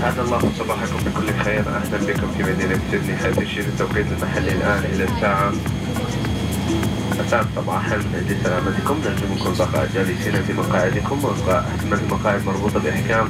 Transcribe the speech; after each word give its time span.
أسعد 0.00 0.18
الله 0.18 0.52
صباحكم 0.58 0.96
بكل 1.06 1.44
خير. 1.44 1.60
أهلا 1.60 1.98
بكم 2.06 2.28
في 2.36 2.42
مدينة 2.42 2.80
سيدني. 2.90 3.16
حيث 3.16 3.38
يشير 3.38 3.64
التوقيت 3.64 4.06
المحلي 4.12 4.52
الآن 4.52 4.84
إلى 4.92 5.04
الساعة 5.04 5.52
الساعة 7.20 7.46
صباحا 7.56 7.96
لسلامتكم 7.96 9.00
نرجو 9.04 9.26
منكم 9.30 9.52
بقاء 9.58 9.90
جالسين 9.94 10.42
في 10.42 10.52
مقاعدكم. 10.52 11.24
وإبقاء 11.24 11.64
المقاعد 11.92 12.46
مربوطة 12.46 12.80
بإحكام. 12.80 13.28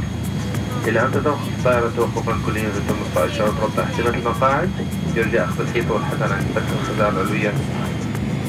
إلى 0.86 1.02
أن 1.02 1.12
تتوقف 1.12 1.48
الطائرة 1.58 1.92
توقفا 1.96 2.38
كليا 2.46 2.70
في 2.70 2.80
15 3.14 3.44
ربط 3.62 3.78
احتمال 3.78 4.14
المقاعد. 4.14 4.70
يرجى 5.16 5.44
أخذ 5.44 5.60
الحيط 5.60 5.90
والحذر 5.90 6.32
عند 6.32 6.46
فتح 6.54 6.70
الخزان 6.80 7.14
العلوية. 7.14 7.52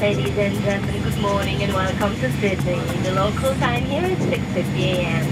Ladies 0.02 0.36
and 0.46 0.56
gentlemen, 0.66 1.02
good 1.06 1.20
morning 1.28 1.58
and 1.62 1.72
welcome 1.72 2.14
to 2.22 2.28
Sydney. 2.40 2.80
The 3.04 3.14
local 3.24 3.52
time 3.66 3.84
here 3.92 4.06
is 4.14 4.18
6.50 4.18 4.82
a.m. 4.94 5.24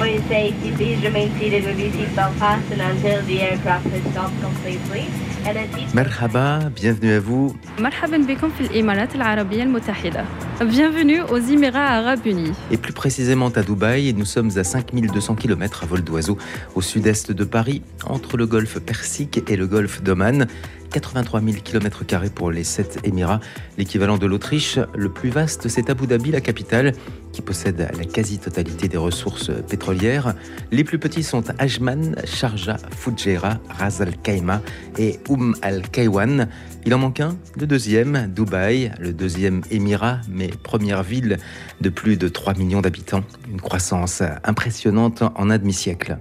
For 0.00 0.06
your 0.06 0.22
safety, 0.28 0.72
please 0.76 1.00
remain 1.02 1.30
seated 1.38 1.64
with 1.64 1.78
your 1.78 1.90
seatbelt 1.90 2.34
fastened 2.42 2.80
until 2.80 3.22
the 3.30 3.40
aircraft 3.40 3.86
has 3.94 4.02
stopped 4.12 4.38
completely. 4.46 5.04
And 5.46 5.56
at 5.56 5.70
each 5.78 5.92
Merhaba, 5.94 6.70
bienvenue 6.74 7.12
à 7.12 7.20
vous. 7.20 7.54
مرحبا 7.78 8.16
بكم 8.16 8.50
في 8.50 8.60
الإمارات 8.60 9.14
العربية 9.14 9.62
المتحدة. 9.62 10.24
Bienvenue 10.60 11.20
aux 11.22 11.38
Émirats 11.38 11.98
Arabes 11.98 12.26
Unis. 12.26 12.52
Et 12.70 12.76
plus 12.76 12.92
précisément 12.92 13.48
à 13.48 13.62
Dubaï, 13.62 14.12
nous 14.14 14.24
sommes 14.24 14.50
à 14.56 14.64
5200 14.64 15.34
km 15.34 15.84
à 15.84 15.86
vol 15.86 16.02
d'oiseau 16.02 16.38
au 16.74 16.80
sud-est 16.82 17.32
de 17.32 17.44
Paris, 17.44 17.82
entre 18.06 18.36
le 18.36 18.46
golfe 18.46 18.78
Persique 18.78 19.42
et 19.48 19.56
le 19.56 19.66
golfe 19.66 20.02
d'Oman. 20.02 20.46
83 20.91 21.41
000 21.41 21.53
km 21.63 22.03
pour 22.33 22.51
les 22.51 22.63
7 22.63 22.99
Émirats, 23.03 23.39
l'équivalent 23.77 24.17
de 24.17 24.25
l'Autriche. 24.25 24.79
Le 24.95 25.09
plus 25.09 25.29
vaste, 25.29 25.67
c'est 25.67 25.89
Abu 25.89 26.07
Dhabi, 26.07 26.31
la 26.31 26.41
capitale, 26.41 26.93
qui 27.31 27.41
possède 27.41 27.89
la 27.97 28.05
quasi-totalité 28.05 28.87
des 28.87 28.97
ressources 28.97 29.51
pétrolières. 29.69 30.35
Les 30.71 30.83
plus 30.83 30.99
petits 30.99 31.23
sont 31.23 31.43
Ajman, 31.57 32.15
Sharjah, 32.25 32.77
Fujairah, 32.95 33.59
Ras 33.69 34.01
Al 34.01 34.17
Khaimah 34.17 34.61
et 34.97 35.19
Umm 35.29 35.55
Al 35.61 35.89
Kaywan. 35.89 36.47
Il 36.85 36.93
en 36.93 36.97
manque 36.97 37.19
un, 37.19 37.37
le 37.57 37.67
deuxième, 37.67 38.27
Dubaï, 38.27 38.91
le 38.99 39.13
deuxième 39.13 39.61
Émirat, 39.71 40.19
mais 40.29 40.47
première 40.47 41.03
ville 41.03 41.37
de 41.79 41.89
plus 41.89 42.17
de 42.17 42.27
3 42.27 42.55
millions 42.55 42.81
d'habitants. 42.81 43.23
Une 43.49 43.61
croissance 43.61 44.23
impressionnante 44.43 45.21
en 45.21 45.49
un 45.49 45.57
demi-siècle. 45.57 46.17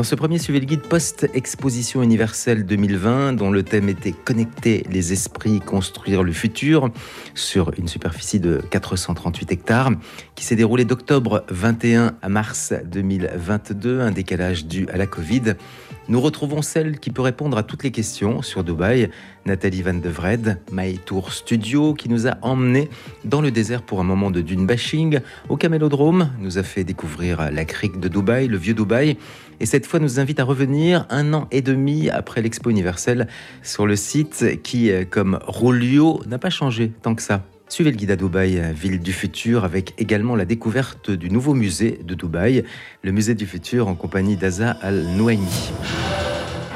Dans 0.00 0.04
ce 0.04 0.14
premier 0.14 0.38
suivi 0.38 0.60
le 0.60 0.64
guide 0.64 0.80
post-exposition 0.80 2.02
universelle 2.02 2.64
2020, 2.64 3.34
dont 3.34 3.50
le 3.50 3.62
thème 3.62 3.90
était 3.90 4.12
Connecter 4.12 4.82
les 4.88 5.12
esprits, 5.12 5.60
construire 5.60 6.22
le 6.22 6.32
futur, 6.32 6.88
sur 7.34 7.70
une 7.78 7.86
superficie 7.86 8.40
de 8.40 8.62
438 8.70 9.52
hectares, 9.52 9.90
qui 10.36 10.46
s'est 10.46 10.56
déroulé 10.56 10.86
d'octobre 10.86 11.44
21 11.50 12.14
à 12.22 12.28
mars 12.30 12.72
2022, 12.86 14.00
un 14.00 14.10
décalage 14.10 14.64
dû 14.64 14.88
à 14.88 14.96
la 14.96 15.06
Covid. 15.06 15.52
Nous 16.10 16.20
retrouvons 16.20 16.60
celle 16.60 16.98
qui 16.98 17.10
peut 17.10 17.22
répondre 17.22 17.56
à 17.56 17.62
toutes 17.62 17.84
les 17.84 17.92
questions 17.92 18.42
sur 18.42 18.64
Dubaï, 18.64 19.10
Nathalie 19.46 19.80
Van 19.82 19.94
de 19.94 20.08
Vred, 20.08 20.58
My 20.72 20.98
Tour 20.98 21.32
Studio, 21.32 21.94
qui 21.94 22.08
nous 22.08 22.26
a 22.26 22.36
emmenés 22.42 22.90
dans 23.24 23.40
le 23.40 23.52
désert 23.52 23.82
pour 23.82 24.00
un 24.00 24.02
moment 24.02 24.32
de 24.32 24.40
dune 24.40 24.66
bashing, 24.66 25.20
au 25.48 25.56
camélodrome, 25.56 26.32
nous 26.40 26.58
a 26.58 26.64
fait 26.64 26.82
découvrir 26.82 27.52
la 27.52 27.64
crique 27.64 28.00
de 28.00 28.08
Dubaï, 28.08 28.48
le 28.48 28.56
vieux 28.56 28.74
Dubaï, 28.74 29.18
et 29.60 29.66
cette 29.66 29.86
fois 29.86 30.00
nous 30.00 30.18
invite 30.18 30.40
à 30.40 30.44
revenir 30.44 31.06
un 31.10 31.32
an 31.32 31.46
et 31.52 31.62
demi 31.62 32.10
après 32.10 32.42
l'Expo 32.42 32.70
universelle 32.70 33.28
sur 33.62 33.86
le 33.86 33.94
site 33.94 34.60
qui, 34.64 34.90
comme 35.10 35.38
Rolio, 35.46 36.22
n'a 36.26 36.38
pas 36.38 36.50
changé 36.50 36.90
tant 37.02 37.14
que 37.14 37.22
ça. 37.22 37.44
Suivez 37.69 37.91
le 37.91 37.97
guide 37.97 38.11
à 38.11 38.15
Dubaï, 38.15 38.61
ville 38.73 38.99
du 38.99 39.11
futur, 39.11 39.63
avec 39.63 39.93
également 39.97 40.35
la 40.35 40.45
découverte 40.45 41.09
du 41.09 41.29
nouveau 41.29 41.53
musée 41.53 41.99
de 42.03 42.13
Dubaï, 42.13 42.63
le 43.03 43.11
musée 43.11 43.35
du 43.35 43.45
futur 43.45 43.87
en 43.87 43.95
compagnie 43.95 44.35
d'Aza 44.37 44.77
Al-Nouaimi. 44.81 45.71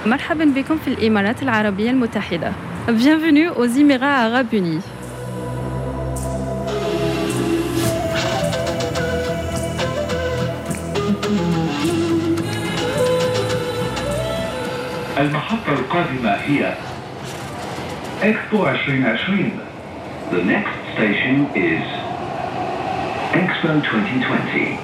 مرحبا 0.06 0.46
بكم 0.46 0.78
في 0.78 0.88
الإمارات 0.88 1.44
العربية 1.44 1.90
المتحدة. 1.90 2.54
Bienvenue 2.88 3.50
aux 3.50 3.66
Émirats 3.66 4.26
Arabes 4.26 4.54
Unis. 4.54 4.84
المحطة 15.20 15.74
القادمة 15.74 16.32
هي 16.32 16.74
إكسبو 18.24 18.68
2020 18.68 19.63
The 20.31 20.43
next 20.43 20.73
station 20.95 21.47
is 21.55 21.85
Expo 23.35 23.69
2020 23.69 24.79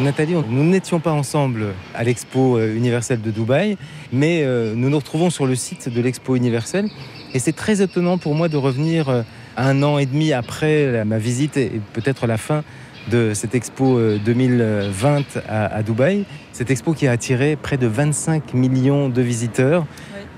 Nathalie, 0.00 0.34
nous 0.48 0.62
n'étions 0.64 1.00
pas 1.00 1.10
ensemble 1.10 1.74
à 1.94 2.04
l'Expo 2.04 2.56
euh, 2.56 2.76
universelle 2.76 3.20
de 3.20 3.32
Dubaï, 3.32 3.76
mais 4.12 4.42
euh, 4.44 4.74
nous 4.76 4.90
nous 4.90 4.98
retrouvons 4.98 5.30
sur 5.30 5.44
le 5.46 5.56
site 5.56 5.88
de 5.88 6.00
l'Expo 6.00 6.36
universelle. 6.36 6.88
Et 7.32 7.40
c'est 7.40 7.52
très 7.52 7.82
étonnant 7.82 8.16
pour 8.16 8.36
moi 8.36 8.48
de 8.48 8.56
revenir 8.56 9.08
euh, 9.08 9.22
un 9.56 9.82
an 9.82 9.98
et 9.98 10.06
demi 10.06 10.32
après 10.32 11.04
ma 11.04 11.18
visite 11.18 11.56
et 11.56 11.80
peut-être 11.94 12.28
la 12.28 12.38
fin 12.38 12.62
de 13.10 13.34
cette 13.34 13.54
expo 13.54 14.00
2020 14.24 15.24
à, 15.48 15.66
à 15.66 15.82
Dubaï. 15.82 16.24
Cette 16.52 16.70
expo 16.70 16.92
qui 16.92 17.06
a 17.06 17.10
attiré 17.10 17.56
près 17.56 17.76
de 17.76 17.86
25 17.86 18.54
millions 18.54 19.08
de 19.08 19.20
visiteurs 19.20 19.84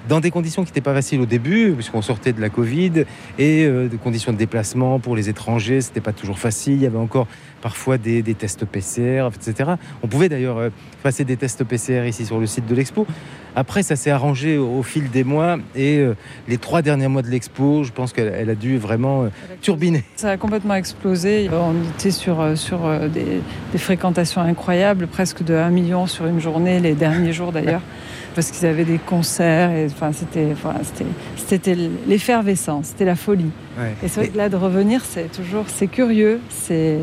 dans 0.09 0.21
des 0.21 0.31
conditions 0.31 0.62
qui 0.62 0.71
n'étaient 0.71 0.81
pas 0.81 0.94
faciles 0.94 1.21
au 1.21 1.27
début, 1.27 1.72
puisqu'on 1.72 2.03
sortait 2.03 2.33
de 2.33 2.41
la 2.41 2.49
Covid, 2.49 3.05
et 3.39 3.65
euh, 3.65 3.89
des 3.89 3.97
conditions 3.97 4.33
de 4.33 4.39
déplacement 4.39 4.99
pour 4.99 5.17
les 5.17 5.28
étrangers, 5.28 5.81
c'était 5.81 6.00
pas 6.00 6.12
toujours 6.12 6.39
facile. 6.39 6.75
Il 6.75 6.83
y 6.83 6.87
avait 6.87 6.99
encore 6.99 7.27
parfois 7.62 7.99
des, 7.99 8.22
des 8.22 8.34
tests 8.34 8.65
PCR, 8.65 9.28
etc. 9.34 9.72
On 10.03 10.06
pouvait 10.06 10.28
d'ailleurs 10.28 10.59
euh, 10.59 10.71
passer 11.03 11.25
des 11.25 11.37
tests 11.37 11.65
PCR 11.65 12.06
ici 12.06 12.27
sur 12.27 12.39
le 12.39 12.47
site 12.47 12.67
de 12.67 12.75
l'expo. 12.75 13.06
Après, 13.55 13.83
ça 13.83 13.97
s'est 13.97 14.11
arrangé 14.11 14.59
au, 14.59 14.69
au 14.78 14.83
fil 14.83 15.11
des 15.11 15.25
mois, 15.25 15.59
et 15.75 15.99
euh, 15.99 16.15
les 16.47 16.59
trois 16.59 16.83
derniers 16.83 17.09
mois 17.09 17.22
de 17.22 17.28
l'expo, 17.28 17.84
je 17.84 17.93
pense 17.93 18.12
qu'elle 18.12 18.33
elle 18.37 18.50
a 18.50 18.55
dû 18.55 18.77
vraiment 18.77 19.25
euh, 19.25 19.28
turbiner. 19.62 20.05
Ça 20.17 20.31
a 20.31 20.37
complètement 20.37 20.75
explosé. 20.75 21.49
On 21.50 21.75
était 21.94 22.11
sur, 22.11 22.56
sur 22.56 22.81
des, 23.09 23.41
des 23.73 23.78
fréquentations 23.78 24.43
incroyables, 24.43 25.06
presque 25.06 25.43
de 25.43 25.55
1 25.55 25.71
million 25.71 26.06
sur 26.06 26.27
une 26.27 26.41
journée, 26.41 26.81
les 26.81 26.94
derniers 26.94 27.33
jours 27.33 27.50
d'ailleurs, 27.53 27.83
parce 28.34 28.50
qu'ils 28.50 28.67
avaient 28.67 28.84
des 28.84 28.99
concerts. 28.99 29.71
Et, 29.71 29.87
enfin, 29.87 30.12
c'était, 30.12 30.49
enfin, 30.53 30.75
c'était, 30.83 31.11
c'était 31.37 31.77
l'effervescence, 32.06 32.88
c'était 32.88 33.06
la 33.06 33.17
folie. 33.17 33.50
Ouais. 33.78 33.94
Et 34.03 34.09
c'est 34.09 34.21
vrai 34.21 34.28
que 34.28 34.37
là, 34.37 34.49
de 34.50 34.56
revenir, 34.56 35.03
c'est 35.05 35.33
toujours, 35.33 35.65
c'est 35.69 35.87
curieux, 35.87 36.41
c'est 36.50 36.99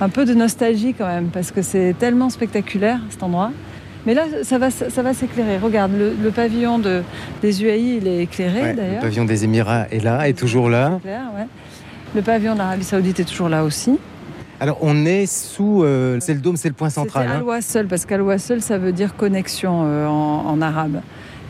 un 0.00 0.08
peu 0.08 0.24
de 0.24 0.34
nostalgie 0.34 0.94
quand 0.94 1.06
même, 1.06 1.28
parce 1.28 1.50
que 1.50 1.62
c'est 1.62 1.94
tellement 1.98 2.30
spectaculaire 2.30 3.00
cet 3.10 3.22
endroit. 3.22 3.50
Mais 4.06 4.14
là, 4.14 4.22
ça 4.44 4.58
va, 4.58 4.70
ça 4.70 5.02
va 5.02 5.14
s'éclairer. 5.14 5.58
Regarde, 5.58 5.92
le, 5.98 6.12
le 6.22 6.30
pavillon 6.30 6.78
de, 6.78 7.02
des 7.42 7.64
UAI, 7.64 7.96
il 8.00 8.06
est 8.06 8.22
éclairé 8.22 8.60
Ouais, 8.60 8.70
le 8.72 8.76
d'ailleurs. 8.76 9.00
pavillon 9.00 9.24
des 9.24 9.42
Émirats 9.44 9.86
est 9.90 10.02
là, 10.04 10.28
est 10.28 10.38
toujours 10.38 10.68
là. 10.68 10.98
Clair, 11.02 11.22
ouais. 11.36 11.46
Le 12.14 12.22
pavillon 12.22 12.52
de 12.54 12.58
l'Arabie 12.58 12.84
Saoudite 12.84 13.18
est 13.20 13.24
toujours 13.24 13.48
là 13.48 13.64
aussi. 13.64 13.98
Alors 14.60 14.78
on 14.80 15.04
est 15.04 15.26
sous, 15.26 15.82
euh, 15.82 16.18
c'est 16.20 16.32
le 16.34 16.40
dôme, 16.40 16.56
c'est 16.56 16.68
le 16.68 16.74
point 16.74 16.88
central. 16.88 17.24
C'était 17.24 17.34
hein. 17.34 17.38
Al-Wasl, 17.40 17.86
parce 17.88 18.06
qu'Al-Wasl, 18.06 18.62
ça 18.62 18.78
veut 18.78 18.92
dire 18.92 19.14
connexion 19.16 19.82
euh, 19.84 20.06
en, 20.06 20.46
en 20.46 20.62
arabe. 20.62 21.00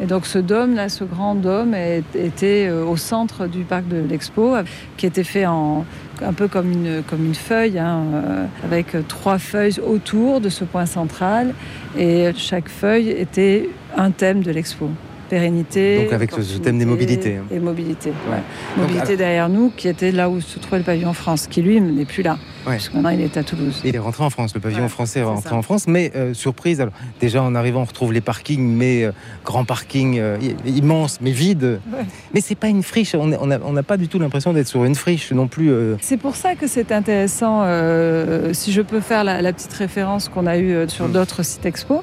Et 0.03 0.07
donc 0.07 0.27
ce 0.27 0.39
dôme, 0.39 0.75
là, 0.75 0.89
ce 0.89 1.05
grand 1.05 1.35
dôme, 1.37 1.73
est- 1.75 2.03
était 2.17 2.67
euh, 2.69 2.85
au 2.85 2.97
centre 2.97 3.47
du 3.47 3.61
parc 3.61 3.87
de 3.87 3.99
l'Expo, 3.99 4.55
qui 4.97 5.07
était 5.07 5.25
fait 5.25 5.47
en 5.47 5.85
un 6.23 6.33
peu 6.33 6.49
comme 6.49 6.73
une, 6.73 7.35
feuille, 7.35 7.79
hein, 7.79 8.03
euh, 8.15 8.47
avec 8.65 8.97
trois 9.09 9.39
feuilles 9.39 9.81
autour 9.81 10.41
de 10.41 10.49
ce 10.49 10.65
point 10.65 10.87
central. 10.87 11.55
Et 11.97 12.31
chaque 12.37 12.69
feuille 12.69 13.11
était 13.11 13.69
un 13.97 14.11
thème 14.11 14.43
de 14.43 14.51
l'Expo. 14.51 14.91
Pérennité. 15.29 16.05
Donc 16.05 16.13
avec 16.13 16.31
ce- 16.33 16.59
thème 16.59 16.79
des 16.79 16.85
mobilités, 16.85 17.37
hein. 17.37 17.45
Et 17.51 17.59
mobilité. 17.59 18.11
Ouais. 18.11 18.37
Donc, 18.77 18.87
Mobilité 18.87 19.03
alors- 19.07 19.17
derrière 19.19 19.49
nous, 19.49 19.73
qui 19.77 19.89
était 19.89 20.13
là 20.13 20.29
où 20.31 20.41
se 20.41 20.59
trouvait 20.59 20.79
le 20.79 20.85
pavillon 20.85 21.13
France, 21.13 21.47
qui 21.49 21.63
lui 21.63 21.81
n'est 21.81 22.05
plus 22.05 22.23
là. 22.23 22.39
Ouais. 22.67 22.73
Parce 22.75 22.89
que 22.89 22.95
maintenant 22.95 23.11
il 23.11 23.21
est 23.21 23.37
à 23.37 23.43
Toulouse. 23.45 23.81
Il 23.85 23.95
est 23.95 23.99
rentré 23.99 24.25
en 24.25 24.31
France, 24.31 24.55
le 24.55 24.61
pavillon 24.61 24.83
Ouais, 24.85 24.89
français 24.89 25.21
est 25.21 25.25
rentré 25.25 25.51
ça. 25.51 25.55
en 25.57 25.63
France, 25.63 25.87
mais 25.87 26.13
euh, 26.17 26.35
surprise, 26.35 26.81
alors 26.81 26.93
déjà 27.21 27.43
en 27.43 27.55
arrivant 27.55 27.83
on 27.83 27.85
retrouve 27.85 28.13
les 28.13 28.21
parkings, 28.21 28.61
mais 28.77 29.05
euh, 29.05 29.13
grand 29.45 29.65
parking 29.65 30.19
euh, 30.19 30.37
i- 30.41 30.71
immense, 30.79 31.19
mais 31.21 31.31
vide. 31.31 31.81
Ouais. 31.93 32.05
Mais 32.35 32.41
c'est 32.41 32.55
pas 32.57 32.69
une 32.69 32.83
friche, 32.83 33.15
on 33.15 33.27
n'a 33.47 33.83
pas 33.83 33.97
du 33.97 34.09
tout 34.09 34.19
l'impression 34.19 34.53
d'être 34.53 34.67
sur 34.69 34.85
une 34.85 34.95
friche 34.95 35.33
non 35.33 35.47
plus. 35.49 35.71
euh. 35.71 35.97
C'est 36.01 36.17
pour 36.17 36.35
ça 36.37 36.55
que 36.55 36.67
c'est 36.67 36.93
intéressant, 36.93 37.63
euh, 37.65 38.53
si 38.53 38.73
je 38.73 38.83
peux 38.83 39.01
faire 39.01 39.23
la, 39.25 39.43
la 39.43 39.53
petite 39.53 39.73
référence 39.73 40.29
qu'on 40.29 40.47
a 40.47 40.57
eue 40.59 40.73
euh, 40.73 40.89
sur 40.89 41.09
Mm. 41.09 41.13
d'autres 41.13 41.43
sites 41.45 41.67
expo, 41.67 42.03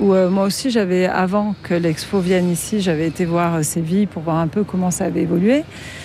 où 0.00 0.14
euh, 0.14 0.30
moi 0.30 0.44
aussi 0.44 0.70
j'avais, 0.70 1.06
avant 1.06 1.54
que 1.62 1.74
l'expo 1.74 2.20
vienne 2.20 2.50
ici, 2.50 2.80
j'avais 2.80 3.06
été 3.06 3.24
voir 3.24 3.56
euh, 3.56 3.62
Séville 3.62 4.06
pour 4.06 4.22
voir 4.22 4.36
un 4.36 4.46
peu 4.48 4.64
comment 4.64 4.90
ça 4.90 5.04
avait 5.06 5.22
évolué, 5.22 5.64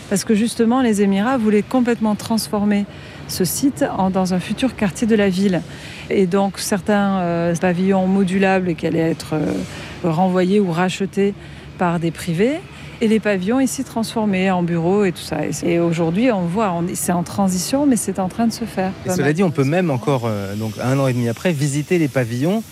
parce 0.09 0.23
que 0.23 0.33
justement 0.35 0.81
les 0.81 1.01
Émirats 1.01 1.37
voulaient 1.37 1.61
complètement 1.63 2.15
transformer 2.15 2.85
ce 3.27 3.45
site 3.45 3.85
en- 3.97 4.09
dans 4.09 4.33
un 4.33 4.39
futur 4.39 4.75
quartier 4.75 5.07
de 5.07 5.15
la 5.15 5.29
ville. 5.29 5.61
Et 6.09 6.25
donc 6.27 6.59
certains 6.59 7.19
euh, 7.19 7.55
pavillons 7.55 8.07
modulables 8.07 8.75
qui 8.75 8.87
allaient 8.87 9.11
être 9.11 9.33
euh, 9.33 9.53
renvoyés 10.03 10.59
ou 10.59 10.71
rachetés 10.71 11.33
par 11.77 11.99
des 11.99 12.11
privés. 12.11 12.57
et 13.01 13.07
les 13.07 13.19
pavillons 13.19 13.59
ici 13.59 13.83
transformés 13.83 14.49
en 14.51 14.63
bureaux 14.63 15.03
et 15.03 15.11
tout 15.11 15.21
ça. 15.23 15.37
Et 15.65 15.79
aujourd'hui, 15.79 16.31
on 16.31 16.43
voit, 16.45 16.73
c'est 16.93 17.11
en 17.11 17.23
transition, 17.23 17.85
mais 17.85 17.95
c'est 17.97 18.17
en 18.19 18.29
train 18.29 18.47
de 18.47 18.53
se 18.53 18.63
faire. 18.65 18.91
Et 19.05 19.09
cela 19.09 19.33
dit, 19.33 19.43
on 19.43 19.51
peut 19.51 19.65
même 19.65 19.89
encore, 19.91 20.29
donc 20.57 20.73
un 20.81 20.97
an 20.99 21.07
et 21.07 21.13
demi 21.13 21.27
après, 21.27 21.51
visiter 21.51 21.97
les 21.97 22.07
pavillons 22.07 22.63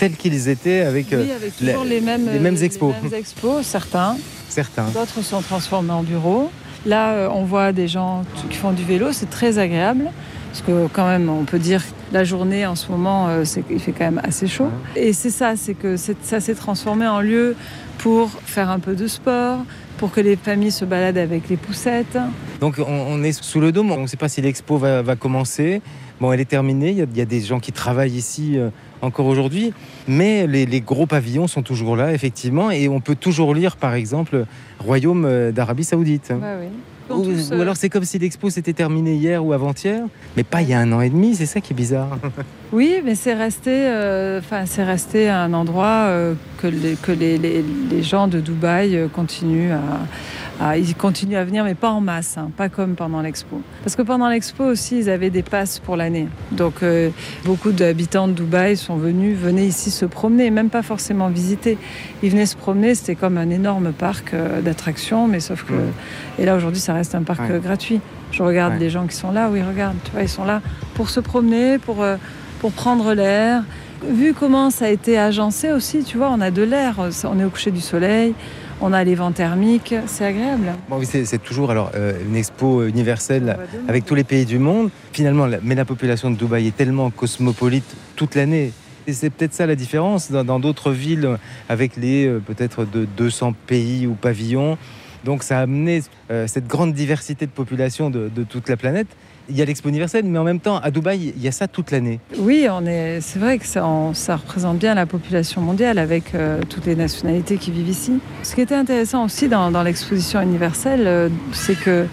tels 0.00 0.16
qu'ils 0.16 0.48
étaient 0.48 0.80
avec, 0.80 1.06
oui, 1.12 1.30
avec 1.30 1.56
toujours 1.56 1.84
les, 1.84 2.00
mêmes, 2.00 2.28
les 2.32 2.40
mêmes 2.40 2.56
expos. 2.62 2.92
Les 3.02 3.08
mêmes 3.08 3.18
expos, 3.20 3.64
certains. 3.64 4.16
Certains. 4.48 4.88
D'autres 4.88 5.22
sont 5.22 5.42
transformés 5.42 5.92
en 5.92 6.02
bureaux. 6.02 6.50
Là, 6.86 7.28
on 7.32 7.44
voit 7.44 7.72
des 7.72 7.86
gens 7.86 8.24
qui 8.50 8.56
font 8.56 8.72
du 8.72 8.82
vélo, 8.82 9.12
c'est 9.12 9.30
très 9.30 9.58
agréable. 9.58 10.10
Parce 10.50 10.62
que 10.62 10.88
quand 10.92 11.06
même, 11.06 11.28
on 11.28 11.44
peut 11.44 11.60
dire 11.60 11.82
la 12.12 12.24
journée 12.24 12.66
en 12.66 12.74
ce 12.74 12.90
moment, 12.90 13.28
euh, 13.28 13.44
il 13.70 13.78
fait 13.78 13.92
quand 13.92 14.04
même 14.04 14.20
assez 14.24 14.48
chaud. 14.48 14.68
Et 14.96 15.12
c'est 15.12 15.30
ça, 15.30 15.54
c'est 15.54 15.74
que 15.74 15.96
ça 15.96 16.40
s'est 16.40 16.54
transformé 16.54 17.06
en 17.06 17.20
lieu 17.20 17.54
pour 17.98 18.30
faire 18.46 18.68
un 18.68 18.80
peu 18.80 18.96
de 18.96 19.06
sport, 19.06 19.58
pour 19.98 20.10
que 20.10 20.20
les 20.20 20.34
familles 20.34 20.72
se 20.72 20.84
baladent 20.84 21.18
avec 21.18 21.48
les 21.48 21.56
poussettes. 21.56 22.18
Donc 22.60 22.80
on, 22.84 23.22
est 23.22 23.32
sous 23.32 23.60
le 23.60 23.70
dôme, 23.70 23.92
on 23.92 24.02
ne 24.02 24.06
sait 24.06 24.16
pas 24.16 24.28
si 24.28 24.40
l'expo 24.40 24.76
va, 24.76 25.14
commencer. 25.14 25.82
Bon, 26.20 26.32
elle 26.32 26.40
est 26.40 26.44
terminée, 26.44 26.90
il 26.90 27.16
y, 27.16 27.20
a, 27.20 27.24
des 27.24 27.40
gens 27.40 27.60
qui 27.60 27.72
travaillent 27.72 28.16
ici 28.16 28.58
euh, 28.58 28.68
encore 29.00 29.26
aujourd'hui, 29.26 29.72
mais 30.06 30.46
les, 30.46 30.80
gros 30.80 31.06
pavillons 31.06 31.46
sont 31.46 31.62
toujours 31.62 31.96
là, 31.96 32.12
effectivement, 32.12 32.70
et 32.70 32.88
on 32.88 33.00
peut 33.00 33.14
toujours 33.14 33.54
lire, 33.54 33.76
par 33.76 33.94
exemple, 33.94 34.44
Royaume 34.78 35.24
euh, 35.24 35.50
d'Arabie 35.52 35.84
Saoudite. 35.84 36.32
Bah 36.38 36.56
oui. 36.60 36.68
Ou, 37.10 37.24
euh, 37.28 37.60
alors 37.60 37.76
c'est 37.76 37.88
comme 37.88 38.04
si 38.04 38.18
l'expo 38.18 38.50
s'était 38.50 38.72
terminée 38.72 39.14
hier 39.14 39.44
ou 39.44 39.52
avant-hier, 39.52 40.04
mais 40.36 40.44
pas 40.44 40.62
il 40.62 40.68
y 40.68 40.74
a 40.74 40.78
un 40.78 40.92
an 40.92 41.00
et 41.00 41.10
demi, 41.10 41.34
c'est 41.34 41.46
ça 41.46 41.60
qui 41.60 41.72
est 41.72 41.76
bizarre. 41.76 42.18
Oui, 42.72 43.00
mais 43.04 43.16
c'est 43.16 43.34
resté, 43.34 43.72
euh, 43.72 44.38
enfin 44.38 44.64
c'est 44.64 44.84
resté 44.84 45.28
un 45.28 45.52
endroit 45.54 46.06
euh, 46.06 46.34
que, 46.58 46.68
les, 46.68 46.94
que 46.94 47.10
les, 47.10 47.36
les, 47.36 47.64
les, 47.90 48.02
gens 48.04 48.28
de 48.28 48.38
Dubaï 48.38 49.08
continuent 49.12 49.72
à, 49.72 49.80
ils 50.76 50.94
continuent 50.94 51.36
à 51.36 51.44
venir, 51.44 51.64
mais 51.64 51.74
pas 51.74 51.90
en 51.90 52.00
masse, 52.00 52.36
hein, 52.36 52.50
pas 52.56 52.68
comme 52.68 52.94
pendant 52.94 53.22
l'expo. 53.22 53.60
Parce 53.82 53.96
que 53.96 54.02
pendant 54.02 54.28
l'expo 54.28 54.64
aussi, 54.64 54.98
ils 54.98 55.10
avaient 55.10 55.30
des 55.30 55.42
passes 55.42 55.78
pour 55.78 55.96
l'année. 55.96 56.28
Donc 56.52 56.82
euh, 56.82 57.10
beaucoup 57.44 57.72
d'habitants 57.72 58.28
de 58.28 58.34
Dubaï 58.34 58.76
sont 58.76 58.96
venus, 58.96 59.38
venaient 59.38 59.66
ici 59.66 59.90
se 59.90 60.04
promener, 60.04 60.50
même 60.50 60.68
pas 60.68 60.82
forcément 60.82 61.28
visiter. 61.28 61.78
Ils 62.22 62.30
venaient 62.30 62.46
se 62.46 62.56
promener, 62.56 62.94
c'était 62.94 63.14
comme 63.14 63.38
un 63.38 63.48
énorme 63.48 63.92
parc 63.92 64.34
euh, 64.34 64.60
d'attractions, 64.60 65.26
mais 65.26 65.40
sauf 65.40 65.64
que. 65.64 65.72
Et 66.38 66.44
là 66.44 66.56
aujourd'hui, 66.56 66.80
ça 66.80 66.92
reste 66.92 67.14
un 67.14 67.22
parc 67.22 67.48
euh, 67.50 67.58
gratuit. 67.58 68.00
Je 68.32 68.42
regarde 68.42 68.78
les 68.78 68.90
gens 68.90 69.06
qui 69.06 69.16
sont 69.16 69.32
là, 69.32 69.48
oui, 69.50 69.60
regarde, 69.62 69.96
tu 70.04 70.12
vois, 70.12 70.22
ils 70.22 70.28
sont 70.28 70.44
là 70.44 70.62
pour 70.94 71.10
se 71.10 71.18
promener, 71.18 71.78
pour, 71.78 72.04
pour 72.60 72.70
prendre 72.70 73.12
l'air 73.12 73.64
vu 74.08 74.34
comment 74.34 74.70
ça 74.70 74.86
a 74.86 74.88
été 74.88 75.18
agencé 75.18 75.72
aussi, 75.72 76.04
tu 76.04 76.16
vois, 76.16 76.30
on 76.30 76.40
a 76.40 76.50
de 76.50 76.62
l'air, 76.62 76.96
on 77.24 77.38
est 77.38 77.44
au 77.44 77.50
coucher 77.50 77.70
du 77.70 77.80
soleil, 77.80 78.34
on 78.80 78.92
a 78.92 79.04
les 79.04 79.14
vents 79.14 79.32
thermiques, 79.32 79.94
c'est 80.06 80.24
agréable. 80.24 80.72
Bon, 80.88 80.98
oui, 80.98 81.06
c'est 81.06 81.42
toujours 81.42 81.70
alors 81.70 81.90
euh, 81.94 82.12
une 82.26 82.36
expo 82.36 82.84
universelle 82.84 83.58
avec 83.88 84.04
tous 84.04 84.14
les 84.14 84.24
pays 84.24 84.44
du 84.44 84.58
monde. 84.58 84.90
Finalement, 85.12 85.48
mais 85.62 85.74
la 85.74 85.84
population 85.84 86.30
de 86.30 86.36
Dubaï 86.36 86.68
est 86.68 86.76
tellement 86.76 87.10
cosmopolite 87.10 87.96
toute 88.16 88.34
l'année. 88.34 88.72
Et 89.06 89.12
c'est 89.12 89.30
peut-être 89.30 89.54
ça 89.54 89.66
la 89.66 89.76
différence 89.76 90.30
dans 90.30 90.60
d'autres 90.60 90.92
villes 90.92 91.38
avec 91.68 91.96
les 91.96 92.26
euh, 92.26 92.38
peut-être 92.38 92.84
de 92.84 93.04
200 93.04 93.54
pays 93.66 94.06
ou 94.06 94.14
pavillons. 94.14 94.78
Donc 95.24 95.42
ça 95.42 95.58
a 95.58 95.62
amené 95.62 96.02
euh, 96.30 96.46
cette 96.46 96.66
grande 96.66 96.92
diversité 96.92 97.46
de 97.46 97.50
population 97.50 98.10
de 98.10 98.44
toute 98.48 98.68
la 98.68 98.76
planète 98.76 99.08
il 99.50 99.56
y 99.56 99.62
a 99.62 99.64
l'expo 99.64 99.88
universelle, 99.88 100.24
mais 100.24 100.38
en 100.38 100.44
même 100.44 100.60
temps, 100.60 100.78
à 100.78 100.90
Dubaï, 100.90 101.32
il 101.36 101.42
y 101.42 101.48
a 101.48 101.52
ça 101.52 101.66
toute 101.66 101.90
l'année. 101.90 102.20
Oui, 102.38 102.66
on 102.70 102.86
est, 102.86 103.20
c'est 103.20 103.38
vrai 103.38 103.58
que 103.58 103.66
ça, 103.66 103.82
représente 104.36 104.78
bien 104.78 104.94
la 104.94 105.06
population 105.06 105.60
mondiale 105.60 105.98
avec 105.98 106.34
euh, 106.34 106.60
toutes 106.68 106.86
les 106.86 106.94
nationalités 106.94 107.56
qui 107.56 107.70
vivent 107.70 107.88
ici. 107.88 108.20
Ce 108.42 108.54
qui 108.54 108.60
était 108.60 108.74
intéressant 108.74 109.24
aussi 109.24 109.48
dans, 109.48 109.82
l'exposition 109.82 110.40
universelle, 110.40 111.06
euh, 111.06 111.28
c'est 111.52 111.78
que 111.78 112.06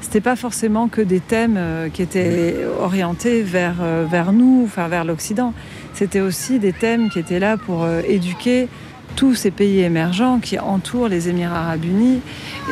c'était 0.00 0.20
pas 0.20 0.36
forcément 0.36 0.88
que 0.88 1.02
des 1.02 1.20
thèmes 1.20 1.58
qui 1.92 2.00
étaient 2.00 2.54
orientés 2.80 3.42
vers, 3.42 3.74
vers 4.08 4.32
nous, 4.32 4.66
vers 4.66 5.04
l'Occident. 5.04 5.52
C'était 5.92 6.20
aussi 6.20 6.58
des 6.58 6.72
thèmes 6.72 7.10
qui 7.10 7.18
étaient 7.18 7.40
là 7.40 7.58
pour 7.58 7.86
éduquer 8.08 8.68
tous 9.16 9.34
ces 9.34 9.50
pays 9.50 9.80
émergents 9.80 10.38
qui 10.38 10.58
entourent 10.58 11.08
les 11.08 11.28
Émirats 11.28 11.60
arabes 11.60 11.84
unis 11.84 12.20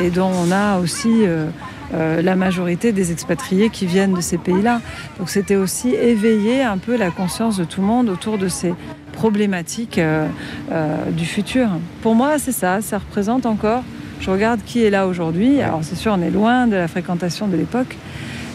et 0.01 0.09
dont 0.09 0.31
on 0.33 0.51
a 0.51 0.79
aussi 0.79 1.25
euh, 1.93 2.21
la 2.21 2.35
majorité 2.35 2.91
des 2.91 3.13
expatriés 3.13 3.69
qui 3.69 3.85
viennent 3.85 4.13
de 4.13 4.19
ces 4.19 4.37
pays-là. 4.37 4.81
Donc 5.19 5.29
c'était 5.29 5.55
aussi 5.55 5.91
éveiller 5.91 6.61
un 6.61 6.77
peu 6.77 6.97
la 6.97 7.11
conscience 7.11 7.55
de 7.55 7.63
tout 7.63 7.79
le 7.79 7.87
monde 7.87 8.09
autour 8.09 8.37
de 8.37 8.49
ces 8.49 8.73
problématiques 9.13 9.97
euh, 9.97 10.27
euh, 10.71 11.09
du 11.11 11.25
futur. 11.25 11.69
Pour 12.01 12.13
moi, 12.13 12.39
c'est 12.39 12.51
ça, 12.51 12.81
ça 12.81 12.97
représente 12.97 13.45
encore, 13.45 13.83
je 14.19 14.29
regarde 14.29 14.59
qui 14.65 14.83
est 14.83 14.89
là 14.89 15.07
aujourd'hui, 15.07 15.61
alors 15.61 15.79
c'est 15.81 15.95
sûr, 15.95 16.13
on 16.17 16.21
est 16.21 16.29
loin 16.29 16.67
de 16.67 16.75
la 16.75 16.89
fréquentation 16.89 17.47
de 17.47 17.55
l'époque, 17.55 17.95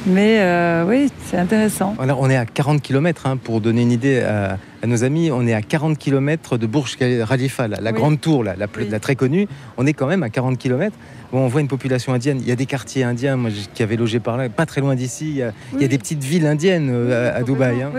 mais 0.07 0.83
oui, 0.87 1.11
c'est 1.27 1.37
intéressant. 1.37 1.95
Alors, 1.99 2.21
on 2.21 2.29
est 2.31 2.37
à 2.37 2.47
40 2.47 2.83
km, 2.83 3.27
hein, 3.27 3.37
pour 3.37 3.61
donner 3.61 3.83
une 3.83 3.93
idée 3.93 4.21
à, 4.21 4.59
nos 4.87 5.05
amis, 5.05 5.31
on 5.31 5.47
est 5.47 5.55
à 5.55 5.63
40 5.63 5.99
km 5.99 6.59
de 6.59 6.67
Burj 6.67 6.97
Khalifa, 6.97 7.69
la, 7.69 7.93
grande 7.93 8.21
tour, 8.21 8.45
la, 8.45 8.55
la, 8.57 9.01
très 9.01 9.17
connue. 9.17 9.47
On 9.77 9.87
est 9.87 9.93
quand 9.93 10.07
même 10.07 10.23
à 10.23 10.31
40 10.31 10.59
km 10.59 10.97
on 11.33 11.49
voit 11.49 11.61
une 11.61 11.69
population 11.69 12.13
indienne. 12.13 12.39
Il 12.41 12.49
y 12.49 12.53
a 12.53 12.57
des 12.57 12.67
quartiers 12.67 13.05
indiens 13.05 13.37
moi, 13.37 13.51
qui 13.75 13.83
avaient 13.83 13.97
logé 13.97 14.21
par 14.21 14.37
là, 14.37 14.49
pas 14.49 14.67
très 14.67 14.81
loin 14.81 14.95
d'ici. 14.95 15.41
Il, 15.75 15.81
y 15.81 15.85
a 15.85 15.89
des 15.89 15.99
petites 15.99 16.23
villes 16.23 16.47
indiennes 16.47 16.91
euh, 16.93 17.39
à, 17.39 17.43
Dubaï. 17.43 17.83
Hein. 17.83 17.91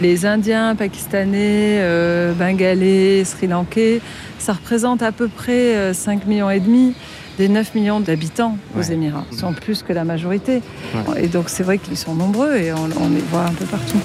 Les 0.00 0.24
Indiens, 0.26 0.74
Pakistanais, 0.74 1.78
euh, 1.80 2.32
Bengalais, 2.32 3.24
Sri 3.24 3.46
Lankais, 3.46 4.00
ça 4.38 4.54
représente 4.54 5.02
à 5.02 5.12
peu 5.12 5.28
près 5.28 5.92
5 5.92 6.22
euh, 6.22 6.28
millions 6.28 6.50
et 6.50 6.60
demi 6.60 6.94
des 7.40 7.48
9 7.48 7.74
millions 7.74 8.00
d'habitants 8.00 8.58
aux 8.78 8.82
Émirats. 8.82 9.24
Ils 9.32 9.38
sont 9.38 9.54
plus 9.54 9.82
que 9.82 9.94
la 9.94 10.04
majorité. 10.04 10.60
Et 11.16 11.26
donc 11.26 11.48
c'est 11.48 11.62
vrai 11.62 11.78
qu'ils 11.78 11.96
sont 11.96 12.14
nombreux 12.14 12.54
et 12.56 12.70
on 12.74 12.86
les 12.86 13.22
voit 13.30 13.46
un 13.46 13.54
peu 13.54 13.64
partout. 13.64 13.96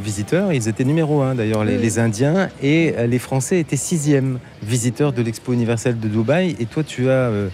Visiteurs, 0.00 0.52
ils 0.52 0.68
étaient 0.68 0.84
numéro 0.84 1.22
un 1.22 1.34
d'ailleurs, 1.34 1.64
les, 1.64 1.98
Indiens, 1.98 2.48
et 2.62 2.94
euh, 2.96 3.06
les 3.06 3.18
Français 3.18 3.60
étaient 3.60 3.76
sixième 3.76 4.38
visiteurs 4.62 5.12
de 5.12 5.22
l'Expo 5.22 5.52
universelle 5.52 5.98
de 5.98 6.08
Dubaï. 6.08 6.56
Et 6.58 6.66
toi, 6.66 6.82
tu 6.82 7.08
as 7.08 7.12
euh, 7.12 7.48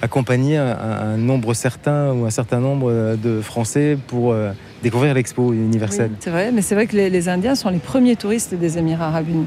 accompagné 0.00 0.56
un, 0.56 1.16
nombre 1.16 1.54
certain 1.54 2.12
ou 2.12 2.24
un 2.24 2.30
certain 2.30 2.60
nombre 2.60 2.90
euh, 2.90 3.16
de 3.16 3.40
Français 3.40 3.96
pour 4.06 4.34
découvrir 4.82 5.14
l'Expo 5.14 5.52
universelle. 5.52 6.10
c'est 6.18 6.30
vrai, 6.30 6.50
mais 6.52 6.62
c'est 6.62 6.74
vrai 6.74 6.86
que 6.86 6.96
les, 6.96 7.28
Indiens 7.28 7.54
sont 7.54 7.70
les 7.70 7.78
premiers 7.78 8.16
touristes 8.16 8.54
des 8.54 8.78
Émirats 8.78 9.08
arabes 9.08 9.28
unis 9.28 9.46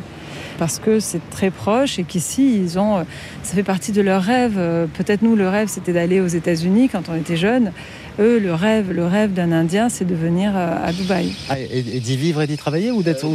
parce 0.57 0.79
que 0.79 1.01
c'est 1.01 1.29
très 1.31 1.51
proche 1.51 1.99
et 1.99 2.05
qu'ici, 2.05 2.57
ils 2.57 2.79
ont, 2.79 3.05
ça 3.43 3.55
fait 3.55 3.63
partie 3.63 3.91
de 3.91 4.01
leur 4.01 4.21
rêve. 4.21 4.57
Peut-être 4.93 5.21
nous, 5.21 5.35
le 5.35 5.49
rêve, 5.49 5.67
c'était 5.67 5.91
d'aller 5.91 6.21
aux 6.21 6.27
États-Unis 6.27 6.87
quand 6.87 7.09
on 7.09 7.15
était 7.15 7.35
jeunes. 7.35 7.73
Eux, 8.19 8.39
le 8.39 8.53
rêve, 8.53 8.91
le 8.91 9.05
rêve 9.05 9.33
d'un 9.33 9.51
Indien, 9.51 9.89
c'est 9.89 10.05
de 10.05 10.15
venir 10.15 10.53
euh, 10.55 10.87
à 10.87 10.93
Dubaï. 10.93 11.33
Ah, 11.49 11.59
et, 11.59 11.81
d'y 11.81 12.15
vivre 12.15 12.41
et 12.41 12.47
d'y 12.47 12.55
travailler 12.55 12.91
ou 12.91 13.03
d'être 13.03 13.25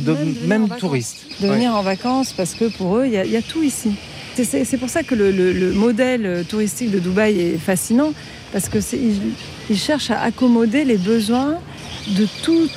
même, 0.46 0.68
touriste 0.78 1.26
De 1.40 1.48
venir 1.48 1.74
en 1.74 1.82
vacances 1.82 2.32
parce 2.32 2.54
que 2.54 2.64
pour 2.64 2.96
eux, 2.96 3.06
il 3.06 3.12
y, 3.12 3.36
a 3.36 3.42
tout 3.42 3.62
ici. 3.62 3.92
C'est 4.34 4.78
pour 4.78 4.88
ça 4.88 5.02
que 5.02 5.14
le, 5.14 5.72
modèle 5.72 6.44
touristique 6.48 6.90
de 6.90 6.98
Dubaï 6.98 7.40
est 7.40 7.58
fascinant 7.58 8.12
parce 8.52 8.68
que 8.68 8.78
ils, 9.68 9.78
cherchent 9.78 10.10
à 10.10 10.20
accommoder 10.22 10.84
les 10.84 10.96
besoins 10.96 11.58
de 12.08 12.26
toute, 12.42 12.70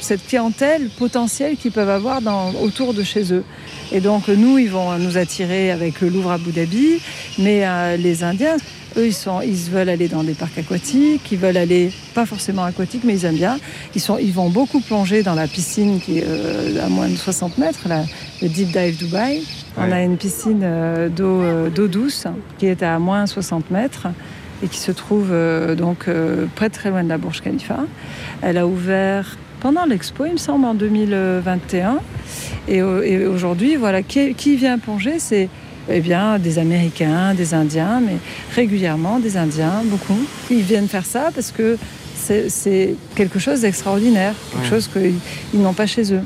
cette 0.00 0.26
clientèle 0.28 0.90
potentielle 0.96 1.56
qu'ils 1.56 1.72
peuvent 1.72 1.90
avoir 1.90 2.20
autour 2.62 2.94
de 2.94 3.02
chez 3.02 3.32
eux. 3.32 3.42
Et 3.90 4.00
donc 4.00 4.28
nous, 4.28 4.58
ils 4.58 4.70
vont 4.70 4.96
nous 4.96 5.18
attirer 5.18 5.72
avec 5.72 6.00
le 6.00 6.08
Louvre 6.08 6.30
à 6.30 6.34
Abu 6.34 6.52
Dhabi, 6.52 7.00
mais 7.38 7.66
euh, 7.66 7.96
les 7.96 8.22
Indiens, 8.22 8.58
eux, 8.98 9.06
ils, 9.06 9.14
sont, 9.14 9.40
ils 9.40 9.70
veulent 9.70 9.88
aller 9.88 10.08
dans 10.08 10.22
des 10.22 10.34
parcs 10.34 10.58
aquatiques, 10.58 11.30
ils 11.30 11.38
veulent 11.38 11.56
aller, 11.56 11.92
pas 12.14 12.26
forcément 12.26 12.64
aquatiques, 12.64 13.04
mais 13.04 13.14
ils 13.14 13.24
aiment 13.24 13.36
bien. 13.36 13.58
Ils, 13.94 14.00
sont, 14.00 14.18
ils 14.18 14.32
vont 14.32 14.50
beaucoup 14.50 14.80
plonger 14.80 15.22
dans 15.22 15.34
la 15.34 15.46
piscine 15.46 16.00
qui 16.00 16.18
est 16.18 16.24
euh, 16.26 16.84
à 16.84 16.88
moins 16.88 17.08
de 17.08 17.16
60 17.16 17.58
mètres, 17.58 17.88
le 18.42 18.48
Deep 18.48 18.72
Dive 18.72 18.96
Dubai. 18.98 19.42
On 19.76 19.92
a 19.92 20.02
une 20.02 20.16
piscine 20.16 20.62
euh, 20.62 21.08
d'eau 21.08 21.88
douce 21.88 22.26
qui 22.58 22.66
est 22.66 22.82
à 22.82 22.98
moins 22.98 23.26
60 23.26 23.70
mètres. 23.70 24.08
et 24.62 24.66
qui 24.66 24.78
se 24.78 24.90
trouve 24.90 25.28
euh, 25.30 25.76
donc 25.76 26.08
euh, 26.08 26.46
pas 26.56 26.68
très 26.68 26.90
loin 26.90 27.04
de 27.04 27.08
la 27.08 27.18
Burj 27.18 27.40
Khalifa. 27.40 27.78
Elle 28.42 28.58
a 28.58 28.66
ouvert 28.66 29.36
pendant 29.60 29.84
l'expo, 29.84 30.24
il 30.24 30.32
me 30.32 30.36
semble, 30.38 30.64
en 30.64 30.74
2021. 30.74 31.98
Et, 32.68 32.80
euh, 32.80 33.02
et 33.02 33.26
aujourd'hui, 33.26 33.76
voilà, 33.76 34.02
qui, 34.02 34.34
qui 34.34 34.56
vient 34.56 34.78
plonger 34.78 35.18
C'est 35.18 35.48
eh 35.90 36.00
bien, 36.00 36.38
des 36.38 36.58
Américains, 36.58 37.34
des 37.34 37.54
Indiens, 37.54 38.00
mais 38.04 38.16
régulièrement 38.54 39.18
des 39.18 39.36
Indiens, 39.36 39.82
beaucoup. 39.84 40.18
Ils 40.50 40.62
viennent 40.62 40.88
faire 40.88 41.06
ça 41.06 41.30
parce 41.34 41.50
que 41.50 41.76
c'est- 42.16 42.94
quelque 43.14 43.38
chose 43.38 43.62
d'extraordinaire, 43.62 44.34
quelque 44.52 44.62
Ouais. 44.64 44.68
chose 44.70 44.88
qu'ils 44.92 45.14
ils 45.54 45.60
n'ont 45.60 45.72
pas 45.72 45.86
chez 45.86 46.12
eux. 46.12 46.20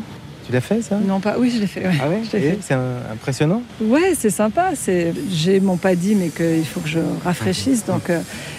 Tu 0.45 0.51
l'as 0.53 0.61
fait 0.61 0.83
ça? 0.83 0.97
N'ont 0.99 1.21
pas. 1.21 1.37
Oui, 1.39 1.53
je 1.55 1.61
l'ai 1.61 1.69
fait. 1.69 1.87
ouais. 1.87 1.95
Ah 2.03 2.09
ouais. 2.09 2.23
C'est 2.61 2.75
impressionnant? 3.13 3.63
Ouais, 3.81 4.15
c'est 4.19 4.31
sympa. 4.31 4.71
C'est, 4.75 5.13
j'ai 5.31 5.61
mon 5.61 5.77
paddy, 5.77 6.17
mais 6.17 6.29
qu'il 6.31 6.65
faut 6.67 6.81
que 6.81 6.89
je 6.89 6.99
rafraîchisse. 7.25 7.85
Donc, 7.87 8.11
euh, 8.11 8.19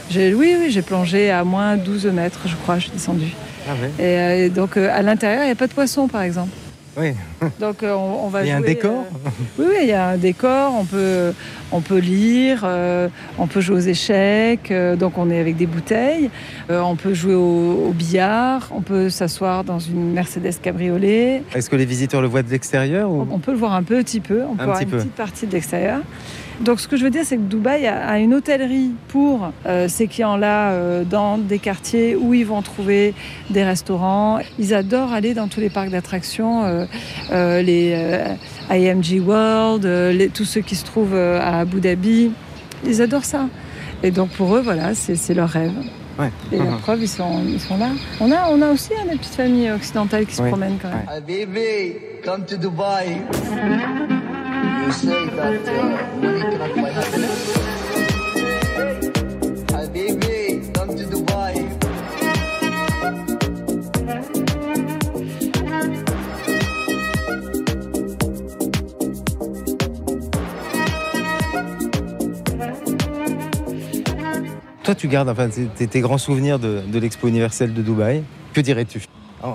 j'ai, 0.09 0.33
oui, 0.33 0.55
oui, 0.57 0.71
j'ai 0.71 0.81
plongé 0.81 1.29
à 1.29 1.43
moins 1.43 1.75
12 1.75 2.05
mètres, 2.05 2.39
je 2.45 2.55
crois, 2.55 2.77
je 2.77 2.83
suis 2.83 2.91
descendue. 2.91 3.33
Ah 3.67 3.73
ouais 3.73 3.91
Et, 4.05 4.17
euh, 4.17 4.45
et 4.45 4.49
donc, 4.49 4.77
euh, 4.77 4.89
à 4.93 5.01
l'intérieur, 5.01 5.43
il 5.43 5.47
n'y 5.47 5.51
a 5.51 5.55
pas 5.55 5.67
de 5.67 5.73
poisson, 5.73 6.07
par 6.07 6.21
exemple. 6.21 6.51
Oui. 6.95 7.13
Donc, 7.59 7.81
euh, 7.81 7.93
on, 7.95 8.25
on 8.25 8.27
va 8.29 8.43
Il 8.43 8.49
y 8.49 8.51
a 8.51 8.57
un 8.57 8.61
décor 8.61 8.91
euh, 8.91 9.29
Oui, 9.57 9.65
oui, 9.69 9.75
il 9.81 9.87
y 9.89 9.93
a 9.93 10.09
un 10.09 10.17
décor. 10.17 10.73
On 10.79 10.85
peut, 10.85 11.33
on 11.71 11.81
peut 11.81 11.97
lire, 11.97 12.61
euh, 12.65 13.07
on 13.39 13.47
peut 13.47 13.61
jouer 13.61 13.77
aux 13.77 13.79
échecs. 13.79 14.69
euh, 14.71 14.95
donc, 14.95 15.17
on 15.17 15.29
est 15.31 15.39
avec 15.39 15.55
des 15.57 15.65
bouteilles. 15.65 16.29
On 16.69 16.95
peut 16.95 17.13
jouer 17.13 17.33
au, 17.35 17.87
au 17.89 17.93
billard. 17.93 18.69
On 18.71 18.81
peut 18.81 19.09
s'asseoir 19.09 19.63
dans 19.63 19.79
une 19.79 20.13
Mercedes 20.13 20.53
cabriolet. 20.61 21.41
Est-ce 21.55 21.69
que 21.69 21.75
les 21.75 21.85
visiteurs 21.85 22.21
le 22.21 22.27
voient 22.27 22.43
de 22.43 22.49
l'extérieur 22.51 23.09
ou... 23.09 23.27
On 23.31 23.39
peut 23.39 23.51
le 23.51 23.57
voir 23.57 23.73
un 23.73 23.83
petit 23.83 24.19
peu, 24.19 24.41
on 24.49 24.55
peut 24.55 24.61
Un 24.61 24.65
voir 24.65 24.77
petit 24.77 24.83
une 24.85 24.89
peu. 24.91 24.97
petite 24.97 25.13
partie 25.15 25.47
de 25.47 25.51
l'extérieur. 25.51 25.99
Donc 26.61 26.79
ce 26.79 26.87
que 26.87 26.97
je 26.97 27.03
veux 27.03 27.09
dire, 27.09 27.23
c'est 27.25 27.37
que 27.37 27.41
Dubaï 27.41 27.87
a, 27.87 28.05
a 28.07 28.19
une 28.19 28.33
hôtellerie 28.33 28.91
pour 29.09 29.51
euh, 29.65 29.87
ces 29.87 30.07
clients-là 30.07 30.71
euh, 30.71 31.03
dans 31.03 31.37
des 31.37 31.59
quartiers 31.59 32.15
où 32.15 32.33
ils 32.33 32.45
vont 32.45 32.61
trouver 32.61 33.13
des 33.49 33.63
restaurants. 33.63 34.39
Ils 34.59 34.73
adorent 34.73 35.11
aller 35.13 35.33
dans 35.33 35.47
tous 35.47 35.59
les 35.59 35.69
parcs 35.69 35.89
d'attractions, 35.89 36.63
euh, 36.63 36.85
euh, 37.31 37.61
les 37.61 37.93
euh, 37.95 38.35
IMG 38.71 39.19
World, 39.25 39.85
euh, 39.85 40.11
les- 40.13 40.29
tous 40.29 40.45
ceux 40.45 40.61
qui 40.61 40.75
se 40.75 40.85
trouvent 40.85 41.15
euh, 41.15 41.39
à 41.41 41.59
Abu 41.61 41.79
Dhabi. 41.81 42.31
Ils 42.85 43.01
adorent 43.01 43.25
ça. 43.25 43.47
Et 44.03 44.11
donc 44.11 44.29
pour 44.31 44.55
eux, 44.55 44.61
voilà, 44.61 44.93
c'est 44.93 45.33
leur 45.33 45.49
rêve. 45.49 45.73
Ouais. 46.19 46.29
Et 46.51 46.57
la 46.57 46.65
Mhm. 46.65 46.77
preuve, 46.79 47.01
ils 47.01 47.07
sont, 47.07 47.41
ils 47.47 47.59
sont 47.59 47.77
là. 47.77 47.87
On 48.19 48.31
a, 48.31 48.47
on 48.51 48.61
a 48.61 48.69
aussi 48.71 48.91
hein, 48.93 49.05
des 49.09 49.17
petites 49.17 49.33
familles 49.33 49.71
occidentales 49.71 50.25
qui 50.27 50.35
se 50.35 50.43
Oui. 50.43 50.49
promènent 50.49 50.77
quand 50.81 50.89
même. 50.89 51.05
Habibi, 51.09 51.95
come 52.23 52.45
to 52.45 52.55
Dubai. 52.57 53.17
You 54.93 54.99
say 54.99 55.25
that 55.25 55.67
uh, 55.67 56.21
money 56.21 56.41
cannot 56.41 56.75
buy 56.75 56.91
happiness. 56.91 57.57
Habibi, 59.73 60.71
come 60.71 60.95
to 60.95 61.05
Dubai. 61.09 61.53
Toi, 74.83 74.95
tu 74.95 75.07
gardes 75.07 75.29
enfin, 75.29 75.49
tes, 75.49 75.87
tes 75.87 76.01
grands 76.01 76.19
souvenirs 76.19 76.59
de, 76.59 76.81
de 76.85 76.99
l'expo 76.99 77.27
universelle 77.27 77.73
de 77.73 77.81
Dubaï. 77.81 78.23
Que 78.53 78.61
dirais-tu? 78.61 79.01
Oh, 79.43 79.53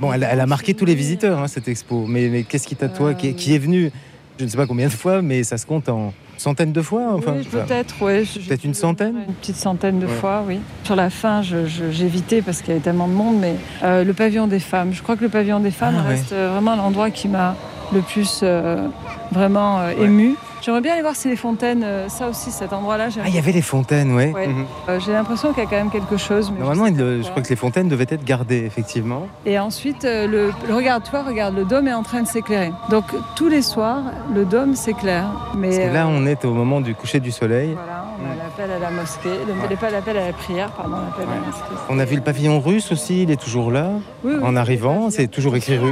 Bon, 0.00 0.12
elle, 0.12 0.26
elle 0.28 0.40
a 0.40 0.46
marqué 0.46 0.74
tous 0.74 0.84
les 0.84 0.96
visiteurs, 0.96 1.38
hein, 1.38 1.46
cette 1.46 1.68
expo. 1.68 2.06
Mais, 2.08 2.28
mais 2.28 2.42
qu'est-ce 2.42 2.66
qui 2.66 2.74
t'a, 2.74 2.88
toi, 2.88 3.14
qui, 3.14 3.34
qui 3.34 3.54
est 3.54 3.58
venu, 3.58 3.92
je 4.40 4.44
ne 4.46 4.48
sais 4.50 4.56
pas 4.56 4.66
combien 4.66 4.86
de 4.86 4.92
fois, 4.92 5.20
mais 5.20 5.42
ça 5.44 5.58
se 5.58 5.66
compte 5.66 5.90
en 5.90 6.14
centaines 6.38 6.72
de 6.72 6.80
fois 6.80 7.12
enfin, 7.12 7.34
oui, 7.36 7.46
enfin, 7.46 7.58
peut-être, 7.66 8.00
ouais. 8.00 8.24
Je- 8.24 8.40
peut-être 8.40 8.64
une 8.64 8.72
centaine 8.72 9.16
Une 9.28 9.34
petite 9.34 9.56
centaine 9.56 9.98
de 9.98 10.06
Ouais. 10.06 10.12
fois, 10.14 10.42
oui. 10.48 10.58
Sur 10.84 10.96
la 10.96 11.10
fin, 11.10 11.42
j'évitais 11.42 12.40
parce 12.40 12.60
qu'il 12.62 12.68
y 12.70 12.72
avait 12.72 12.80
tellement 12.80 13.06
de 13.06 13.12
monde, 13.12 13.36
mais 13.38 13.56
euh, 13.82 14.02
le 14.02 14.12
pavillon 14.14 14.46
des 14.46 14.58
femmes. 14.60 14.94
Je 14.94 15.02
crois 15.02 15.16
que 15.16 15.22
le 15.22 15.28
pavillon 15.28 15.60
des 15.60 15.70
femmes 15.70 15.96
Ah, 15.98 16.02
ouais. 16.04 16.14
reste 16.14 16.32
euh, 16.32 16.48
vraiment 16.54 16.74
l'endroit 16.76 17.10
qui 17.10 17.28
m'a 17.28 17.54
le 17.92 18.00
plus 18.00 18.40
euh, 18.42 18.86
vraiment 19.30 19.80
euh, 19.80 19.92
Ouais. 19.98 20.04
ému. 20.06 20.36
J'aimerais 20.62 20.80
bien 20.82 20.92
aller 20.92 21.02
voir 21.02 21.16
si 21.16 21.28
les 21.28 21.36
fontaines, 21.36 21.82
euh, 21.84 22.08
ça 22.08 22.28
aussi, 22.28 22.50
cet 22.50 22.72
endroit-là. 22.72 23.08
Ah, 23.22 23.28
il 23.28 23.34
y 23.34 23.38
avait 23.38 23.52
les 23.52 23.62
fontaines, 23.62 24.14
ouais. 24.14 24.30
Ouais. 24.32 24.46
Mhm. 24.46 24.66
Euh, 24.88 25.00
J'ai 25.00 25.12
l'impression 25.12 25.52
qu'il 25.54 25.62
y 25.64 25.66
a 25.66 25.70
quand 25.70 25.76
même 25.76 25.90
quelque 25.90 26.16
chose. 26.18 26.50
mais 26.52 26.58
Normalement, 26.60 26.86
il- 26.86 27.22
je 27.24 27.30
crois 27.30 27.42
que 27.42 27.48
les 27.48 27.56
fontaines 27.56 27.88
devaient 27.88 28.06
être 28.10 28.24
gardées, 28.24 28.64
effectivement. 28.66 29.26
Et 29.46 29.58
ensuite, 29.58 30.04
euh, 30.04 30.26
le, 30.26 30.52
regarde, 30.74 31.02
toi, 31.04 31.22
regarde, 31.22 31.54
le 31.56 31.64
dôme 31.64 31.88
est 31.88 31.94
en 31.94 32.02
train 32.02 32.22
de 32.22 32.26
s'éclairer. 32.28 32.72
Donc 32.90 33.04
tous 33.36 33.48
les 33.48 33.62
soirs, 33.62 34.02
le 34.34 34.44
dôme 34.44 34.74
s'éclaire. 34.74 35.24
Mais 35.56 35.68
Parce 35.68 35.78
que 35.88 35.94
là, 35.94 36.06
on 36.08 36.26
est 36.26 36.44
au 36.44 36.52
moment 36.52 36.80
du 36.82 36.94
coucher 36.94 37.20
du 37.20 37.30
soleil. 37.30 37.70
Voilà, 37.74 38.04
on 38.20 38.30
a 38.30 38.34
l'appel 38.36 38.70
à 38.70 38.78
la 38.78 38.90
mosquée, 38.90 39.30
le, 39.70 39.76
pas 39.76 39.90
l'appel 39.90 40.16
à 40.18 40.26
la 40.26 40.32
prière, 40.34 40.70
pardon, 40.72 40.96
l'appel 40.96 41.26
à 41.26 41.34
la 41.40 41.46
mosquée. 41.46 41.84
On 41.88 41.98
a 41.98 42.04
vu 42.04 42.16
le 42.16 42.22
pavillon 42.22 42.60
russe 42.60 42.92
aussi, 42.92 43.22
il 43.22 43.30
est 43.30 43.40
toujours 43.40 43.70
là. 43.70 43.88
Oui, 44.24 44.34
oui. 44.36 44.40
En 44.44 44.56
arrivant, 44.56 45.08
c'est 45.10 45.26
toujours 45.28 45.56
écrit 45.56 45.78
toi. 45.78 45.88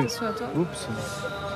Oups. 0.56 0.88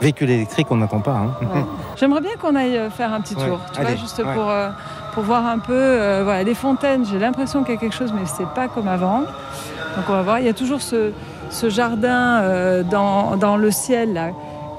Véhicule 0.02 0.30
électrique, 0.30 0.66
on 0.70 0.76
n'attend 0.76 0.98
pas. 1.00 1.12
hein. 1.12 1.30
Ouais. 1.42 1.64
J'aimerais 1.96 2.20
bien 2.20 2.32
qu'on 2.40 2.56
aille 2.56 2.76
euh, 2.76 2.90
faire 2.90 3.12
un 3.14 3.20
petit 3.20 3.36
Ouais, 3.36 3.46
tour, 3.46 3.58
tu 3.72 3.78
allez, 3.80 3.90
vois, 3.90 3.96
juste 4.00 4.18
ouais. 4.18 4.34
pour, 4.34 4.50
euh, 4.50 4.68
pour 5.14 5.22
voir 5.22 5.46
un 5.46 5.58
peu. 5.60 5.72
euh, 5.72 6.22
voilà, 6.24 6.42
les 6.42 6.54
fontaines, 6.54 7.04
j'ai 7.06 7.18
l'impression 7.20 7.62
qu'il 7.62 7.74
y 7.74 7.76
a 7.76 7.80
quelque 7.80 7.94
chose, 7.94 8.12
mais 8.12 8.26
c'est 8.26 8.48
pas 8.48 8.66
comme 8.68 8.88
avant. 8.88 9.20
Donc 9.20 10.04
on 10.08 10.12
va 10.12 10.22
voir. 10.22 10.38
Il 10.40 10.46
y 10.46 10.48
a 10.48 10.54
toujours 10.54 10.80
ce, 10.82 11.12
ce 11.50 11.70
jardin 11.70 12.40
euh, 12.42 12.82
dans, 12.82 13.36
dans 13.36 13.56
le 13.56 13.70
ciel 13.70 14.12
là, 14.14 14.30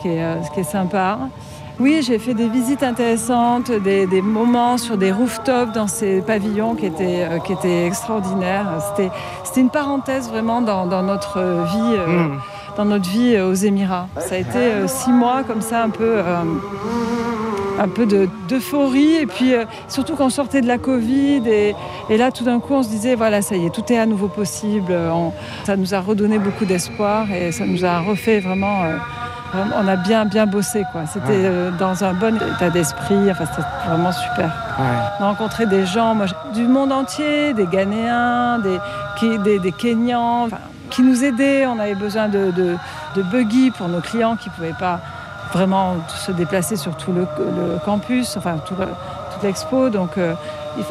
qui 0.02 0.10
est, 0.10 0.54
qui 0.54 0.60
est 0.60 0.64
sympa. 0.64 1.18
Oui, 1.80 2.02
j'ai 2.06 2.20
fait 2.20 2.34
des 2.36 2.50
visites 2.50 2.84
intéressantes, 2.84 3.72
des, 3.72 4.06
des 4.06 4.22
moments 4.22 4.78
sur 4.78 4.96
des 4.98 5.12
rooftops 5.12 5.72
dans 5.74 5.88
ces 5.88 6.22
pavillons 6.22 6.76
qui 6.76 6.86
étaient, 6.86 7.28
qui 7.46 7.54
étaient 7.54 7.88
extraordinaires. 7.88 8.68
C'était, 8.90 9.10
c'était 9.44 9.62
une 9.62 9.72
parenthèse 9.72 10.30
vraiment 10.30 10.62
dans, 10.62 10.86
dans 10.86 11.02
notre 11.02 11.40
vie. 11.40 11.98
Mhm. 12.08 12.40
Dans 12.78 12.86
notre 12.86 13.10
vie 13.10 13.36
euh, 13.36 13.50
aux 13.50 13.54
Émirats. 13.54 14.08
Ça 14.20 14.36
a 14.36 14.38
été 14.40 14.58
euh, 14.58 14.88
six 14.88 15.12
mois 15.12 15.44
comme 15.44 15.62
ça, 15.62 15.84
un 15.84 15.90
peu, 15.90 16.04
euh, 16.18 16.36
un 17.80 17.88
peu 17.88 18.06
de- 18.06 18.28
d'euphorie. 18.48 19.16
Et 19.16 19.26
puis 19.26 19.54
euh, 19.54 19.66
surtout 19.88 20.16
qu'on 20.16 20.30
sortait 20.30 20.62
de 20.62 20.68
la 20.68 20.78
Covid. 20.78 21.44
Et, 21.48 21.76
et 22.10 22.18
là, 22.18 22.32
tout 22.32 22.44
d'un 22.44 22.60
coup, 22.60 22.74
on 22.74 22.84
se 22.84 22.90
disait, 22.90 23.16
voilà, 23.16 23.42
ça 23.42 23.56
y 23.56 23.66
est, 23.66 23.70
tout 23.70 23.92
est 23.92 23.98
à 24.00 24.06
nouveau 24.06 24.28
possible. 24.28 24.94
On- 24.94 25.32
ça 25.66 25.76
nous 25.76 25.94
a 25.94 26.00
redonné 26.00 26.40
beaucoup 26.40 26.66
d'espoir 26.66 27.32
et 27.32 27.52
ça 27.52 27.66
nous 27.66 27.86
a 27.86 28.00
refait 28.00 28.40
vraiment... 28.40 28.84
euh, 28.84 28.96
on 29.80 29.88
a 29.88 29.96
bien, 29.98 30.26
bien 30.26 30.48
bossé, 30.48 30.82
quoi. 30.92 31.02
C'était 31.06 31.28
euh, 31.30 31.70
dans 31.78 32.04
un 32.04 32.14
bon 32.16 32.36
état 32.38 32.72
d'esprit. 32.72 33.30
Enfin, 33.30 33.46
c'était 33.46 33.68
vraiment 33.88 34.12
super. 34.12 34.46
Ouais. 34.80 34.86
On 35.20 35.26
a 35.26 35.28
rencontré 35.28 35.68
des 35.68 35.86
gens 35.86 36.16
moi, 36.16 36.26
du 36.56 36.64
monde 36.64 36.92
entier, 36.92 37.54
des 37.54 37.68
Ghanéens, 37.68 38.58
des, 38.58 38.80
des, 39.38 39.60
des 39.60 39.72
Kenyans, 39.72 40.46
enfin, 40.46 40.58
qui 40.94 41.02
nous 41.02 41.24
aidaient. 41.24 41.66
On 41.66 41.80
avait 41.80 41.96
besoin 41.96 42.28
de, 42.30 42.52
de, 42.52 42.76
de 43.16 43.22
buggy 43.24 43.72
pour 43.72 43.88
nos 43.90 44.02
clients 44.02 44.36
qui 44.36 44.50
ne 44.50 44.54
pouvaient 44.56 44.80
pas 44.80 45.00
vraiment 45.54 45.98
se 46.08 46.32
déplacer 46.32 46.76
sur 46.78 46.96
tout 46.98 47.12
le, 47.12 47.22
le 47.40 47.78
campus, 47.86 48.38
enfin 48.38 48.58
tout 48.66 48.76
toute 48.76 49.44
l'expo. 49.44 49.90
Donc 49.90 50.18
euh, 50.18 50.34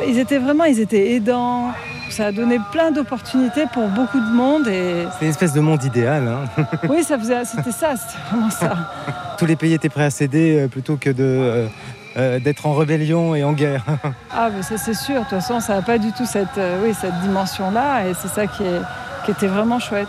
ils 0.06 0.18
étaient 0.18 0.38
vraiment, 0.38 0.64
ils 0.64 0.80
étaient 0.80 1.12
aidants. 1.12 1.71
Ça 2.11 2.26
a 2.26 2.32
donné 2.32 2.61
plein 2.73 2.90
d'opportunités 2.90 3.64
pour 3.73 3.88
beaucoup 3.88 4.21
de 4.21 4.32
monde. 4.35 4.68
Et 4.68 5.06
C'est 5.18 5.25
une 5.25 5.30
espèce 5.30 5.54
de 5.54 5.61
monde 5.61 5.82
idéal. 5.82 6.28
hein. 6.28 6.64
oui, 6.90 7.02
ça 7.02 7.18
faisait, 7.18 7.42
c'était 7.47 7.73
ça, 7.73 7.94
c'était 7.97 8.18
vraiment 8.30 8.50
ça. 8.50 8.76
Tous 9.38 9.47
les 9.47 9.56
pays 9.56 9.73
étaient 9.73 9.88
prêts 9.88 10.04
à 10.04 10.11
céder 10.11 10.61
euh, 10.61 10.68
plutôt 10.68 10.97
que 10.99 11.09
de, 11.09 11.23
euh, 11.25 11.66
euh, 12.18 12.38
d'être 12.38 12.66
en 12.66 12.75
rébellion 12.75 13.35
et 13.35 13.42
en 13.44 13.52
guerre. 13.54 13.85
Ah, 14.35 14.49
mais 14.54 14.62
ça 14.62 14.76
c'est 14.76 14.94
sûr. 14.94 15.14
De 15.14 15.21
toute 15.21 15.28
façon, 15.30 15.61
ça 15.61 15.76
n'a 15.76 15.82
pas 15.82 15.97
du 15.99 16.12
tout 16.12 16.26
cette, 16.26 16.59
euh, 16.59 16.82
oui, 16.85 16.92
cette 16.99 17.18
dimension-là, 17.21 18.06
et 18.09 18.12
c'est 18.14 18.28
ça 18.28 18.47
qui, 18.47 18.62
est, 18.62 18.80
qui 19.25 19.31
était 19.31 19.47
vraiment 19.47 19.79
chouette. 19.79 20.09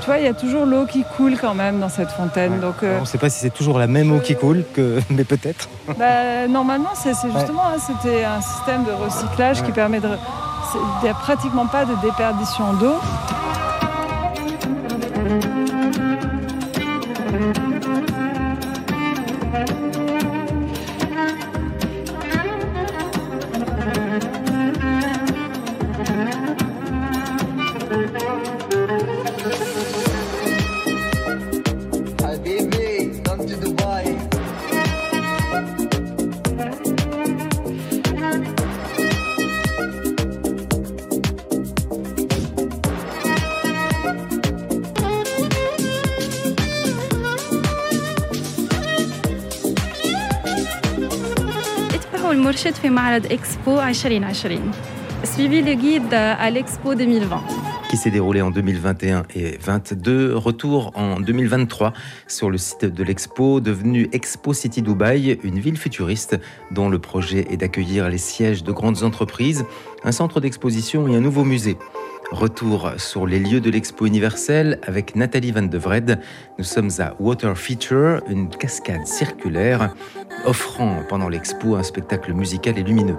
Tu 0.00 0.06
vois, 0.06 0.18
il 0.18 0.24
y 0.24 0.28
a 0.28 0.34
toujours 0.34 0.64
l'eau 0.64 0.86
qui 0.86 1.04
coule 1.16 1.36
quand 1.38 1.54
même 1.54 1.80
dans 1.80 1.88
cette 1.88 2.10
fontaine. 2.10 2.54
Ouais. 2.54 2.58
Donc, 2.60 2.82
euh, 2.82 2.98
on 2.98 3.00
ne 3.00 3.06
sait 3.06 3.18
pas 3.18 3.28
si 3.28 3.40
c'est 3.40 3.50
toujours 3.50 3.78
la 3.78 3.88
même 3.88 4.12
eau 4.12 4.20
qui 4.20 4.36
coule, 4.36 4.64
que... 4.72 5.00
mais 5.10 5.24
peut-être. 5.24 5.68
bah, 5.98 6.46
normalement, 6.48 6.90
c'est 6.94 7.14
justement, 7.14 7.66
hein, 7.66 7.78
c'était 7.78 8.24
un 8.24 8.40
système 8.40 8.84
de 8.84 8.92
recyclage 8.92 9.62
qui 9.62 9.72
permet 9.72 10.00
de. 10.00 10.10
Il 11.00 11.04
n'y 11.04 11.08
a 11.08 11.14
pratiquement 11.14 11.66
pas 11.66 11.84
de 11.84 11.94
déperdition 12.02 12.74
d'eau. 12.74 12.96
اتبعوا 52.65 52.65
المرشد 52.65 52.73
في 52.73 52.89
معرض 52.89 53.25
إكسبو 53.25 53.81
2020 53.81 54.73
Suivez 55.23 55.61
le 55.61 55.75
guide 55.75 56.13
à 56.13 56.49
l'Expo 56.49 56.95
2020 56.95 57.41
qui 57.89 57.97
s'est 57.97 58.09
déroulé 58.09 58.41
en 58.41 58.51
2021 58.51 59.25
et 59.35 59.57
2022. 59.57 60.35
Retour 60.35 60.93
en 60.95 61.19
2023 61.19 61.91
sur 62.25 62.49
le 62.49 62.57
site 62.57 62.85
de 62.85 63.03
l'expo, 63.03 63.59
devenu 63.59 64.07
Expo 64.13 64.53
City 64.53 64.81
Dubaï, 64.81 65.37
une 65.43 65.59
ville 65.59 65.77
futuriste 65.77 66.39
dont 66.71 66.87
le 66.87 66.99
projet 66.99 67.45
est 67.51 67.57
d'accueillir 67.57 68.07
les 68.07 68.17
sièges 68.17 68.63
de 68.63 68.71
grandes 68.71 69.03
entreprises, 69.03 69.65
un 70.05 70.13
centre 70.13 70.39
d'exposition 70.39 71.07
et 71.09 71.17
un 71.17 71.19
nouveau 71.19 71.43
musée. 71.43 71.77
Retour 72.32 72.92
sur 72.98 73.26
les 73.26 73.38
lieux 73.38 73.60
de 73.60 73.70
l'expo 73.70 74.04
universelle 74.04 74.80
avec 74.82 75.14
Nathalie 75.14 75.52
Van 75.52 75.62
de 75.62 75.78
Vred. 75.78 76.18
Nous 76.58 76.64
sommes 76.64 76.90
à 76.98 77.14
Water 77.20 77.56
Feature, 77.56 78.20
une 78.28 78.48
cascade 78.48 79.06
circulaire 79.06 79.94
offrant 80.44 81.02
pendant 81.08 81.28
l'expo 81.28 81.76
un 81.76 81.84
spectacle 81.84 82.32
musical 82.32 82.78
et 82.78 82.82
lumineux. 82.82 83.16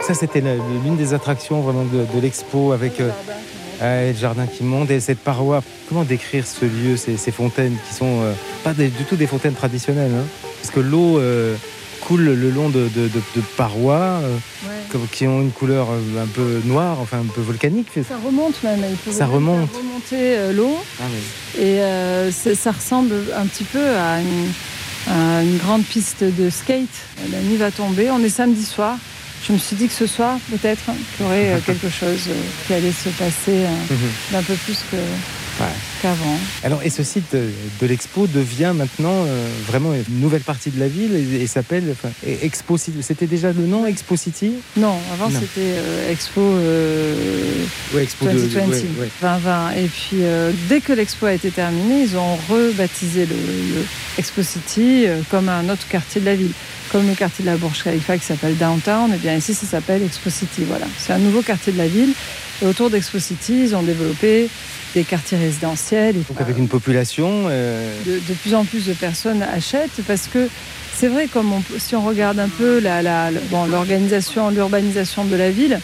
Ça, 0.00 0.14
c'était 0.14 0.40
l'une 0.40 0.96
des 0.96 1.14
attractions 1.14 1.62
vraiment 1.62 1.84
de, 1.84 2.20
l'expo 2.20 2.72
avec 2.72 3.00
euh, 3.00 3.10
le 3.82 4.14
jardin 4.14 4.46
qui 4.46 4.62
monte 4.62 4.90
et 4.90 5.00
cette 5.00 5.18
paroi. 5.18 5.62
Comment 5.88 6.04
décrire 6.04 6.46
ce 6.46 6.64
lieu, 6.64 6.96
ces, 6.96 7.16
fontaines 7.30 7.76
qui 7.88 7.94
sont 7.94 8.22
euh, 8.22 8.32
pas 8.64 8.72
du 8.72 8.90
tout 9.08 9.16
des 9.16 9.26
fontaines 9.26 9.54
traditionnelles 9.54 10.12
hein? 10.14 10.24
Parce 10.60 10.72
que 10.72 10.80
l'eau 10.80 11.18
euh, 11.18 11.56
coule 12.00 12.22
le 12.22 12.50
long 12.50 12.68
de, 12.68 12.88
parois 13.56 14.20
qui 15.10 15.26
ont 15.26 15.40
une 15.40 15.50
couleur 15.50 15.88
un 15.90 16.26
peu 16.26 16.60
noire, 16.64 16.98
enfin 17.00 17.18
un 17.20 17.32
peu 17.34 17.40
volcanique. 17.40 17.88
Ça 18.06 18.16
remonte 18.24 18.62
même. 18.62 18.80
Il 19.06 19.12
ça 19.12 19.26
remonte. 19.26 19.70
remonter 19.74 20.52
l'eau. 20.52 20.76
Ah 21.00 21.04
et 21.58 21.80
ça 22.30 22.70
ressemble 22.70 23.14
un 23.36 23.46
petit 23.46 23.64
peu 23.64 23.96
à 23.96 24.20
une, 24.20 24.52
à 25.10 25.42
une 25.42 25.56
grande 25.58 25.84
piste 25.84 26.22
de 26.22 26.50
skate. 26.50 26.88
La 27.32 27.40
nuit 27.40 27.56
va 27.56 27.70
tomber. 27.70 28.10
On 28.10 28.22
est 28.22 28.28
samedi 28.28 28.64
soir 28.64 28.96
je 29.46 29.52
me 29.52 29.58
suis 29.58 29.76
dit 29.76 29.88
que 29.88 29.94
ce 29.94 30.06
soir, 30.06 30.38
peut-être, 30.50 30.84
qu'il 30.84 31.26
y 31.26 31.28
aurait 31.28 31.52
euh, 31.52 31.58
quelque 31.64 31.88
chose 31.88 32.28
euh, 32.28 32.34
qui 32.66 32.74
allait 32.74 32.92
se 32.92 33.08
passer 33.08 33.64
euh, 33.64 33.68
mhm. 33.90 34.10
d'un 34.30 34.42
peu 34.42 34.54
plus 34.54 34.78
que, 34.90 34.96
qu'avant. 36.00 36.38
Alors, 36.62 36.80
et 36.82 36.90
ce 36.90 37.02
site 37.02 37.34
de, 37.34 37.86
l'expo 37.86 38.26
devient 38.26 38.72
maintenant 38.74 39.26
vraiment 39.66 39.92
une 39.92 40.20
nouvelle 40.20 40.40
partie 40.40 40.70
de 40.70 40.80
la 40.80 40.88
ville 40.88 41.14
et, 41.14 41.46
s'appelle 41.46 41.84
enfin, 41.92 42.08
Expo 42.26 42.78
City. 42.78 42.98
C'était 43.02 43.26
déjà 43.26 43.52
le 43.52 43.66
nom 43.66 43.86
Expo 43.86 44.16
City? 44.16 44.54
Non, 44.76 44.96
avant 45.12 45.28
c'était 45.30 45.74
Expo, 46.10 46.40
Expo 47.96 48.24
2020, 48.24 48.66
2020. 49.20 49.70
Et 49.72 49.86
puis, 49.86 50.22
dès 50.68 50.80
que 50.80 50.92
l'expo 50.94 51.26
a 51.26 51.34
été 51.34 51.50
terminée, 51.50 52.02
ils 52.02 52.16
ont 52.16 52.36
rebaptisé 52.48 53.26
le, 53.26 53.34
le 53.34 53.84
Expo 54.18 54.42
City 54.42 55.04
comme 55.30 55.48
un 55.48 55.68
autre 55.68 55.86
quartier 55.86 56.20
de 56.20 56.26
la 56.26 56.34
ville 56.34 56.52
comme 56.92 57.08
le 57.08 57.14
quartier 57.14 57.42
de 57.44 57.50
la 57.50 57.56
Burj 57.56 57.82
Khalifa 57.82 58.18
qui 58.18 58.26
s'appelle 58.26 58.56
Downtown, 58.58 59.10
et 59.10 59.14
eh 59.16 59.18
bien 59.18 59.34
ici 59.34 59.54
ça 59.54 59.66
s'appelle 59.66 60.02
Expo 60.02 60.28
City. 60.28 60.64
Voilà, 60.64 60.84
c'est 60.98 61.14
un 61.14 61.18
nouveau 61.18 61.40
quartier 61.40 61.72
de 61.72 61.78
la 61.78 61.88
ville. 61.88 62.12
Et 62.60 62.66
autour 62.66 62.90
d'Expo 62.90 63.18
City, 63.18 63.62
ils 63.64 63.74
ont 63.74 63.82
développé 63.82 64.48
des 64.94 65.04
quartiers 65.04 65.38
résidentiels. 65.38 66.16
Donc 66.28 66.40
avec 66.40 66.58
une 66.58 66.68
population 66.68 67.46
euh, 67.46 67.90
de, 68.04 68.34
plus 68.34 68.54
en 68.54 68.64
plus 68.64 68.86
de 68.86 68.92
personnes 68.92 69.42
achètent 69.42 70.02
parce 70.06 70.28
que 70.28 70.48
c'est 70.94 71.08
vrai, 71.08 71.26
comme 71.26 71.50
si 71.78 71.96
on 71.96 72.02
regarde 72.02 72.38
un 72.38 72.50
peu 72.50 72.80
l'organisation, 73.70 74.50
l'urbanisation 74.50 75.24
de 75.24 75.34
la 75.34 75.50
ville, 75.50 75.80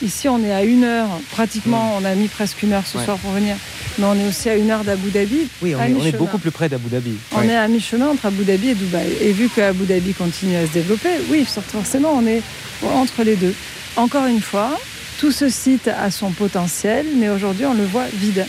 Ici, 0.00 0.28
on 0.28 0.42
est 0.44 0.52
à 0.52 0.62
une 0.62 0.84
heure, 0.84 1.08
pratiquement, 1.32 1.94
mm. 1.98 2.02
on 2.02 2.04
a 2.04 2.14
mis 2.14 2.28
presque 2.28 2.62
une 2.62 2.72
heure 2.72 2.86
ce 2.86 2.98
soir 3.00 3.18
pour 3.18 3.32
venir, 3.32 3.56
mais 3.98 4.04
on 4.04 4.14
est 4.14 4.28
aussi 4.28 4.48
à 4.48 4.54
une 4.54 4.70
heure 4.70 4.84
d'Abu 4.84 5.10
Dhabi. 5.10 5.48
Oui, 5.60 5.74
on, 5.74 6.04
est, 6.04 6.16
beaucoup 6.16 6.38
plus 6.38 6.52
près 6.52 6.68
d'Abu 6.68 6.88
Dhabi. 6.88 7.16
On 7.36 7.42
est 7.42 7.56
à 7.56 7.66
mi-chemin 7.66 8.08
entre 8.10 8.26
Abu 8.26 8.44
Dhabi 8.44 8.68
et 8.68 8.74
Dubaï. 8.74 9.12
Et 9.20 9.32
vu 9.32 9.48
que 9.48 9.60
Abu 9.60 9.86
Dhabi 9.86 10.14
continue 10.14 10.56
à 10.56 10.66
se 10.66 10.72
développer, 10.72 11.10
oui, 11.30 11.44
forcément, 11.44 12.12
on 12.14 12.26
est 12.26 12.42
entre 12.84 13.24
les 13.24 13.34
deux. 13.34 13.54
Encore 13.96 14.26
une 14.26 14.40
fois, 14.40 14.78
tout 15.18 15.32
ce 15.32 15.48
site 15.48 15.88
a 15.88 16.12
son 16.12 16.30
potentiel, 16.30 17.06
mais 17.16 17.28
aujourd'hui, 17.28 17.66
on 17.66 17.74
le 17.74 17.84
voit 17.84 18.06
vide 18.14 18.46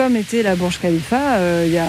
comme 0.00 0.16
était 0.16 0.42
la 0.42 0.56
Burj 0.56 0.78
Khalifa 0.80 1.34
euh, 1.34 1.64
il, 1.66 1.72
y 1.74 1.76
a, 1.76 1.84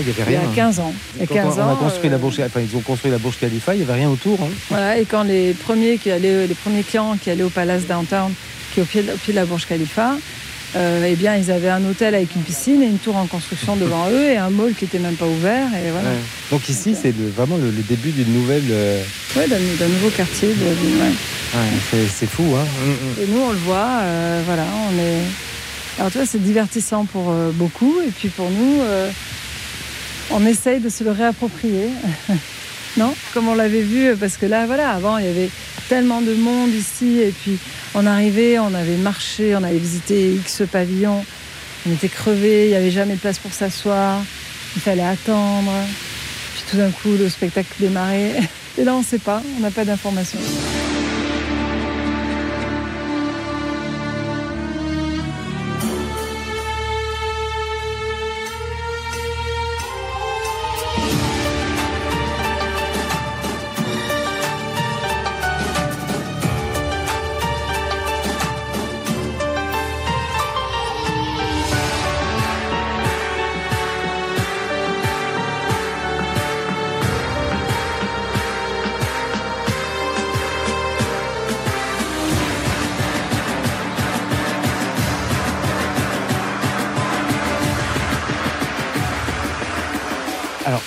il, 0.00 0.32
y 0.32 0.36
a 0.36 0.40
15 0.54 0.80
ans. 0.80 0.94
Il 1.16 1.20
y 1.20 1.24
a 1.24 1.26
15 1.26 1.58
ans, 1.58 1.76
construit 1.76 2.08
la 2.08 2.16
euh, 2.16 2.46
enfin, 2.46 2.60
ils 2.60 2.74
ont 2.74 2.80
construit 2.80 3.10
la 3.10 3.18
Burj 3.18 3.36
Khalifa, 3.38 3.74
il 3.74 3.78
n'y 3.78 3.84
avait 3.84 4.00
rien 4.00 4.08
autour. 4.08 4.40
Hein. 4.40 4.48
Voilà, 4.70 4.98
et 4.98 5.04
quand 5.04 5.24
les 5.24 5.52
premiers, 5.52 5.98
qui 5.98 6.10
allaient, 6.10 6.46
les 6.46 6.54
premiers 6.54 6.82
clients 6.82 7.18
qui 7.22 7.28
allaient 7.28 7.42
au 7.42 7.50
Palace 7.50 7.86
Downtown, 7.86 8.32
qui 8.72 8.80
est 8.80 8.82
au 8.82 8.86
pied, 8.86 9.02
de, 9.02 9.12
pied 9.12 9.34
de 9.34 9.38
la 9.38 9.44
Burj 9.44 9.66
Khalifa, 9.66 10.14
euh, 10.74 11.06
eh 11.06 11.16
bien, 11.16 11.36
ils 11.36 11.50
avaient 11.50 11.68
un 11.68 11.84
hôtel 11.84 12.14
avec 12.14 12.34
une 12.34 12.40
piscine 12.40 12.82
et 12.82 12.86
une 12.86 12.98
tour 12.98 13.16
en 13.16 13.26
construction 13.26 13.76
devant 13.84 14.08
eux 14.08 14.30
et 14.30 14.38
un 14.38 14.48
mall 14.48 14.72
qui 14.72 14.84
n'était 14.84 14.98
même 14.98 15.16
pas 15.16 15.26
ouvert. 15.26 15.66
Et 15.74 15.90
voilà. 15.90 16.08
Donc 16.50 16.66
ici, 16.70 16.96
c'est 16.98 17.14
vraiment 17.36 17.58
le, 17.58 17.70
début 17.82 18.12
d'une 18.12 18.32
nouvelle... 18.32 18.64
Oui, 19.36 19.42
d'un 19.48 19.88
nouveau 19.88 20.08
quartier. 20.08 20.48
Ouais, 20.48 22.06
c'est 22.10 22.26
fou. 22.26 22.56
Hein. 22.56 22.64
Et 23.22 23.26
nous, 23.26 23.42
on 23.42 23.52
le 23.52 23.58
voit, 23.58 24.00
voilà, 24.46 24.64
on 24.90 24.98
est... 24.98 25.24
Alors 25.98 26.12
tu 26.12 26.18
vois, 26.18 26.26
c'est 26.26 26.42
divertissant 26.42 27.06
pour 27.06 27.30
euh, 27.30 27.50
beaucoup 27.52 28.00
et 28.00 28.10
puis 28.10 28.28
pour 28.28 28.48
nous, 28.50 28.80
euh, 28.80 29.10
on 30.30 30.46
essaye 30.46 30.78
de 30.78 30.88
se 30.88 31.02
le 31.02 31.10
réapproprier. 31.10 31.88
non? 32.96 33.12
Comme 33.34 33.48
on 33.48 33.54
l'avait 33.54 33.82
vu, 33.82 34.14
parce 34.16 34.36
que 34.36 34.46
là, 34.46 34.66
voilà, 34.66 34.90
avant, 34.90 35.18
il 35.18 35.26
y 35.26 35.28
avait 35.28 35.50
tellement 35.88 36.20
de 36.20 36.34
monde 36.34 36.70
ici 36.70 37.18
et 37.18 37.32
puis 37.32 37.58
on 37.94 38.06
arrivait, 38.06 38.60
on 38.60 38.74
avait 38.74 38.96
marché, 38.96 39.56
on 39.56 39.62
avait 39.64 39.78
visité 39.78 40.34
X 40.34 40.62
pavillons, 40.70 41.24
on 41.88 41.92
était 41.92 42.08
crevés, 42.08 42.66
il 42.66 42.70
n'y 42.70 42.76
avait 42.76 42.92
jamais 42.92 43.14
de 43.14 43.20
place 43.20 43.40
pour 43.40 43.52
s'asseoir, 43.52 44.22
il 44.76 44.82
fallait 44.82 45.02
attendre. 45.02 45.72
Puis 46.54 46.64
tout 46.70 46.76
d'un 46.76 46.90
coup, 46.90 47.10
le 47.18 47.28
spectacle 47.28 47.72
démarrait. 47.80 48.36
Et 48.78 48.84
là, 48.84 48.94
on 48.94 49.00
ne 49.00 49.04
sait 49.04 49.18
pas, 49.18 49.42
on 49.56 49.60
n'a 49.60 49.72
pas 49.72 49.84
d'informations. 49.84 50.38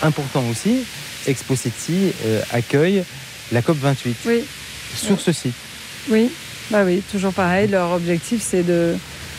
Important 0.04 0.44
aussi, 0.50 0.84
Expo 1.28 1.56
City 1.56 2.12
euh, 2.26 2.42
accueille 2.52 3.04
la 3.52 3.62
COP 3.62 3.78
28 3.78 4.16
oui. 4.26 4.44
sur 4.96 5.20
ce 5.20 5.32
site. 5.32 5.54
Oui, 6.10 6.32
bah 6.70 6.84
oui, 6.86 7.04
toujours 7.12 7.34
pareil. 7.34 7.68
Leur 7.68 7.92
objectif, 7.92 8.42
c'est 8.42 8.64
de 8.64 8.96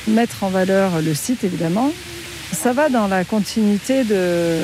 mettre 0.06 0.44
en 0.44 0.48
valeur 0.48 1.00
le 1.00 1.14
site, 1.14 1.44
évidemment. 1.44 1.92
Ça 2.52 2.72
va 2.72 2.88
dans 2.88 3.08
la 3.08 3.24
continuité 3.24 4.04
de, 4.04 4.58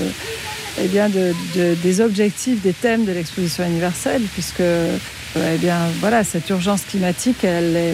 eh 0.80 0.88
bien, 0.88 1.08
de, 1.08 1.32
des 1.54 2.00
objectifs, 2.00 2.60
des 2.60 2.74
thèmes 2.74 3.04
de 3.04 3.12
l'exposition 3.12 3.64
universelle, 3.64 4.22
puisque 4.34 4.60
eh 4.60 5.56
bien, 5.58 5.78
voilà, 6.00 6.24
cette 6.24 6.48
urgence 6.50 6.82
climatique, 6.82 7.46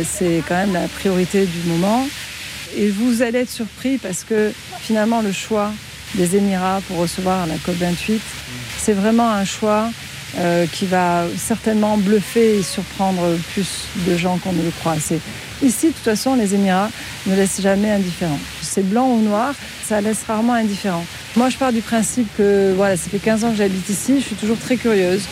c'est 0.04 0.42
quand 0.48 0.56
même 0.56 0.72
la 0.72 0.88
priorité 0.88 1.46
du 1.46 1.68
moment. 1.68 2.06
Et 2.76 2.88
vous 2.88 3.22
allez 3.22 3.40
être 3.40 3.50
surpris 3.50 3.98
parce 3.98 4.24
que 4.24 4.52
finalement, 4.80 5.22
le 5.22 5.32
choix 5.32 5.70
des 6.14 6.36
Émirats 6.36 6.80
pour 6.88 6.98
recevoir 6.98 7.46
la 7.46 7.54
COP28. 7.56 8.18
C'est 8.78 8.92
vraiment 8.92 9.30
un 9.30 9.44
choix 9.44 9.90
euh, 10.38 10.66
qui 10.66 10.86
va 10.86 11.24
certainement 11.36 11.96
bluffer 11.96 12.58
et 12.58 12.62
surprendre 12.62 13.22
plus 13.52 13.86
de 14.06 14.16
gens 14.16 14.38
qu'on 14.38 14.52
ne 14.52 14.62
le 14.62 14.70
croit. 14.80 14.96
Ici, 15.62 15.86
de 15.86 15.92
toute 15.92 16.02
façon, 16.02 16.34
les 16.34 16.54
Émirats 16.54 16.90
ne 17.26 17.36
laissent 17.36 17.60
jamais 17.60 17.90
indifférent. 17.90 18.38
C'est 18.60 18.88
blanc 18.88 19.08
ou 19.08 19.20
noir, 19.20 19.54
ça 19.84 20.00
laisse 20.00 20.24
rarement 20.26 20.54
indifférent. 20.54 21.04
Moi, 21.36 21.50
je 21.50 21.56
pars 21.56 21.72
du 21.72 21.82
principe 21.82 22.28
que 22.36 22.72
voilà, 22.76 22.96
ça 22.96 23.08
fait 23.10 23.18
15 23.18 23.44
ans 23.44 23.50
que 23.50 23.56
j'habite 23.56 23.88
ici, 23.88 24.16
je 24.20 24.24
suis 24.24 24.36
toujours 24.36 24.58
très 24.58 24.76
curieuse. 24.76 25.22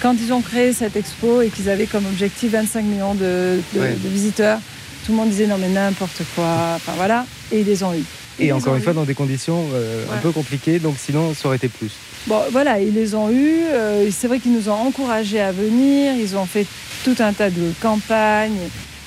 Quand 0.00 0.14
ils 0.20 0.32
ont 0.32 0.40
créé 0.40 0.72
cette 0.72 0.96
expo 0.96 1.42
et 1.42 1.48
qu'ils 1.48 1.68
avaient 1.68 1.86
comme 1.86 2.06
objectif 2.06 2.52
25 2.52 2.82
millions 2.82 3.14
de, 3.14 3.60
de 3.74 4.08
visiteurs, 4.08 4.58
tout 5.04 5.12
le 5.12 5.18
monde 5.18 5.30
disait 5.30 5.46
non 5.46 5.56
mais 5.58 5.68
n'importe 5.68 6.22
quoi, 6.34 6.74
enfin 6.74 6.92
voilà, 6.96 7.24
et 7.52 7.60
ils 7.60 7.66
les 7.66 7.82
ont 7.82 7.94
eu. 7.94 8.02
Et 8.38 8.52
encore 8.52 8.74
une 8.76 8.82
fois, 8.82 8.92
dans 8.92 9.04
des 9.04 9.14
conditions 9.14 9.64
euh, 9.74 10.04
un 10.12 10.18
peu 10.18 10.30
compliquées, 10.30 10.78
donc 10.78 10.96
sinon, 10.98 11.34
ça 11.34 11.48
aurait 11.48 11.56
été 11.56 11.68
plus. 11.68 11.90
Bon, 12.26 12.40
voilà, 12.52 12.80
ils 12.80 12.92
les 12.92 13.14
ont 13.14 13.30
eus. 13.30 13.60
Euh, 13.72 14.08
c'est 14.10 14.26
vrai 14.28 14.38
qu'ils 14.40 14.52
nous 14.52 14.68
ont 14.68 14.72
encouragés 14.88 15.40
à 15.40 15.52
venir. 15.52 16.14
Ils 16.16 16.36
ont 16.36 16.44
fait 16.46 16.66
tout 17.04 17.14
un 17.20 17.32
tas 17.32 17.50
de 17.50 17.72
campagnes, 17.80 18.58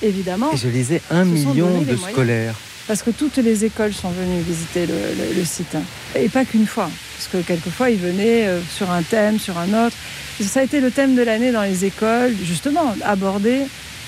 évidemment. 0.02 0.50
Et 0.52 0.56
je 0.56 0.68
lisais 0.68 1.00
un 1.10 1.24
million 1.24 1.80
de 1.82 1.96
scolaires. 1.96 2.54
parce 2.88 3.02
que 3.02 3.10
toutes 3.10 3.36
les 3.36 3.64
écoles 3.64 3.92
sont 3.94 4.10
venues 4.10 4.40
visiter 4.40 4.86
le, 4.86 4.94
le- 4.94 5.34
le 5.38 5.44
site. 5.44 5.74
hein. 5.76 5.82
Et 6.16 6.28
pas 6.28 6.44
qu'une 6.44 6.66
fois, 6.66 6.90
parce 7.16 7.28
que 7.30 7.46
quelquefois 7.46 7.90
ils 7.90 7.98
venaient 7.98 8.46
euh, 8.48 8.60
sur 8.76 8.90
un 8.90 9.02
thème, 9.02 9.38
sur 9.38 9.56
un 9.58 9.86
autre. 9.86 9.96
Ça 10.40 10.60
a 10.60 10.62
été 10.64 10.80
le 10.80 10.90
thème 10.90 11.14
de 11.14 11.22
l'année 11.22 11.52
dans 11.52 11.62
les 11.62 11.84
écoles, 11.84 12.34
justement, 12.42 12.96
aborder, 13.04 13.60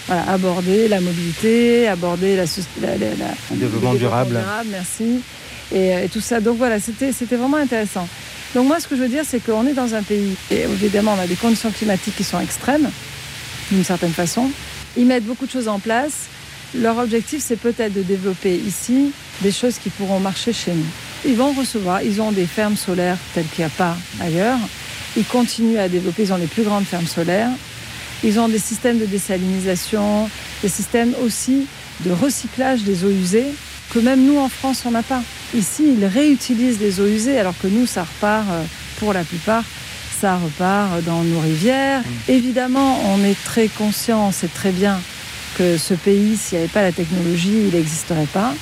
voilà, 0.06 0.28
aborder 0.30 0.88
la 0.88 1.00
mobilité, 1.00 1.88
aborder 1.88 2.36
la, 2.36 2.44
la- 2.80 2.96
la- 2.98 3.56
développement 3.56 3.94
durable. 3.94 4.70
merci. 4.70 5.20
Et, 5.72 5.94
euh, 5.94 6.04
et 6.04 6.08
tout 6.08 6.20
ça. 6.20 6.40
Donc 6.40 6.58
voilà, 6.58 6.78
c'était 6.80 7.12
vraiment 7.36 7.56
intéressant. 7.56 8.06
Donc 8.54 8.66
moi, 8.66 8.78
ce 8.80 8.86
que 8.88 8.96
je 8.96 9.00
veux 9.00 9.08
dire, 9.08 9.24
c'est 9.26 9.42
qu'on 9.42 9.66
est 9.66 9.72
dans 9.72 9.94
un 9.94 10.02
pays, 10.02 10.34
et 10.50 10.62
évidemment, 10.62 11.14
on 11.18 11.22
a 11.22 11.26
des 11.26 11.36
conditions 11.36 11.70
climatiques 11.70 12.16
qui 12.16 12.24
sont 12.24 12.40
extrêmes, 12.40 12.90
d'une 13.70 13.84
certaine 13.84 14.12
façon. 14.12 14.50
Ils 14.96 15.06
mettent 15.06 15.24
beaucoup 15.24 15.46
de 15.46 15.50
choses 15.50 15.68
en 15.68 15.78
place. 15.78 16.26
Leur 16.74 16.98
objectif, 16.98 17.42
c'est 17.46 17.56
peut-être 17.56 17.92
de 17.94 18.02
développer 18.02 18.54
ici 18.56 19.12
des 19.40 19.52
choses 19.52 19.76
qui 19.82 19.88
pourront 19.90 20.20
marcher 20.20 20.52
chez 20.52 20.72
nous. 20.72 20.84
Ils 21.24 21.36
vont 21.36 21.52
recevoir, 21.52 22.02
ils 22.02 22.20
ont 22.20 22.32
des 22.32 22.46
fermes 22.46 22.76
solaires 22.76 23.16
telles 23.34 23.46
qu'il 23.54 23.64
n'y 23.64 23.70
a 23.70 23.74
pas 23.76 23.96
ailleurs. 24.20 24.58
Ils 25.16 25.24
continuent 25.24 25.78
à 25.78 25.88
développer, 25.88 26.22
ils 26.24 26.32
ont 26.32 26.36
les 26.38 26.46
plus 26.46 26.62
grandes 26.64 26.84
fermes 26.84 27.06
solaires. 27.06 27.50
Ils 28.24 28.38
ont 28.38 28.48
des 28.48 28.58
systèmes 28.58 28.98
de 28.98 29.06
désalinisation, 29.06 30.28
des 30.62 30.68
systèmes 30.68 31.14
aussi 31.24 31.66
de 32.04 32.10
recyclage 32.10 32.82
des 32.82 33.04
eaux 33.04 33.10
usées 33.10 33.46
que 33.92 33.98
même 33.98 34.24
nous 34.24 34.38
en 34.38 34.48
France, 34.48 34.82
on 34.86 34.90
n'a 34.90 35.02
pas. 35.02 35.22
Ici, 35.54 35.84
ils 35.98 36.06
réutilisent 36.06 36.80
les 36.80 37.00
eaux 37.00 37.06
usées 37.06 37.38
alors 37.38 37.54
que 37.60 37.66
nous, 37.66 37.86
ça 37.86 38.02
repart 38.02 38.46
euh, 38.50 38.64
pour 38.98 39.12
la 39.12 39.22
plupart 39.22 39.64
ça 40.22 40.36
repart 40.36 41.02
dans 41.02 41.24
nos 41.24 41.40
rivières. 41.40 42.00
Évidemment, 42.28 42.96
on 43.06 43.24
est 43.24 43.36
très 43.42 43.66
conscient, 43.66 44.28
on 44.28 44.30
sait 44.30 44.46
très 44.46 44.70
bien 44.70 45.00
que 45.58 45.76
ce 45.76 45.94
pays, 45.94 46.36
s'il 46.36 46.58
n'y 46.58 46.64
avait 46.64 46.72
pas 46.72 46.82
la 46.82 46.92
technologie, 46.92 47.66
il 47.66 47.74
n'existerait 47.76 48.28
pas. 48.32 48.54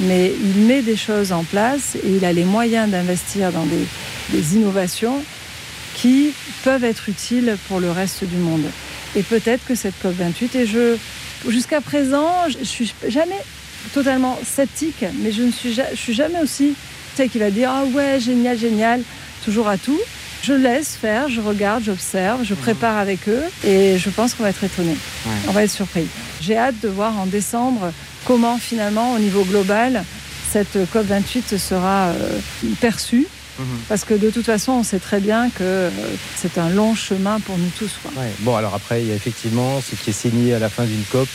Mais 0.00 0.30
il 0.38 0.66
met 0.66 0.82
des 0.82 0.96
choses 0.96 1.32
en 1.32 1.44
place 1.44 1.96
et 1.96 2.10
il 2.10 2.26
a 2.26 2.34
les 2.34 2.44
moyens 2.44 2.90
d'investir 2.90 3.52
dans 3.52 3.64
des, 3.64 3.86
des 4.32 4.56
innovations 4.56 5.22
qui 5.94 6.34
peuvent 6.62 6.84
être 6.84 7.08
utiles 7.08 7.56
pour 7.68 7.80
le 7.80 7.90
reste 7.90 8.24
du 8.24 8.36
monde. 8.36 8.66
Et 9.16 9.22
peut-être 9.22 9.64
que 9.66 9.74
cette 9.74 9.94
COP28, 10.02 10.56
et 10.56 10.66
je, 10.66 10.96
jusqu'à 11.48 11.80
présent, 11.80 12.30
je 12.48 12.64
suis 12.64 12.92
jamais 13.08 13.40
totalement 13.94 14.38
sceptique, 14.44 15.04
mais 15.22 15.32
je 15.32 15.42
ne 15.42 15.50
suis, 15.50 15.72
je 15.72 15.96
suis 15.96 16.14
jamais 16.14 16.40
aussi, 16.42 16.74
tu 17.16 17.22
sais, 17.22 17.28
qui 17.28 17.38
va 17.38 17.50
dire, 17.50 17.70
ah 17.72 17.84
ouais, 17.84 18.20
génial, 18.20 18.58
génial, 18.58 19.02
toujours 19.44 19.68
à 19.68 19.78
tout. 19.78 19.98
Je 20.42 20.52
laisse 20.52 20.90
faire, 20.90 21.28
je 21.28 21.40
regarde, 21.40 21.82
j'observe, 21.84 22.44
je 22.44 22.54
prépare 22.54 22.96
avec 22.96 23.28
eux 23.28 23.42
et 23.66 23.98
je 23.98 24.08
pense 24.08 24.34
qu'on 24.34 24.44
va 24.44 24.50
être 24.50 24.62
étonnés. 24.62 24.96
Ouais. 25.26 25.32
On 25.48 25.52
va 25.52 25.64
être 25.64 25.70
surpris. 25.70 26.06
J'ai 26.40 26.56
hâte 26.56 26.76
de 26.80 26.88
voir 26.88 27.18
en 27.18 27.26
décembre 27.26 27.92
comment 28.24 28.56
finalement, 28.58 29.14
au 29.14 29.18
niveau 29.18 29.42
global, 29.42 30.04
cette 30.50 30.76
COP28 30.94 31.58
sera 31.58 32.08
euh, 32.08 32.38
perçue. 32.80 33.26
Mhm. 33.58 33.66
Parce 33.88 34.04
que 34.04 34.14
de 34.14 34.30
toute 34.30 34.46
façon, 34.46 34.72
on 34.72 34.82
sait 34.84 34.98
très 35.00 35.20
bien 35.20 35.50
que 35.50 35.62
euh, 35.64 35.90
c'est 36.36 36.58
un 36.58 36.68
long 36.70 36.94
chemin 36.94 37.40
pour 37.40 37.58
nous 37.58 37.70
tous. 37.78 37.90
quoi. 38.02 38.10
Ouais. 38.22 38.30
Bon, 38.40 38.54
alors 38.56 38.74
après, 38.74 39.02
il 39.02 39.08
y 39.08 39.12
a 39.12 39.14
effectivement 39.14 39.80
ce 39.80 39.96
qui 39.96 40.10
est 40.10 40.12
signé 40.12 40.54
à 40.54 40.58
la 40.58 40.68
fin 40.68 40.84
d'une 40.84 41.02
COP 41.10 41.28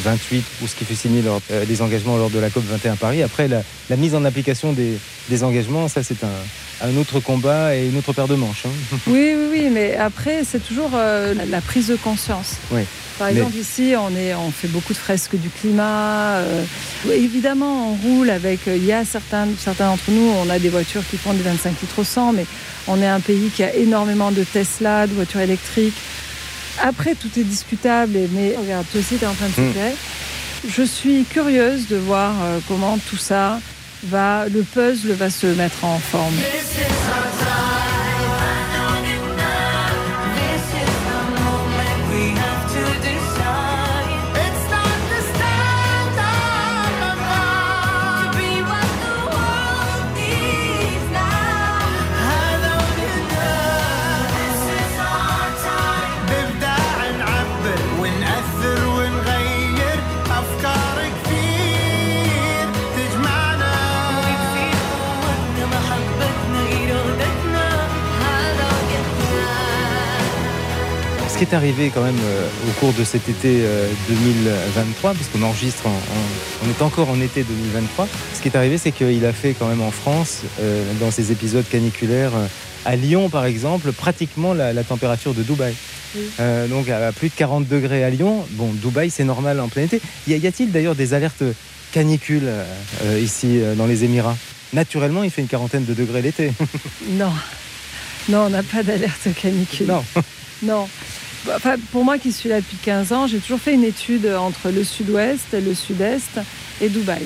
28 0.00 0.44
ou 0.62 0.66
ce 0.66 0.74
qui 0.74 0.84
fut 0.84 0.96
signé 0.96 1.22
lors 1.22 1.40
euh, 1.50 1.64
des 1.64 1.80
engagements 1.82 2.16
lors 2.16 2.30
de 2.30 2.38
la 2.38 2.50
COP 2.50 2.64
21 2.64 2.96
Paris. 2.96 3.22
Après, 3.22 3.48
la, 3.48 3.62
la 3.90 3.96
mise 3.96 4.14
en 4.14 4.24
application 4.24 4.72
des, 4.72 4.98
des 5.28 5.44
engagements, 5.44 5.88
ça, 5.88 6.02
c'est 6.02 6.24
un, 6.24 6.28
un 6.80 6.96
autre 6.96 7.20
combat 7.20 7.74
et 7.76 7.88
une 7.88 7.98
autre 7.98 8.12
paire 8.12 8.28
de 8.28 8.34
manches. 8.36 8.64
hein. 8.66 8.96
Oui, 9.06 9.34
oui, 9.36 9.46
oui, 9.50 9.68
mais 9.70 9.96
après, 9.96 10.42
c'est 10.44 10.60
toujours 10.64 10.90
euh, 10.94 11.34
la, 11.50 11.60
prise 11.60 11.88
de 11.88 11.96
conscience. 11.96 12.56
Oui. 12.70 12.82
Par 13.18 13.26
Mais- 13.28 13.34
exemple, 13.34 13.56
ici, 13.56 13.94
on, 13.98 14.14
est, 14.16 14.34
on 14.34 14.50
fait 14.52 14.68
beaucoup 14.68 14.92
de 14.92 14.98
fresques 14.98 15.34
du 15.36 15.48
climat. 15.50 16.36
euh, 16.36 16.62
évidemment, 17.12 17.90
on 17.90 17.94
roule 18.08 18.30
avec. 18.30 18.60
Il 18.68 18.84
y 18.84 18.92
a 18.92 19.04
certains, 19.04 19.48
certains 19.58 19.86
d'entre 19.88 20.10
nous, 20.10 20.30
on 20.44 20.48
a 20.50 20.58
des 20.60 20.68
voitures 20.68 21.02
qui 21.10 21.16
font 21.16 21.32
des 21.32 21.42
25 21.42 21.80
litres 21.82 21.98
au 21.98 22.04
100, 22.04 22.32
mais 22.34 22.46
on 22.86 23.00
est 23.02 23.06
un 23.08 23.20
pays 23.20 23.50
qui 23.54 23.64
a 23.64 23.74
énormément 23.74 24.30
de 24.30 24.44
Tesla, 24.44 25.06
de 25.08 25.14
voitures 25.14 25.40
électriques. 25.40 25.96
Après, 26.80 27.16
tout 27.16 27.30
est 27.36 27.42
discutable, 27.44 28.16
mais 28.32 28.54
regarde, 28.56 28.86
toi 28.92 29.00
aussi, 29.00 29.16
tu 29.16 29.24
es 29.24 29.26
en 29.26 29.34
train 29.34 29.46
de 29.46 29.50
Mm. 29.62 29.66
s'éclairer. 29.66 29.94
Je 30.68 30.82
suis 30.82 31.24
curieuse 31.24 31.88
de 31.88 31.96
voir 31.96 32.34
euh, 32.42 32.58
comment 32.68 32.98
tout 33.10 33.16
ça 33.16 33.60
va, 34.04 34.46
le 34.48 34.62
puzzle 34.62 35.12
va 35.12 35.30
se 35.30 35.46
mettre 35.46 35.84
en 35.84 35.98
forme. 35.98 36.38
Qui 71.38 71.44
est 71.44 71.54
arrivé 71.54 71.90
quand 71.94 72.02
même 72.02 72.18
euh, 72.20 72.48
au 72.68 72.72
cours 72.80 72.92
de 72.92 73.04
cet 73.04 73.28
été 73.28 73.60
euh, 73.62 73.88
2023, 74.08 75.14
puisqu'on 75.14 75.42
enregistre, 75.42 75.86
en- 75.86 75.90
en- 75.90 76.64
on 76.66 76.68
est 76.68 76.82
encore 76.82 77.08
en 77.10 77.20
été 77.20 77.44
2023, 77.44 78.08
ce 78.34 78.40
qui 78.42 78.48
est 78.48 78.56
arrivé, 78.56 78.76
c'est 78.76 78.90
qu'il 78.90 79.24
a 79.24 79.32
fait 79.32 79.54
quand 79.56 79.68
même 79.68 79.80
en 79.80 79.92
France, 79.92 80.40
euh, 80.60 80.82
dans 81.00 81.12
ces 81.12 81.30
épisodes 81.30 81.64
caniculaires, 81.70 82.32
euh, 82.34 82.46
à 82.84 82.96
Lyon 82.96 83.28
par 83.28 83.44
exemple, 83.44 83.92
pratiquement 83.92 84.52
la, 84.52 84.72
la 84.72 84.82
température 84.82 85.32
de 85.32 85.42
Dubaï. 85.44 85.74
Oui. 86.16 86.22
Euh, 86.40 86.66
donc 86.66 86.88
à 86.88 87.12
plus 87.12 87.28
de 87.28 87.34
40 87.34 87.68
degrés 87.68 88.02
à 88.02 88.10
Lyon, 88.10 88.44
bon, 88.52 88.70
Dubaï 88.72 89.08
c'est 89.10 89.24
normal 89.24 89.60
en 89.60 89.68
plein 89.68 89.82
été. 89.82 90.00
Y 90.26 90.44
a-t-il 90.46 90.72
d'ailleurs 90.72 90.96
des 90.96 91.14
alertes 91.14 91.44
canicules 91.92 92.46
euh, 92.48 92.64
euh, 93.04 93.20
ici 93.20 93.60
euh, 93.60 93.74
dans 93.76 93.86
les 93.86 94.02
Émirats? 94.04 94.36
Naturellement, 94.72 95.22
il 95.22 95.30
fait 95.30 95.42
une 95.42 95.48
quarantaine 95.48 95.84
de 95.84 95.94
degrés 95.94 96.20
l'été. 96.22 96.52
Non, 97.10 97.32
non, 98.28 98.46
on 98.46 98.50
n'a 98.50 98.62
pas 98.64 98.82
d'alerte 98.82 99.28
canicule. 99.40 99.86
non. 99.86 100.02
Non. 100.60 100.88
Enfin, 101.56 101.76
pour 101.92 102.04
moi 102.04 102.18
qui 102.18 102.32
suis 102.32 102.48
là 102.48 102.56
depuis 102.60 102.76
15 102.82 103.12
ans, 103.12 103.26
j'ai 103.26 103.38
toujours 103.38 103.60
fait 103.60 103.74
une 103.74 103.84
étude 103.84 104.26
entre 104.26 104.70
le 104.70 104.84
sud-ouest, 104.84 105.40
le 105.52 105.74
sud-est 105.74 106.40
et 106.80 106.88
Dubaï. 106.88 107.22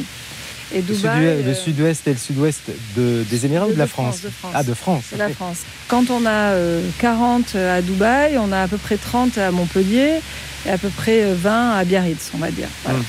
Et 0.75 0.77
Le, 0.81 0.83
Dubaï, 0.95 1.21
le 1.43 1.51
euh, 1.51 1.55
sud-ouest 1.55 2.07
et 2.07 2.13
le 2.13 2.19
sud-ouest 2.19 2.61
de- 2.97 3.25
des 3.29 3.45
Émirats 3.47 3.67
ou 3.67 3.71
de, 3.71 3.75
de 3.75 3.79
la 3.79 3.87
France, 3.87 4.21
France 4.21 4.23
de 4.23 4.31
France. 4.31 4.53
Ah, 4.55 4.63
de 4.63 4.75
France. 4.75 5.05
la 5.19 5.29
France. 5.29 5.59
Quand 5.89 6.09
on 6.11 6.25
a 6.25 6.31
euh, 6.55 6.81
40 6.99 7.55
à 7.57 7.83
Dubaï, 7.83 8.39
on 8.39 8.51
a 8.53 8.63
à 8.63 8.69
peu 8.69 8.79
près 8.79 8.97
30 8.97 9.37
à 9.37 9.51
Montpellier 9.51 10.21
et 10.67 10.71
à 10.71 10.79
peu 10.79 10.89
près 10.89 11.25
euh, 11.25 11.35
20 11.37 11.73
à 11.73 11.85
Biarritz, 11.85 12.31
on 12.35 12.39
va 12.39 12.51
dire. 12.51 12.69
Voilà. 12.85 13.01
Mm. 13.01 13.05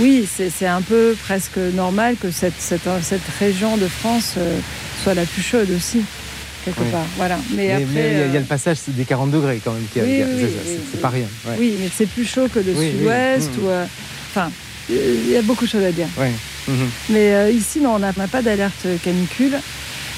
Oui, 0.00 0.26
c'est 0.26 0.66
un 0.66 0.80
peu 0.82 1.14
presque 1.22 1.56
normal 1.74 2.16
que 2.20 2.30
cette, 2.32 2.54
cette, 2.58 2.88
cette 3.02 3.20
région 3.38 3.76
de 3.76 3.86
France 3.86 4.32
euh, 4.38 4.58
soit 5.04 5.14
la 5.14 5.24
plus 5.24 5.42
chaude 5.42 5.70
aussi, 5.70 6.00
quelque 6.64 6.80
Oui. 6.82 6.90
part. 6.90 7.06
Voilà. 7.16 7.38
Mais, 7.54 7.68
Mais 7.68 7.72
après, 7.74 7.84
il 7.86 7.94
y, 7.94 8.00
a- 8.00 8.26
il 8.26 8.32
y 8.32 8.36
a 8.36 8.36
euh, 8.36 8.40
le 8.40 8.44
passage 8.46 8.78
des 8.88 9.04
40 9.04 9.30
degrés 9.30 9.60
quand 9.64 9.72
même. 9.72 9.84
Qui 9.92 10.00
Oui, 10.00 10.06
qui 10.16 10.22
a- 10.22 10.26
oui, 10.26 10.46
c'est- 10.92 11.00
pas 11.00 11.08
rien. 11.10 11.26
Ouais. 11.46 11.56
Oui, 11.58 11.76
mais 11.80 11.88
c'est 11.96 12.06
plus 12.06 12.24
chaud 12.24 12.46
que 12.52 12.58
le 12.60 12.74
sud-ouest. 12.74 13.50
Mm. 13.56 13.64
ou 13.64 13.68
euh, 13.68 13.84
Enfin, 14.30 14.50
euh, 14.90 15.16
il 15.26 15.30
y 15.32 15.36
a 15.36 15.42
beaucoup 15.42 15.64
de 15.64 15.70
choses 15.70 15.84
à 15.84 15.92
dire. 15.92 16.08
Mhm. 16.66 16.74
Mais 17.10 17.34
euh, 17.34 17.50
ici, 17.50 17.78
non, 17.80 17.94
on 17.94 17.98
n'a 18.00 18.12
pas 18.12 18.42
d'alerte 18.42 18.86
canicule. 19.04 19.56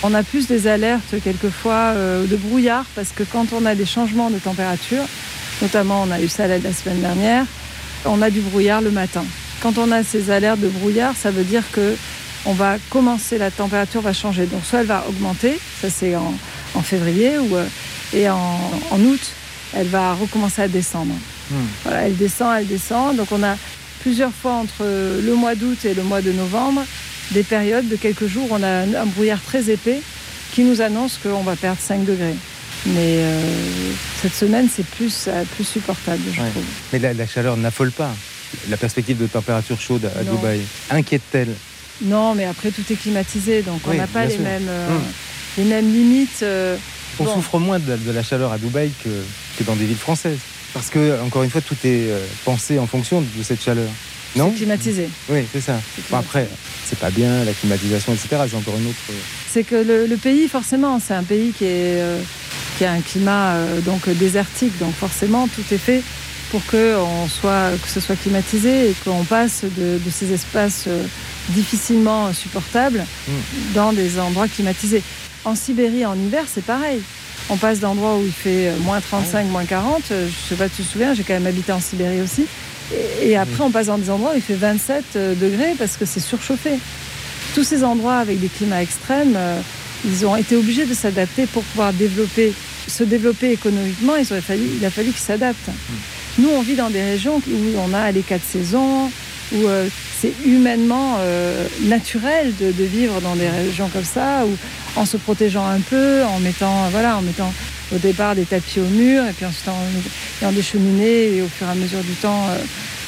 On 0.03 0.15
a 0.15 0.23
plus 0.23 0.47
des 0.47 0.67
alertes 0.67 1.15
quelquefois 1.25 1.95
de 1.95 2.37
brouillard 2.37 2.85
parce 2.95 3.11
que 3.15 3.23
quand 3.25 3.47
on 3.53 3.65
a 3.67 3.75
des 3.75 3.87
changements 3.87 4.31
de 4.31 4.39
température, 4.39 5.05
notamment 5.63 6.05
on 6.07 6.11
a 6.13 6.21
eu 6.21 6.29
ça 6.29 6.47
la 6.47 6.59
semaine 6.73 7.01
dernière, 7.01 7.45
on 8.05 8.21
a 8.23 8.31
du 8.31 8.41
brouillard 8.41 8.81
le 8.83 8.91
matin. 8.91 9.25
Quand 9.63 9.79
on 9.79 9.91
a 9.91 10.03
ces 10.03 10.31
alertes 10.31 10.61
de 10.61 10.69
brouillard, 10.69 11.15
ça 11.21 11.31
veut 11.31 11.45
dire 11.45 11.63
que 11.73 11.95
on 12.47 12.53
va 12.53 12.77
commencer, 12.91 13.39
la 13.39 13.51
température 13.51 14.01
va 14.01 14.13
changer. 14.13 14.47
Donc 14.47 14.63
soit 14.65 14.81
elle 14.81 14.87
va 14.87 15.05
augmenter, 15.09 15.59
ça 15.81 15.89
c'est 15.91 16.15
en, 16.17 16.35
en 16.75 16.83
février, 16.83 17.39
ou, 17.39 17.57
euh, 17.57 17.67
et 18.15 18.29
en, 18.31 18.61
en 18.91 19.01
août, 19.01 19.21
elle 19.75 19.89
va 19.89 20.15
recommencer 20.15 20.63
à 20.63 20.69
descendre. 20.69 21.15
Hmm. 21.51 21.55
Voilà, 21.85 22.03
elle 22.07 22.17
descend, 22.17 22.55
elle 22.59 22.67
descend. 22.67 23.17
Donc 23.17 23.29
on 23.33 23.43
a 23.43 23.57
plusieurs 24.01 24.33
fois 24.33 24.53
entre 24.53 24.85
le 24.85 25.35
mois 25.35 25.55
d'août 25.55 25.85
et 25.85 25.95
le 25.95 26.03
mois 26.03 26.23
de 26.23 26.33
novembre 26.33 26.85
des 27.33 27.43
périodes 27.43 27.89
de 27.89 27.97
quelques 27.97 28.27
jours, 28.29 28.47
on 28.53 28.63
a 28.63 28.69
un, 28.69 29.07
brouillard 29.07 29.41
très 29.43 29.69
épais 29.69 30.01
qui 30.55 30.63
nous 30.63 30.81
annonce 30.81 31.19
qu'on 31.21 31.43
va 31.43 31.57
perdre 31.57 31.81
5 31.81 32.05
degrés. 32.05 32.37
Mais 32.87 33.17
euh, 33.19 33.41
cette 34.23 34.35
semaine, 34.35 34.69
c'est 34.75 34.87
plus, 34.87 35.25
euh, 35.27 35.43
plus 35.57 35.65
supportable, 35.65 36.23
je 36.33 36.41
Ouais. 36.41 36.51
trouve. 36.51 36.63
Mais 36.93 37.01
la, 37.01 37.15
la 37.15 37.27
chaleur 37.27 37.57
n'affole 37.57 37.91
pas. 37.91 38.15
La 38.71 38.77
perspective 38.77 39.19
de 39.19 39.27
température 39.27 39.81
chaude 39.81 40.09
à 40.19 40.23
Non. 40.23 40.37
Dubaï 40.37 40.61
inquiète-t-elle? 40.91 41.53
Non, 42.03 42.35
mais 42.35 42.45
après, 42.45 42.71
tout 42.71 42.83
est 42.91 42.97
climatisé, 42.97 43.63
donc 43.63 43.81
on 43.87 43.95
n'a 43.95 44.07
pas 44.07 44.21
bien 44.21 44.29
les 44.29 44.35
sûr. 44.35 44.43
mêmes, 44.45 44.67
euh, 44.69 44.89
Hum. 44.97 45.03
les 45.59 45.65
mêmes 45.65 45.93
limites. 45.93 46.43
euh, 46.43 46.77
On 47.19 47.25
Bon. 47.25 47.35
souffre 47.35 47.59
moins 47.59 47.79
de, 47.79 47.97
de 47.97 48.11
la 48.13 48.23
chaleur 48.23 48.53
à 48.53 48.59
Dubaï 48.59 48.91
que, 49.03 49.09
que 49.59 49.65
dans 49.65 49.75
des 49.77 49.87
villes 49.87 49.97
françaises. 49.97 50.39
Parce 50.75 50.91
que, 50.91 51.19
encore 51.23 51.43
une 51.43 51.51
fois, 51.51 51.63
tout 51.63 51.77
est 51.85 52.11
euh, 52.11 52.19
pensé 52.45 52.79
en 52.79 52.87
fonction 52.87 53.23
de 53.23 53.43
cette 53.43 53.63
chaleur. 53.63 53.89
Non 54.35 54.51
climatisé. 54.51 55.09
Oui, 55.31 55.47
c'est 55.51 55.63
ça. 55.63 55.81
Bon, 56.11 56.19
après, 56.19 56.47
c'est 56.85 56.99
pas 56.99 57.09
bien, 57.11 57.43
la 57.45 57.53
climatisation, 57.55 58.13
etc. 58.13 58.29
C'est 58.51 58.57
encore 58.57 58.77
une 58.79 58.89
autre. 58.89 58.99
C'est 59.51 59.65
que 59.65 59.77
le, 59.77 60.07
le 60.07 60.17
pays, 60.19 60.47
forcément, 60.49 61.01
c'est 61.01 61.15
un 61.15 61.23
pays 61.23 61.53
qui, 61.57 61.65
est, 61.65 61.69
euh, 62.03 62.21
qui 62.77 62.85
a 62.85 62.93
un 62.93 63.01
climat 63.01 63.55
euh, 63.55 63.81
donc 63.81 64.07
désertique. 64.11 64.77
Donc 64.79 64.95
forcément, 64.95 65.49
tout 65.49 65.65
est 65.73 65.79
fait 65.79 66.03
pour 66.51 66.61
que, 66.67 66.97
on 66.99 67.27
soit, 67.29 67.71
que 67.83 67.89
ce 67.89 67.99
soit 68.01 68.17
climatisé 68.17 68.91
et 68.91 68.95
qu'on 69.05 69.25
passe 69.25 69.63
de, 69.65 69.99
de 70.05 70.11
ces 70.11 70.31
espaces 70.35 70.85
euh, 70.87 71.05
difficilement 71.51 72.33
supportables 72.33 73.05
dans 73.75 73.93
des 73.93 74.19
endroits 74.19 74.49
climatisés. 74.49 75.03
En 75.45 75.55
Sibérie, 75.55 76.05
en 76.05 76.17
hiver, 76.17 76.45
c'est 76.53 76.65
pareil. 76.65 77.01
On 77.49 77.57
passe 77.57 77.79
d'endroits 77.79 78.17
où 78.17 78.25
il 78.25 78.33
fait 78.33 78.69
euh, 78.69 78.77
moins 78.81 79.01
35, 79.01 79.47
moins 79.47 79.65
40. 79.65 80.03
Euh, 80.11 80.27
Je 80.29 80.49
sais 80.49 80.57
pas 80.57 80.69
si 80.69 80.77
tu 80.77 80.83
te 80.83 80.89
souviens, 80.93 81.15
j'ai 81.15 81.23
quand 81.23 81.35
même 81.35 81.47
habité 81.47 81.71
en 81.71 81.81
Sibérie 81.81 82.21
aussi. 82.21 82.47
Et, 83.23 83.31
et 83.31 83.37
après, 83.37 83.63
on 83.63 83.71
passe 83.71 83.87
dans 83.87 83.99
des 83.99 84.11
endroits 84.11 84.33
où 84.33 84.37
il 84.37 84.43
fait 84.43 84.55
27 84.55 85.05
euh, 85.15 85.35
degrés 85.35 85.75
parce 85.79 85.97
que 85.97 86.05
c'est 86.05 86.21
surchauffé. 86.21 86.71
Tous 87.55 87.63
ces 87.63 87.85
endroits 87.85 88.17
avec 88.17 88.41
des 88.41 88.49
climats 88.49 88.83
extrêmes, 88.83 89.39
ils 90.05 90.27
ont 90.27 90.37
été 90.37 90.57
obligés 90.57 90.85
de 90.85 90.93
s'adapter 90.93 91.47
pour 91.47 91.63
pouvoir 91.63 91.93
développer, 91.93 92.53
se 92.87 93.03
développer 93.05 93.53
économiquement. 93.53 94.17
Il, 94.17 94.27
aurait 94.31 94.43
fallu, 94.43 94.63
il 94.79 94.85
a 94.85 94.91
fallu 94.91 95.09
qu'ils 95.11 95.25
s'adaptent. 95.25 95.71
Nous, 96.39 96.51
on 96.51 96.61
vit 96.61 96.75
dans 96.75 96.91
des 96.91 97.03
régions 97.03 97.37
où 97.37 97.79
on 97.79 97.95
a 97.95 98.13
les 98.13 98.21
quatre 98.21 98.45
saisons, 98.45 99.11
où 99.53 99.67
euh, 99.67 99.89
c'est 100.21 100.33
humainement 100.45 101.17
euh, 101.19 101.67
naturel 101.83 102.55
de, 102.57 102.85
vivre 102.85 103.21
dans 103.21 103.37
des 103.37 103.49
régions 103.49 103.89
comme 103.89 104.05
ça, 104.05 104.45
où, 104.47 104.57
en 104.99 105.05
se 105.05 105.17
protégeant 105.17 105.67
un 105.67 105.81
peu, 105.81 106.25
en 106.25 106.41
mettant, 106.41 106.89
voilà, 106.91 107.19
en 107.19 107.23
mettant 107.23 107.53
au 107.95 107.99
départ 107.99 108.35
des 108.35 108.45
tapis 108.45 108.81
au 108.81 108.87
mur, 108.87 109.25
et 109.25 109.33
puis 109.33 109.45
ensuite 109.47 109.69
en 109.69 110.53
des 110.53 110.63
cheminées, 110.63 111.37
et 111.37 111.43
au 111.43 111.49
fur 111.49 111.67
et 111.67 111.71
à 111.71 111.75
mesure 111.75 112.01
du 112.01 112.15
temps, 112.15 112.47
euh, 112.49 112.59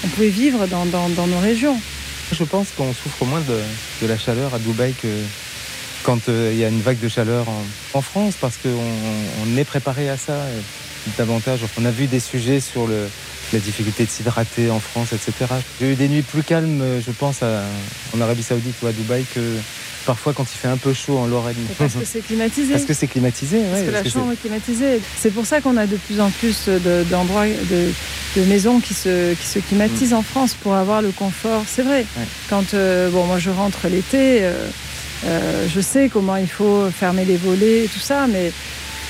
on 0.05 0.09
pouvait 0.09 0.29
vivre 0.29 0.67
dans, 0.67 0.85
nos 0.85 1.41
régions. 1.41 1.79
Je 2.31 2.45
pense 2.45 2.69
qu'on 2.77 2.93
souffre 2.93 3.25
moins 3.25 3.41
de, 3.41 4.07
la 4.07 4.19
chaleur 4.19 4.55
à 4.55 4.59
Dubaï 4.59 4.93
que 4.93 5.09
quand 6.05 6.21
il 6.29 6.57
y 6.57 6.65
a 6.65 6.69
une 6.69 6.81
vague 6.81 7.01
de 7.01 7.09
chaleur 7.09 7.47
en, 7.95 8.03
France, 8.03 8.35
parce 8.41 8.57
qu'on 8.59 8.69
on 8.69 9.57
est 9.57 9.65
préparé 9.65 10.09
à 10.09 10.17
ça 10.17 10.35
davantage. 11.17 11.61
On 11.81 11.85
a 11.85 11.91
vu 11.91 12.07
des 12.07 12.21
sujets 12.21 12.61
sur 12.61 12.87
le, 12.87 13.09
la 13.53 13.59
difficulté 13.61 14.05
de 14.05 14.11
s'hydrater 14.11 14.71
en 14.71 14.81
France, 14.81 15.09
etc. 15.13 15.33
J'ai 15.81 15.93
eu 15.93 15.95
des 15.95 16.09
nuits 16.09 16.23
plus 16.23 16.43
calmes, 16.43 16.81
euh, 16.83 17.01
je 17.05 17.11
pense, 17.13 17.43
à- 17.43 17.63
en 18.17 18.21
Arabie 18.21 18.43
Saoudite 18.43 18.75
ou 18.83 18.87
à 18.87 18.93
Dubaï 18.93 19.25
que 19.35 19.41
parfois 20.07 20.33
quand 20.33 20.45
il 20.53 20.57
fait 20.59 20.69
un 20.69 20.77
peu 20.77 20.95
chaud 20.95 21.19
en 21.19 21.27
Lorraine. 21.27 21.55
Parce 21.79 21.95
que 21.95 22.05
c'est 22.05 22.21
climatisé. 22.21 22.73
Parce 22.73 22.85
que 22.85 22.95
c'est 22.95 23.07
climatisé, 23.07 23.59
Parce 23.61 23.81
ouais, 23.81 23.87
que 23.87 23.91
la 23.91 23.99
parce 24.03 24.13
que 24.15 24.19
chambre 24.21 24.33
est 24.33 24.37
climatisée. 24.41 25.01
C'est 25.19 25.31
pour 25.31 25.47
ça 25.47 25.61
qu'on 25.61 25.77
a 25.77 25.87
de 25.87 25.97
plus 25.97 26.21
en 26.21 26.31
plus 26.31 26.67
de- 26.69 27.05
d'endroits, 27.11 27.47
de, 27.47 27.91
de 28.41 28.45
maisons 28.47 28.81
qui 28.81 28.95
se, 28.95 29.35
qui 29.35 29.47
se 29.47 29.59
climatisent 29.59 30.15
en 30.15 30.23
France 30.23 30.55
pour 30.63 30.75
avoir 30.75 31.03
le 31.03 31.11
confort. 31.11 31.65
C'est 31.67 31.83
vrai. 31.83 32.07
Ouais. 32.17 32.25
Quand 32.49 32.75
euh, 32.75 33.11
bon, 33.11 33.25
moi 33.27 33.39
je 33.39 33.51
rentre 33.51 33.87
l'été, 33.89 34.43
euh, 34.43 34.69
euh, 35.27 35.67
je 35.75 35.81
sais 35.81 36.09
comment 36.09 36.37
il 36.37 36.49
faut 36.49 36.89
fermer 36.91 37.25
les 37.25 37.37
volets 37.37 37.85
et 37.85 37.89
tout 37.89 37.99
ça, 38.01 38.27
mais 38.29 38.53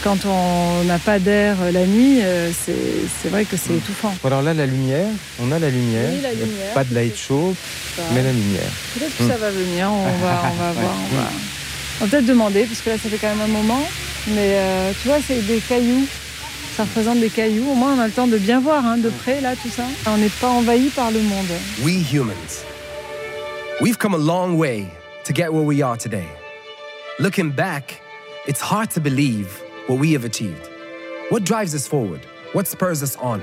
quand 0.03 0.25
on 0.27 0.85
n'a 0.85 0.99
pas 0.99 1.19
d'air 1.19 1.57
la 1.73 1.87
nuit, 1.87 2.21
euh, 2.23 2.51
c'est 2.53 3.29
vrai 3.29 3.45
que 3.45 3.57
c'est 3.57 3.75
étouffant. 3.75 4.15
Bon, 4.23 4.29
alors 4.29 4.43
là, 4.43 4.55
la 4.55 4.67
lumière, 4.67 5.07
on 5.41 5.51
a 5.53 5.59
la 5.59 5.71
lumière. 5.71 6.11
Oui, 6.13 6.21
la 6.23 6.33
Il 6.33 6.39
y 6.39 6.43
a 6.43 6.45
lumière. 6.47 6.73
Pas 6.75 6.85
de 6.85 6.95
light 6.95 7.17
show, 7.17 7.55
mais 8.13 8.23
la 8.23 8.33
lumière. 8.33 8.71
Peut-être 8.95 9.17
que 9.17 9.27
ça 9.27 9.37
va 9.37 9.51
venir, 9.51 9.91
on 9.91 10.05
va, 10.05 10.43
on 10.53 10.63
va 10.63 10.73
voir. 10.73 10.95
On 11.13 11.17
va, 11.17 11.31
on 12.01 12.05
va 12.05 12.11
peut-être 12.11 12.27
demander, 12.27 12.65
parce 12.65 12.81
que 12.81 12.91
là, 12.91 12.97
ça 13.03 13.09
fait 13.09 13.19
quand 13.19 13.29
même 13.35 13.41
un 13.41 13.49
moment. 13.49 13.83
Mais 14.29 14.55
euh, 14.55 14.93
tu 15.03 15.09
vois, 15.09 15.19
c'est 15.27 15.41
des 15.47 15.59
cailloux. 15.59 16.07
Ça 16.77 16.85
représente 16.85 17.19
des 17.19 17.31
cailloux. 17.31 17.71
Au 17.71 17.75
moins, 17.75 17.95
on 17.97 18.01
a 18.01 18.07
le 18.07 18.13
temps 18.13 18.29
de 18.29 18.39
bien 18.39 18.61
voir 18.61 18.85
hein, 18.87 18.99
de 18.99 19.09
près, 19.09 19.41
là, 19.41 19.55
tout 19.61 19.71
ça. 19.71 19.85
On 20.07 20.17
n'est 20.17 20.29
pas 20.29 20.49
envahi 20.49 20.89
par 20.91 21.11
le 21.11 21.21
monde. 21.21 21.49
We 21.83 22.05
humans. 22.13 22.65
We've 23.81 23.99
come 23.99 24.15
a 24.15 24.19
long 24.19 24.57
way 24.57 24.87
to 25.25 25.33
get 25.35 25.53
where 25.53 25.65
we 25.65 25.83
are 25.83 25.97
today. 25.97 26.27
Looking 27.19 27.51
back, 27.51 28.01
it's 28.47 28.61
hard 28.61 28.91
to 28.91 29.01
believe 29.01 29.49
what 29.89 29.99
we 29.99 30.13
have 30.13 30.25
achieved. 30.25 30.69
What 31.31 31.45
drives 31.45 31.75
us 31.75 31.87
forward? 31.87 32.21
What 32.53 32.67
spurs 32.67 33.03
us 33.03 33.17
on? 33.17 33.43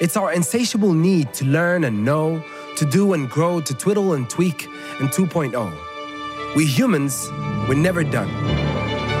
It's 0.00 0.16
our 0.16 0.32
insatiable 0.32 0.92
need 0.92 1.32
to 1.34 1.44
learn 1.44 1.84
and 1.84 2.04
know, 2.04 2.44
to 2.76 2.84
do 2.84 3.12
and 3.12 3.30
grow, 3.30 3.60
to 3.60 3.74
twiddle 3.74 4.14
and 4.14 4.28
tweak, 4.28 4.66
and 5.00 5.08
2.0. 5.08 6.56
We 6.56 6.66
humans, 6.66 7.28
we're 7.68 7.76
never 7.76 8.02
done. 8.02 8.28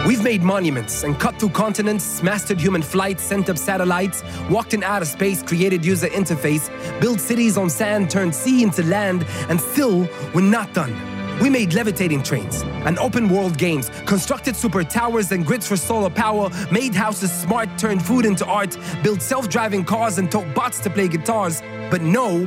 We've 0.04 0.22
made 0.22 0.42
monuments 0.42 1.04
and 1.04 1.18
cut 1.18 1.38
through 1.38 1.50
continents, 1.50 2.22
mastered 2.22 2.60
human 2.60 2.82
flight, 2.82 3.20
sent 3.20 3.48
up 3.48 3.56
satellites, 3.56 4.24
walked 4.50 4.74
in 4.74 4.82
outer 4.82 5.06
space, 5.06 5.42
created 5.42 5.84
user 5.84 6.08
interface, 6.08 6.68
built 7.00 7.20
cities 7.20 7.56
on 7.56 7.70
sand, 7.70 8.10
turned 8.10 8.34
sea 8.34 8.64
into 8.64 8.82
land, 8.82 9.24
and 9.48 9.60
still, 9.60 10.08
we're 10.34 10.42
not 10.42 10.74
done. 10.74 11.13
We 11.40 11.50
made 11.50 11.74
levitating 11.74 12.22
trains 12.22 12.62
and 12.86 12.98
open 12.98 13.28
world 13.28 13.58
games, 13.58 13.90
constructed 14.06 14.54
super 14.56 14.84
towers 14.84 15.32
and 15.32 15.44
grids 15.44 15.66
for 15.66 15.76
solar 15.76 16.10
power, 16.10 16.50
made 16.70 16.94
houses 16.94 17.32
smart, 17.32 17.76
turned 17.76 18.04
food 18.04 18.24
into 18.24 18.46
art, 18.46 18.76
built 19.02 19.20
self 19.20 19.48
driving 19.48 19.84
cars 19.84 20.18
and 20.18 20.30
taught 20.30 20.54
bots 20.54 20.80
to 20.80 20.90
play 20.90 21.08
guitars. 21.08 21.60
But 21.90 22.02
no, 22.02 22.46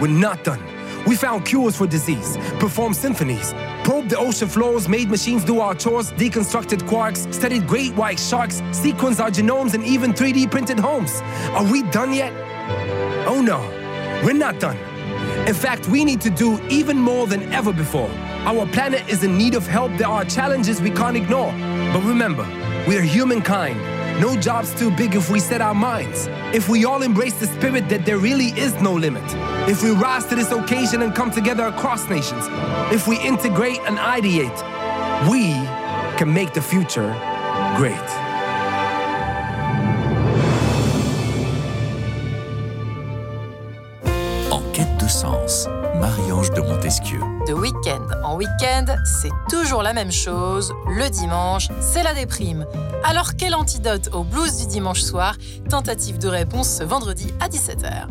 we're 0.00 0.08
not 0.08 0.44
done. 0.44 0.62
We 1.06 1.16
found 1.16 1.44
cures 1.44 1.76
for 1.76 1.86
disease, 1.86 2.36
performed 2.58 2.96
symphonies, 2.96 3.52
probed 3.84 4.10
the 4.10 4.18
ocean 4.18 4.48
floors, 4.48 4.88
made 4.88 5.10
machines 5.10 5.44
do 5.44 5.58
our 5.60 5.74
chores, 5.74 6.12
deconstructed 6.12 6.82
quarks, 6.88 7.32
studied 7.34 7.66
great 7.66 7.92
white 7.94 8.20
sharks, 8.20 8.60
sequenced 8.70 9.20
our 9.20 9.30
genomes, 9.30 9.74
and 9.74 9.84
even 9.84 10.12
3D 10.12 10.50
printed 10.50 10.78
homes. 10.78 11.20
Are 11.50 11.64
we 11.64 11.82
done 11.90 12.12
yet? 12.12 12.32
Oh 13.26 13.42
no, 13.42 13.58
we're 14.24 14.32
not 14.32 14.60
done. 14.60 14.78
In 15.46 15.54
fact, 15.54 15.88
we 15.88 16.04
need 16.04 16.20
to 16.20 16.30
do 16.30 16.60
even 16.68 16.96
more 16.98 17.26
than 17.26 17.52
ever 17.52 17.72
before. 17.72 18.10
Our 18.44 18.66
planet 18.66 19.08
is 19.08 19.24
in 19.24 19.36
need 19.36 19.54
of 19.54 19.66
help. 19.66 19.90
There 19.98 20.08
are 20.08 20.24
challenges 20.24 20.80
we 20.80 20.90
can't 20.90 21.16
ignore. 21.16 21.52
But 21.92 22.02
remember, 22.04 22.46
we 22.86 22.96
are 22.96 23.02
humankind. 23.02 23.80
No 24.20 24.36
job's 24.36 24.74
too 24.74 24.90
big 24.90 25.14
if 25.14 25.30
we 25.30 25.40
set 25.40 25.60
our 25.60 25.74
minds. 25.74 26.28
If 26.54 26.68
we 26.68 26.84
all 26.84 27.02
embrace 27.02 27.34
the 27.40 27.46
spirit 27.46 27.88
that 27.88 28.04
there 28.04 28.18
really 28.18 28.50
is 28.58 28.74
no 28.80 28.94
limit. 28.94 29.24
If 29.68 29.82
we 29.82 29.90
rise 29.90 30.26
to 30.26 30.36
this 30.36 30.52
occasion 30.52 31.02
and 31.02 31.14
come 31.14 31.30
together 31.30 31.64
across 31.64 32.08
nations. 32.08 32.44
If 32.92 33.08
we 33.08 33.18
integrate 33.20 33.80
and 33.86 33.98
ideate, 33.98 34.60
we 35.30 35.52
can 36.18 36.32
make 36.32 36.52
the 36.52 36.62
future 36.62 37.10
great. 37.76 38.21
Montesquieu. 46.92 47.20
De 47.46 47.54
week-end 47.54 48.02
en 48.22 48.36
week-end, 48.36 48.84
c'est 49.04 49.30
toujours 49.48 49.82
la 49.82 49.94
même 49.94 50.12
chose. 50.12 50.74
Le 50.88 51.08
dimanche, 51.08 51.68
c'est 51.80 52.02
la 52.02 52.12
déprime. 52.12 52.66
Alors 53.02 53.34
quel 53.38 53.54
antidote 53.54 54.10
au 54.12 54.24
blues 54.24 54.58
du 54.58 54.66
dimanche 54.66 55.00
soir? 55.00 55.36
Tentative 55.70 56.18
de 56.18 56.28
réponse 56.28 56.68
ce 56.68 56.84
vendredi 56.84 57.32
à 57.40 57.48
17h. 57.48 58.08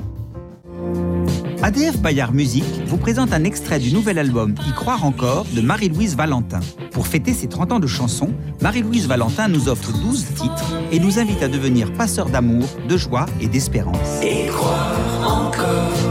ADF 1.61 1.99
Bayard 1.99 2.33
Musique 2.33 2.65
vous 2.87 2.97
présente 2.97 3.33
un 3.33 3.43
extrait 3.43 3.77
du 3.77 3.93
nouvel 3.93 4.17
album 4.17 4.55
Y 4.67 4.73
croire 4.73 5.05
encore 5.05 5.45
de 5.53 5.61
Marie-Louise 5.61 6.15
Valentin. 6.15 6.61
Pour 6.91 7.05
fêter 7.05 7.33
ses 7.33 7.47
30 7.47 7.73
ans 7.73 7.79
de 7.79 7.85
chansons, 7.85 8.31
Marie-Louise 8.61 9.07
Valentin 9.07 9.47
nous 9.47 9.69
offre 9.69 9.91
12 9.91 10.25
titres 10.33 10.73
et 10.91 10.99
nous 10.99 11.19
invite 11.19 11.43
à 11.43 11.47
devenir 11.47 11.93
passeurs 11.93 12.29
d'amour, 12.29 12.65
de 12.89 12.97
joie 12.97 13.27
et 13.39 13.47
d'espérance. 13.47 14.23
Y 14.23 14.47
croire 14.47 14.97
encore, 15.23 16.10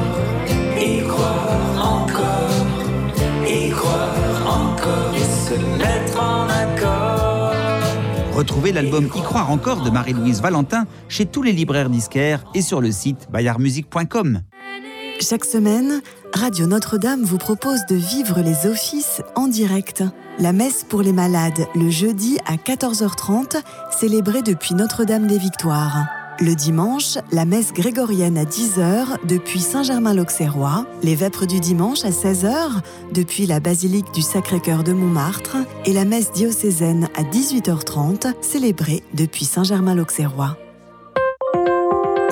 Retrouvez 8.41 8.73
l'album 8.73 9.05
Y 9.15 9.21
croire 9.21 9.51
encore 9.51 9.83
de 9.83 9.91
Marie-Louise 9.91 10.41
Valentin 10.41 10.87
chez 11.11 11.27
tous 11.27 11.43
les 11.43 11.53
libraires 11.53 11.91
disquaires 11.91 12.43
et 12.55 12.63
sur 12.63 12.81
le 12.81 12.91
site 12.91 13.29
bayardmusique.com. 13.31 14.41
Chaque 15.21 15.45
semaine, 15.45 16.01
Radio 16.33 16.67
Notre-Dame 16.67 17.23
vous 17.23 17.37
propose 17.37 17.85
de 17.91 17.97
vivre 17.97 18.41
les 18.41 18.67
offices 18.67 19.21
en 19.37 19.47
direct. 19.47 20.03
La 20.39 20.55
messe 20.55 20.87
pour 20.89 21.03
les 21.03 21.13
malades, 21.13 21.67
le 21.75 21.91
jeudi 21.91 22.39
à 22.47 22.57
14h30, 22.57 23.61
célébrée 23.91 24.41
depuis 24.41 24.75
Notre-Dame 24.75 25.27
des 25.27 25.37
Victoires. 25.37 26.07
Le 26.42 26.54
dimanche, 26.54 27.18
la 27.32 27.46
messe 27.46 27.72
grégorienne 27.72 28.38
à 28.38 28.44
10h 28.44 29.26
depuis 29.26 29.62
Saint-Germain-l'Auxerrois, 29.62 30.86
les 31.02 31.16
vêpres 31.16 31.46
du 31.46 31.62
dimanche 31.62 32.04
à 32.04 32.10
16h 32.10 32.82
depuis 33.14 33.46
la 33.46 33.62
basilique 33.62 34.12
du 34.14 34.22
Sacré-Cœur 34.22 34.84
de 34.84 34.92
Montmartre 34.92 35.56
et 35.86 35.94
la 35.94 36.04
messe 36.04 36.34
diocésaine 36.34 37.08
à 37.16 37.24
18h30 37.24 38.34
célébrée 38.42 39.02
depuis 39.14 39.46
Saint-Germain-l'Auxerrois. 39.46 40.58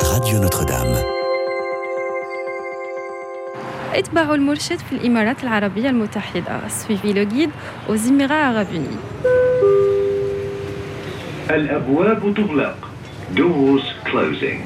Radio 0.02 0.40
Notre-Dame. 0.40 0.98
اتبعوا 3.94 4.36
المرشد 4.36 4.78
في 4.78 4.92
الإمارات 4.96 5.44
العربية 5.44 5.90
المتحدة 5.90 6.68
suivez 6.68 7.14
le 7.14 7.26
guide 7.26 7.52
aux 7.90 7.96
Émirats 7.96 8.48
Arabes 8.50 8.74
Unis 8.74 8.98
الأبواب 11.50 12.34
تغلق. 12.36 12.87
Doors 13.35 13.83
closing. 14.05 14.61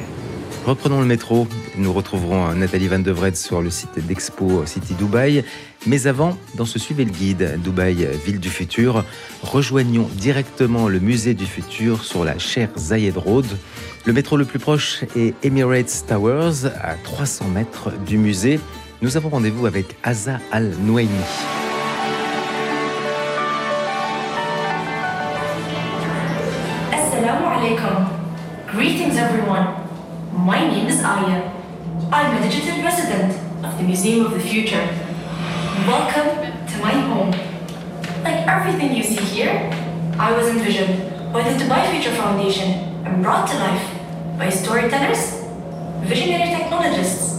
Reprenons 0.65 1.01
le 1.01 1.07
métro 1.07 1.49
Nous 1.77 1.93
retrouverons 1.93 2.55
Nathalie 2.55 2.87
Van 2.87 3.01
de 3.01 3.11
Vred 3.11 3.37
sur 3.37 3.61
le 3.61 3.71
site 3.71 3.99
d'Expo 4.07 4.65
City 4.67 4.95
Dubaï. 4.95 5.45
Mais 5.87 6.07
avant, 6.07 6.39
dans 6.55 6.65
ce 6.65 6.79
Suivez 6.79 7.05
le 7.05 7.11
guide 7.11 7.61
Dubaï, 7.63 8.07
ville 8.25 8.39
du 8.39 8.49
futur, 8.49 9.05
rejoignons 9.43 10.09
directement 10.15 10.89
le 10.89 11.01
musée 11.01 11.35
du 11.35 11.47
futur 11.47 12.05
sur 12.05 12.25
la 12.25 12.39
chère 12.39 12.71
Zayed 12.77 13.17
Road. 13.17 13.47
Le 14.07 14.13
métro 14.13 14.37
le 14.37 14.45
plus 14.45 14.61
proche 14.61 15.03
est 15.17 15.35
Emirates 15.45 16.05
Towers, 16.07 16.67
à 16.81 16.95
300 16.95 17.49
mètres 17.49 17.91
du 18.07 18.19
musée. 18.19 18.61
Nous 19.01 19.17
avons 19.17 19.31
rendez-vous 19.31 19.67
avec 19.67 19.97
Aza 20.05 20.39
Al-Nouaimi. 20.53 21.11
Everyone. 29.23 29.67
My 30.33 30.67
name 30.67 30.89
is 30.89 31.01
Aya. 31.01 31.49
I'm 32.11 32.37
a 32.37 32.41
digital 32.43 32.83
resident 32.83 33.33
of 33.65 33.79
the 33.79 33.85
Museum 33.85 34.27
of 34.27 34.33
the 34.33 34.41
Future. 34.41 34.85
Welcome 35.87 36.31
to 36.67 36.77
my 36.83 36.91
home. 36.91 37.31
Like 38.25 38.45
everything 38.49 38.97
you 38.97 39.05
see 39.05 39.23
here, 39.23 39.71
I 40.19 40.33
was 40.37 40.49
envisioned 40.49 41.33
by 41.33 41.49
the 41.49 41.55
Dubai 41.57 41.89
Future 41.93 42.17
Foundation 42.17 42.71
and 43.07 43.23
brought 43.23 43.49
to 43.51 43.57
life 43.59 43.87
by 44.39 44.51
storytellers, 44.51 45.39
visionary 46.03 46.51
technologists, 46.57 47.39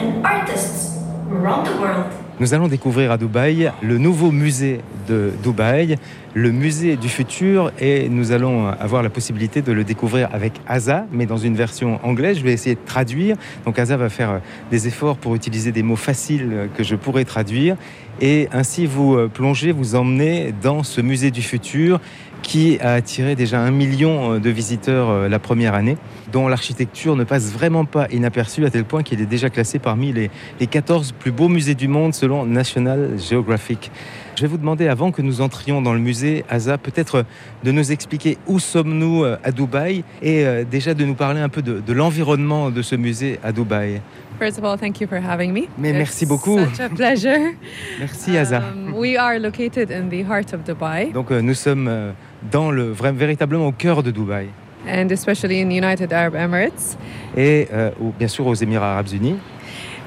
and 0.00 0.26
artists 0.26 0.98
around 1.30 1.64
the 1.64 1.80
world. 1.80 2.19
Nous 2.40 2.54
allons 2.54 2.68
découvrir 2.68 3.12
à 3.12 3.18
Dubaï 3.18 3.70
le 3.82 3.98
nouveau 3.98 4.30
musée 4.30 4.80
de 5.06 5.30
Dubaï, 5.42 5.96
le 6.32 6.50
musée 6.50 6.96
du 6.96 7.10
futur, 7.10 7.70
et 7.78 8.08
nous 8.08 8.32
allons 8.32 8.68
avoir 8.68 9.02
la 9.02 9.10
possibilité 9.10 9.60
de 9.60 9.72
le 9.72 9.84
découvrir 9.84 10.30
avec 10.32 10.54
Asa, 10.66 11.04
mais 11.12 11.26
dans 11.26 11.36
une 11.36 11.54
version 11.54 12.00
anglaise. 12.02 12.38
Je 12.38 12.42
vais 12.42 12.54
essayer 12.54 12.76
de 12.76 12.80
traduire. 12.86 13.36
Donc 13.66 13.78
Asa 13.78 13.98
va 13.98 14.08
faire 14.08 14.40
des 14.70 14.88
efforts 14.88 15.18
pour 15.18 15.34
utiliser 15.34 15.70
des 15.70 15.82
mots 15.82 15.96
faciles 15.96 16.70
que 16.74 16.82
je 16.82 16.96
pourrais 16.96 17.26
traduire, 17.26 17.76
et 18.22 18.48
ainsi 18.52 18.86
vous 18.86 19.28
plonger, 19.28 19.70
vous 19.70 19.94
emmener 19.94 20.54
dans 20.62 20.82
ce 20.82 21.02
musée 21.02 21.30
du 21.30 21.42
futur 21.42 22.00
qui 22.42 22.78
a 22.80 22.94
attiré 22.94 23.34
déjà 23.34 23.60
un 23.60 23.70
million 23.70 24.38
de 24.38 24.50
visiteurs 24.50 25.28
la 25.28 25.38
première 25.38 25.74
année, 25.74 25.96
dont 26.32 26.48
l'architecture 26.48 27.16
ne 27.16 27.24
passe 27.24 27.52
vraiment 27.52 27.84
pas 27.84 28.06
inaperçue 28.10 28.64
à 28.64 28.70
tel 28.70 28.84
point 28.84 29.02
qu'il 29.02 29.20
est 29.20 29.26
déjà 29.26 29.50
classé 29.50 29.78
parmi 29.78 30.12
les, 30.12 30.30
les 30.58 30.66
14 30.66 31.12
plus 31.12 31.32
beaux 31.32 31.48
musées 31.48 31.74
du 31.74 31.88
monde 31.88 32.14
selon 32.14 32.46
National 32.46 33.10
Geographic. 33.18 33.90
Je 34.36 34.42
vais 34.42 34.48
vous 34.48 34.58
demander, 34.58 34.88
avant 34.88 35.12
que 35.12 35.20
nous 35.22 35.42
entrions 35.42 35.82
dans 35.82 35.92
le 35.92 35.98
musée, 35.98 36.44
Asa, 36.48 36.78
peut-être 36.78 37.24
de 37.62 37.72
nous 37.72 37.92
expliquer 37.92 38.38
où 38.46 38.58
sommes-nous 38.58 39.24
à 39.24 39.50
Dubaï 39.52 40.02
et 40.22 40.44
déjà 40.70 40.94
de 40.94 41.04
nous 41.04 41.14
parler 41.14 41.40
un 41.40 41.50
peu 41.50 41.60
de, 41.62 41.80
de 41.80 41.92
l'environnement 41.92 42.70
de 42.70 42.80
ce 42.80 42.96
musée 42.96 43.38
à 43.42 43.52
Dubaï. 43.52 44.00
First 44.40 44.58
of 44.58 44.64
all, 44.64 44.78
thank 44.78 45.02
you 45.02 45.06
for 45.06 45.18
having 45.18 45.52
me. 45.52 45.68
Mais 45.76 45.90
It's 45.90 45.98
merci 45.98 46.24
beaucoup. 46.24 46.58
Such 46.58 46.80
a 46.80 46.88
pleasure. 46.88 47.52
Merci 47.98 48.38
Asa. 48.38 48.62
Um, 48.62 48.94
we 48.96 49.18
are 49.18 49.38
located 49.38 49.90
in 49.90 50.08
the 50.08 50.22
heart 50.26 50.54
of 50.54 50.64
Dubai 50.64 51.12
Donc 51.12 51.30
euh, 51.30 51.42
nous 51.42 51.52
sommes 51.52 51.88
euh, 51.88 52.12
dans 52.50 52.70
le, 52.70 52.92
véritablement 52.92 53.66
au 53.66 53.72
cœur 53.72 54.02
de 54.02 54.10
Dubaï 54.10 54.46
and 54.88 55.08
especially 55.10 55.60
in 55.60 55.68
the 55.68 55.74
United 55.74 56.10
Arab 56.12 56.34
Emirates. 56.34 56.96
et 57.36 57.68
euh, 57.72 57.90
bien 58.18 58.28
sûr 58.28 58.46
aux 58.46 58.54
Émirats 58.54 58.92
Arabes 58.92 59.12
Unis. 59.12 59.36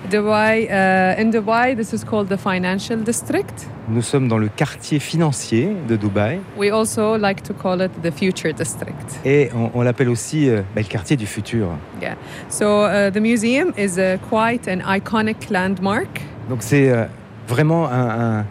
Dubai, 0.10 0.68
uh, 0.70 1.16
in 1.22 1.30
Dubai, 1.30 1.76
this 1.78 1.94
is 1.94 2.04
called 2.04 2.28
the 2.28 2.36
financial 2.38 2.98
district. 3.04 3.68
Nous 3.88 4.02
sommes 4.02 4.28
dans 4.28 4.38
le 4.38 4.50
quartier 4.50 5.00
financier 5.00 5.70
de 5.88 5.96
Dubaï 5.96 6.40
We 6.58 6.72
also 6.72 7.18
like 7.18 7.42
to 7.44 7.54
call 7.54 7.82
it 7.82 7.92
the 8.02 8.12
future 8.12 8.54
district. 8.54 9.20
et 9.24 9.50
on, 9.56 9.72
on 9.74 9.82
l'appelle 9.82 10.10
aussi 10.10 10.50
euh, 10.50 10.62
bah, 10.76 10.82
le 10.82 10.88
quartier 10.88 11.16
du 11.16 11.26
futur. 11.26 11.70
Yeah. 12.02 12.16
So 12.50 12.86
uh, 12.86 13.12
the 13.12 13.20
museum 13.22 13.72
is 13.78 13.98
uh, 13.98 14.18
quite 14.30 14.68
an 14.68 14.80
iconic 14.94 15.50
landmark. 15.50 16.22
Donc 16.50 16.64
c'est 16.64 16.90
euh, 16.90 17.06
vraiment 17.48 17.88
un, 17.90 18.40
un- 18.40 18.46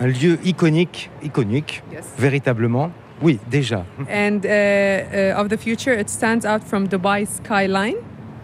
un 0.00 0.06
lieu 0.06 0.38
iconique, 0.44 1.10
iconique, 1.24 1.82
Yes. 1.92 2.04
véritablement. 2.18 2.90
Oui, 3.22 3.38
déjà. 3.50 3.84
And 4.10 4.40
uh, 4.44 4.48
uh, 4.48 5.40
of 5.40 5.48
the 5.48 5.56
future, 5.58 5.92
it 5.98 6.08
stands 6.08 6.44
out 6.46 6.62
from 6.66 6.86
Dubai's 6.88 7.40
skyline. 7.44 7.94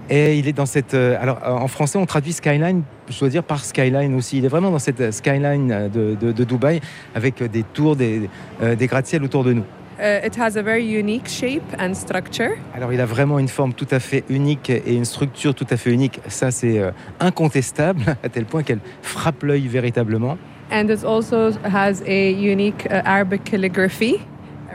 Et 0.08 0.38
il 0.38 0.48
est 0.48 0.52
dans 0.52 0.66
cette. 0.66 0.94
euh, 0.94 1.16
alors 1.20 1.38
euh, 1.44 1.50
en 1.52 1.68
français, 1.68 1.96
on 1.98 2.06
traduit 2.06 2.32
skyline, 2.32 2.82
je 3.08 3.18
dois 3.20 3.28
dire 3.28 3.44
par 3.44 3.64
skyline 3.64 4.14
aussi. 4.14 4.38
Il 4.38 4.44
est 4.44 4.48
vraiment 4.48 4.70
dans 4.72 4.78
cette 4.80 5.00
euh, 5.00 5.12
skyline 5.12 5.88
de, 5.92 6.16
de- 6.20 6.32
de 6.32 6.44
Dubaï 6.44 6.80
avec 7.14 7.42
des 7.42 7.62
tours, 7.62 7.94
des, 7.94 8.28
euh, 8.62 8.74
des 8.74 8.86
gratte-ciel 8.88 9.22
autour 9.22 9.44
de 9.44 9.52
nous. 9.52 9.64
Uh, 10.00 10.24
it 10.26 10.34
has 10.38 10.56
a 10.56 10.62
very 10.62 10.82
unique 10.98 11.28
shape 11.28 11.62
and 11.78 11.92
structure. 11.94 12.52
Alors 12.74 12.92
il 12.92 13.00
a 13.00 13.06
vraiment 13.06 13.38
une 13.38 13.48
forme 13.48 13.72
tout 13.74 13.86
à 13.90 14.00
fait 14.00 14.24
unique 14.30 14.70
et 14.70 14.94
une 14.94 15.04
structure 15.04 15.54
tout 15.54 15.66
à 15.70 15.76
fait 15.76 15.92
unique. 15.92 16.20
Ça, 16.26 16.50
c'est 16.50 16.80
incontestable, 17.20 18.02
à 18.24 18.28
tel 18.28 18.46
point 18.46 18.62
qu'elle 18.62 18.80
frappe 19.02 19.42
l'œil 19.42 19.68
véritablement. 19.68 20.38
And 20.72 20.88
it 20.88 21.04
also 21.04 21.50
has 21.64 22.00
a 22.06 22.30
unique 22.30 22.86
uh, 22.90 23.02
Arabic 23.04 23.44
calligraphy. 23.44 24.20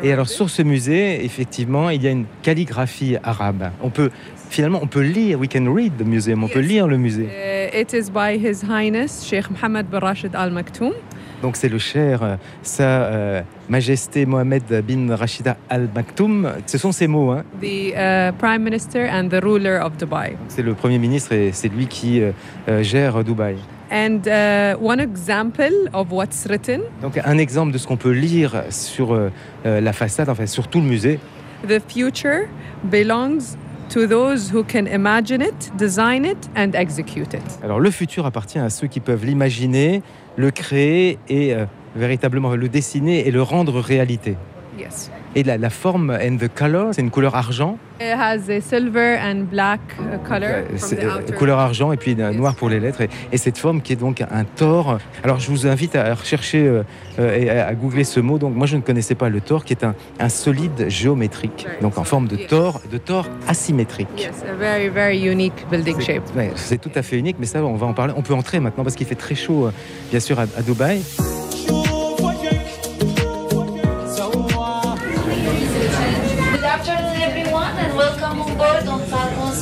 Et 0.03 0.11
alors 0.11 0.27
sur 0.27 0.49
ce 0.49 0.61
musée, 0.61 1.23
effectivement, 1.25 1.89
il 1.89 2.03
y 2.03 2.07
a 2.07 2.11
une 2.11 2.25
calligraphie 2.43 3.17
arabe. 3.23 3.71
On 3.81 3.89
peut 3.89 4.11
finalement, 4.49 4.79
on 4.81 4.87
peut 4.87 5.01
lire. 5.01 5.39
We 5.39 5.49
can 5.51 5.73
read 5.73 5.93
the 5.97 6.05
museum. 6.05 6.43
On 6.43 6.47
peut 6.47 6.59
lire 6.59 6.87
le 6.87 6.97
musée. 6.97 7.27
Uh, 7.27 7.79
it 7.79 7.93
is 7.93 8.09
by 8.11 8.37
His 8.37 8.63
Highness 8.67 9.25
Sheikh 9.25 9.49
Mohammed 9.51 9.87
bin 9.89 9.99
Rashid 9.99 10.35
Al 10.35 10.51
Maktoum. 10.51 10.93
Donc 11.41 11.57
c'est 11.57 11.69
le 11.69 11.77
cher 11.77 12.23
euh, 12.23 12.35
Sa 12.61 12.83
euh, 12.83 13.41
Majesté 13.69 14.25
Mohamed 14.25 14.63
bin 14.87 15.15
Rachida 15.15 15.57
Al 15.69 15.89
Maktoum. 15.93 16.49
Ce 16.65 16.77
sont 16.77 16.91
ces 16.91 17.07
mots. 17.07 17.31
hein. 17.31 17.43
the 17.61 17.93
uh, 17.93 18.31
Prime 18.37 18.63
Minister 18.63 19.07
and 19.11 19.29
the 19.29 19.43
ruler 19.43 19.79
of 19.81 19.97
Dubai. 19.97 20.37
C'est 20.47 20.63
le 20.63 20.73
premier 20.73 20.97
ministre 20.97 21.33
et 21.33 21.51
c'est 21.51 21.67
lui 21.67 21.87
qui 21.87 22.21
euh, 22.21 22.31
euh, 22.69 22.83
gère 22.83 23.23
Dubaï. 23.23 23.57
And 23.91 24.21
uh, 24.27 24.77
one 24.81 24.99
example 24.99 25.89
of 25.93 26.11
what's 26.11 26.45
written 26.49 26.81
Donc 27.01 27.19
un 27.23 27.37
exemple 27.37 27.71
de 27.71 27.77
ce 27.77 27.85
qu'on 27.87 27.97
peut 27.97 28.11
lire 28.11 28.63
sur 28.69 29.13
euh, 29.13 29.29
euh, 29.65 29.79
la 29.79 29.93
façade, 29.93 30.29
enfin 30.29 30.47
sur 30.47 30.67
tout 30.67 30.79
le 30.79 30.87
musée. 30.87 31.19
the 31.67 31.79
future 31.87 32.47
belongs 32.83 33.57
to 33.89 34.07
those 34.07 34.51
who 34.51 34.63
can 34.63 34.85
imagine 34.87 35.41
it, 35.41 35.71
design 35.77 36.25
it, 36.25 36.49
and 36.55 36.71
execute 36.73 37.33
it. 37.33 37.59
Alors 37.63 37.79
le 37.79 37.91
futur 37.91 38.25
appartient 38.25 38.59
à 38.59 38.69
ceux 38.69 38.87
qui 38.87 38.99
peuvent 38.99 39.25
l'imaginer, 39.25 40.01
le 40.35 40.51
créer 40.51 41.19
et 41.29 41.53
euh, 41.53 41.65
véritablement 41.95 42.55
le 42.55 42.67
dessiner 42.69 43.27
et 43.27 43.31
le 43.31 43.41
rendre 43.41 43.79
réalité. 43.79 44.35
Yes. 44.77 45.09
Et 45.37 45.43
la, 45.43 45.57
la 45.57 45.69
forme 45.69 46.11
and 46.11 46.37
the 46.37 46.47
color, 46.47 46.93
c'est 46.93 47.01
une 47.01 47.11
couleur 47.11 47.35
argent, 47.35 47.77
It 47.99 48.13
has 48.17 48.49
a 48.49 48.59
silver 48.59 49.17
and 49.21 49.45
black 49.49 49.79
uh, 49.99 50.17
color 50.27 50.49
euh, 50.49 50.63
from 50.77 50.77
c'est, 50.77 50.95
the 50.97 51.03
euh, 51.05 51.31
couleur 51.37 51.59
argent 51.59 51.93
et 51.93 51.97
puis 51.97 52.15
euh, 52.19 52.33
noir 52.33 52.55
pour 52.55 52.67
les 52.67 52.79
lettres. 52.81 53.01
Et, 53.01 53.09
et 53.31 53.37
cette 53.37 53.57
forme 53.57 53.81
qui 53.81 53.93
est 53.93 53.95
donc 53.97 54.21
un 54.21 54.43
tor. 54.43 54.97
Alors 55.23 55.39
je 55.39 55.49
vous 55.49 55.65
invite 55.65 55.95
à 55.95 56.13
rechercher 56.13 56.67
euh, 56.67 56.83
euh, 57.19 57.37
et 57.37 57.49
à, 57.49 57.67
à 57.67 57.73
googler 57.73 58.03
ce 58.03 58.19
mot. 58.19 58.37
Donc 58.37 58.53
moi 58.53 58.67
je 58.67 58.75
ne 58.75 58.81
connaissais 58.81 59.15
pas 59.15 59.29
le 59.29 59.39
tor, 59.39 59.63
qui 59.63 59.71
est 59.71 59.85
un, 59.85 59.95
un 60.19 60.29
solide 60.29 60.89
géométrique, 60.89 61.67
donc 61.81 61.97
en 61.97 62.03
forme 62.03 62.27
de 62.27 62.35
tor, 62.35 62.81
de 62.91 62.97
tor 62.97 63.27
asymétrique. 63.47 64.07
Yes, 64.17 64.43
a 64.49 64.53
very, 64.55 64.89
very 64.89 65.21
unique 65.25 65.65
building 65.71 65.99
shape. 66.01 66.23
Ouais, 66.35 66.51
c'est 66.55 66.79
tout 66.79 66.91
à 66.95 67.01
fait 67.01 67.17
unique, 67.17 67.37
mais 67.39 67.45
ça, 67.45 67.63
on 67.63 67.75
va 67.75 67.87
en 67.87 67.93
parler. 67.93 68.13
On 68.17 68.21
peut 68.21 68.33
entrer 68.33 68.59
maintenant 68.59 68.83
parce 68.83 68.95
qu'il 68.95 69.07
fait 69.07 69.15
très 69.15 69.35
chaud, 69.35 69.69
bien 70.11 70.19
sûr, 70.19 70.37
à, 70.37 70.43
à 70.43 70.61
Dubaï. 70.61 71.01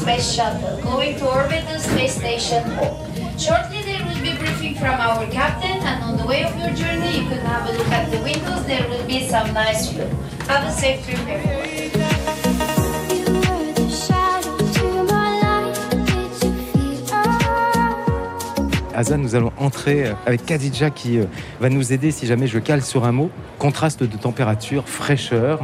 Space 0.03 0.33
Shuttle, 0.35 0.81
going 0.81 1.17
to 1.17 1.25
orbit 1.25 1.63
the 1.65 1.79
space 1.79 2.17
station 2.17 2.61
home. 2.71 3.09
Shortly, 3.39 3.83
there 3.83 4.03
will 4.03 4.21
be 4.21 4.37
briefing 4.37 4.75
from 4.75 4.99
our 4.99 5.25
captain, 5.27 5.79
and 5.79 6.03
on 6.03 6.17
the 6.17 6.25
way 6.25 6.43
of 6.43 6.53
your 6.59 6.71
journey, 6.75 7.19
you 7.19 7.29
can 7.29 7.39
have 7.45 7.69
a 7.69 7.71
look 7.71 7.87
at 7.87 8.11
the 8.11 8.17
windows. 8.17 8.65
There 8.65 8.85
will 8.89 9.07
be 9.07 9.25
some 9.29 9.53
nice 9.53 9.87
view. 9.87 10.03
Have 10.49 10.67
a 10.67 10.71
safe 10.73 11.05
trip, 11.05 11.19
everyone. 11.25 11.63
Hazan, 18.93 19.19
nous 19.19 19.35
allons 19.35 19.53
entrer 19.57 20.07
euh, 20.07 20.13
avec 20.25 20.45
Khadija 20.45 20.89
qui 20.89 21.17
euh, 21.17 21.25
va 21.61 21.69
nous 21.69 21.93
aider 21.93 22.11
si 22.11 22.27
jamais 22.27 22.47
je 22.47 22.59
cale 22.59 22.81
sur 22.81 23.05
un 23.05 23.13
mot. 23.13 23.31
Contraste 23.57 24.03
de 24.03 24.17
température, 24.17 24.87
fraîcheur. 24.87 25.61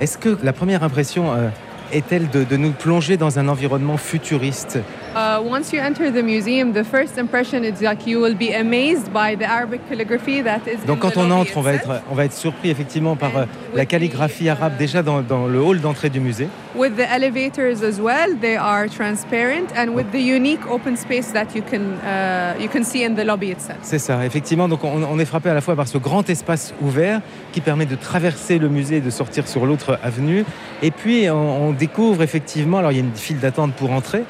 Est-ce 0.00 0.16
que 0.16 0.38
la 0.42 0.52
première 0.52 0.82
impression 0.82 1.32
euh, 1.32 1.50
est-elle 1.92 2.28
de, 2.30 2.56
nous 2.56 2.72
plonger 2.72 3.16
dans 3.16 3.38
un 3.38 3.48
environnement 3.48 3.96
futuriste 3.96 4.78
Uh, 5.12 5.42
once 5.42 5.72
you 5.72 5.80
enter 5.80 6.08
the 6.12 6.22
museum, 6.22 6.72
the 6.72 6.84
first 6.84 7.18
impression 7.18 7.64
is 7.64 7.82
like 7.82 8.06
you 8.06 8.20
will 8.20 8.36
be 8.36 8.52
amazed 8.52 9.12
by 9.12 9.34
the 9.34 9.44
Arabic 9.44 9.80
calligraphy 9.88 10.40
that 10.40 10.60
is 10.68 10.78
Donc 10.86 11.00
quand 11.00 11.14
the 11.14 11.18
on 11.18 11.32
entre, 11.32 11.56
on 11.56 11.62
va 11.62 11.72
être, 11.72 12.02
on 12.12 12.14
va 12.14 12.26
être 12.26 12.32
surpris 12.32 12.70
effectivement 12.70 13.16
par 13.16 13.36
euh, 13.36 13.44
la 13.74 13.86
calligraphie 13.86 14.48
arabe 14.48 14.76
déjà 14.78 15.02
dans, 15.02 15.20
dans 15.22 15.48
le 15.48 15.60
hall 15.60 15.80
d'entrée 15.80 16.10
du 16.10 16.20
musée. 16.20 16.46
With 16.76 16.96
the 16.96 17.10
elevators 17.12 17.82
as 17.82 18.00
well, 18.00 18.38
they 18.40 18.54
are 18.56 18.88
transparent, 18.88 19.72
and 19.76 19.88
with 19.96 20.12
the 20.12 20.20
unique 20.20 20.60
open 20.70 20.96
space 20.96 21.32
that 21.32 21.56
you 21.56 21.62
can 21.62 21.98
uh, 22.04 22.54
you 22.60 22.68
can 22.68 22.84
see 22.84 23.04
in 23.04 23.16
the 23.16 23.24
lobby 23.24 23.50
itself. 23.50 23.78
C'est 23.82 23.98
ça, 23.98 24.24
effectivement. 24.24 24.68
Donc 24.68 24.84
on, 24.84 25.02
on 25.02 25.18
est 25.18 25.24
frappé 25.24 25.48
à 25.50 25.54
la 25.54 25.60
fois 25.60 25.74
par 25.74 25.88
ce 25.88 25.98
grand 25.98 26.30
espace 26.30 26.72
ouvert 26.80 27.20
qui 27.50 27.60
permet 27.60 27.86
de 27.86 27.96
traverser 27.96 28.60
le 28.60 28.68
musée 28.68 28.98
et 28.98 29.00
de 29.00 29.10
sortir 29.10 29.48
sur 29.48 29.66
l'autre 29.66 29.98
avenue. 30.04 30.44
Et 30.82 30.92
puis 30.92 31.28
on, 31.30 31.70
on 31.70 31.72
découvre 31.72 32.22
effectivement, 32.22 32.78
alors 32.78 32.92
il 32.92 32.98
y 32.98 33.00
a 33.00 33.04
une 33.04 33.16
file 33.16 33.40
d'attente 33.40 33.72
pour 33.72 33.90
entrer, 33.90 34.22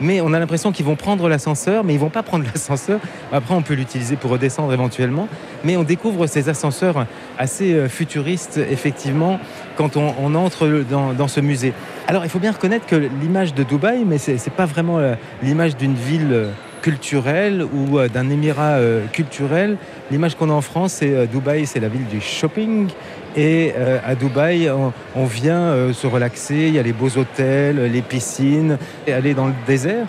mais 0.00 0.20
on 0.20 0.32
a 0.32 0.38
l'impression 0.38 0.72
qu'ils 0.72 0.86
vont 0.86 0.96
prendre 0.96 1.28
l'ascenseur, 1.28 1.84
mais 1.84 1.94
ils 1.94 2.00
vont 2.00 2.10
pas 2.10 2.22
prendre 2.22 2.44
l'ascenseur. 2.54 3.00
Après, 3.32 3.54
on 3.54 3.62
peut 3.62 3.74
l'utiliser 3.74 4.16
pour 4.16 4.30
redescendre 4.30 4.72
éventuellement, 4.72 5.28
mais 5.64 5.76
on 5.76 5.82
découvre 5.82 6.26
ces 6.26 6.48
ascenseurs 6.48 7.06
assez 7.38 7.74
euh, 7.74 7.88
futuristes, 7.88 8.58
effectivement, 8.58 9.38
quand 9.76 9.96
on, 9.96 10.34
entre 10.34 10.84
dans, 10.90 11.28
ce 11.28 11.40
musée. 11.40 11.72
Alors, 12.06 12.24
il 12.24 12.30
faut 12.30 12.38
bien 12.38 12.52
reconnaître 12.52 12.86
que 12.86 12.96
l'image 12.96 13.54
de 13.54 13.62
Dubaï, 13.62 14.04
mais 14.04 14.18
c'est 14.18 14.50
pas 14.50 14.66
vraiment 14.66 14.98
euh, 14.98 15.14
l'image 15.42 15.76
d'une 15.76 15.94
ville 15.94 16.48
culturelle 16.82 17.62
ou 17.62 17.98
euh, 17.98 18.08
d'un 18.08 18.30
émirat 18.30 18.76
euh, 18.78 19.04
culturel. 19.12 19.76
L'image 20.10 20.34
qu'on 20.36 20.50
a 20.50 20.52
en 20.52 20.60
France, 20.60 20.94
c'est 20.94 21.12
euh, 21.14 21.26
Dubaï, 21.26 21.66
c'est 21.66 21.80
la 21.80 21.88
ville 21.88 22.06
du 22.06 22.20
shopping. 22.20 22.88
Et 23.36 23.72
euh, 23.76 23.98
à 24.06 24.14
Dubaï, 24.14 24.70
on, 24.70 24.92
on 25.14 25.24
vient 25.24 25.60
euh, 25.60 25.92
se 25.92 26.06
relaxer. 26.06 26.54
Il 26.68 26.74
y 26.74 26.78
a 26.78 26.82
les 26.82 26.92
beaux 26.92 27.16
hôtels, 27.16 27.90
les 27.92 28.02
piscines, 28.02 28.78
et 29.06 29.12
aller 29.12 29.34
dans 29.34 29.46
le 29.46 29.54
désert. 29.66 30.06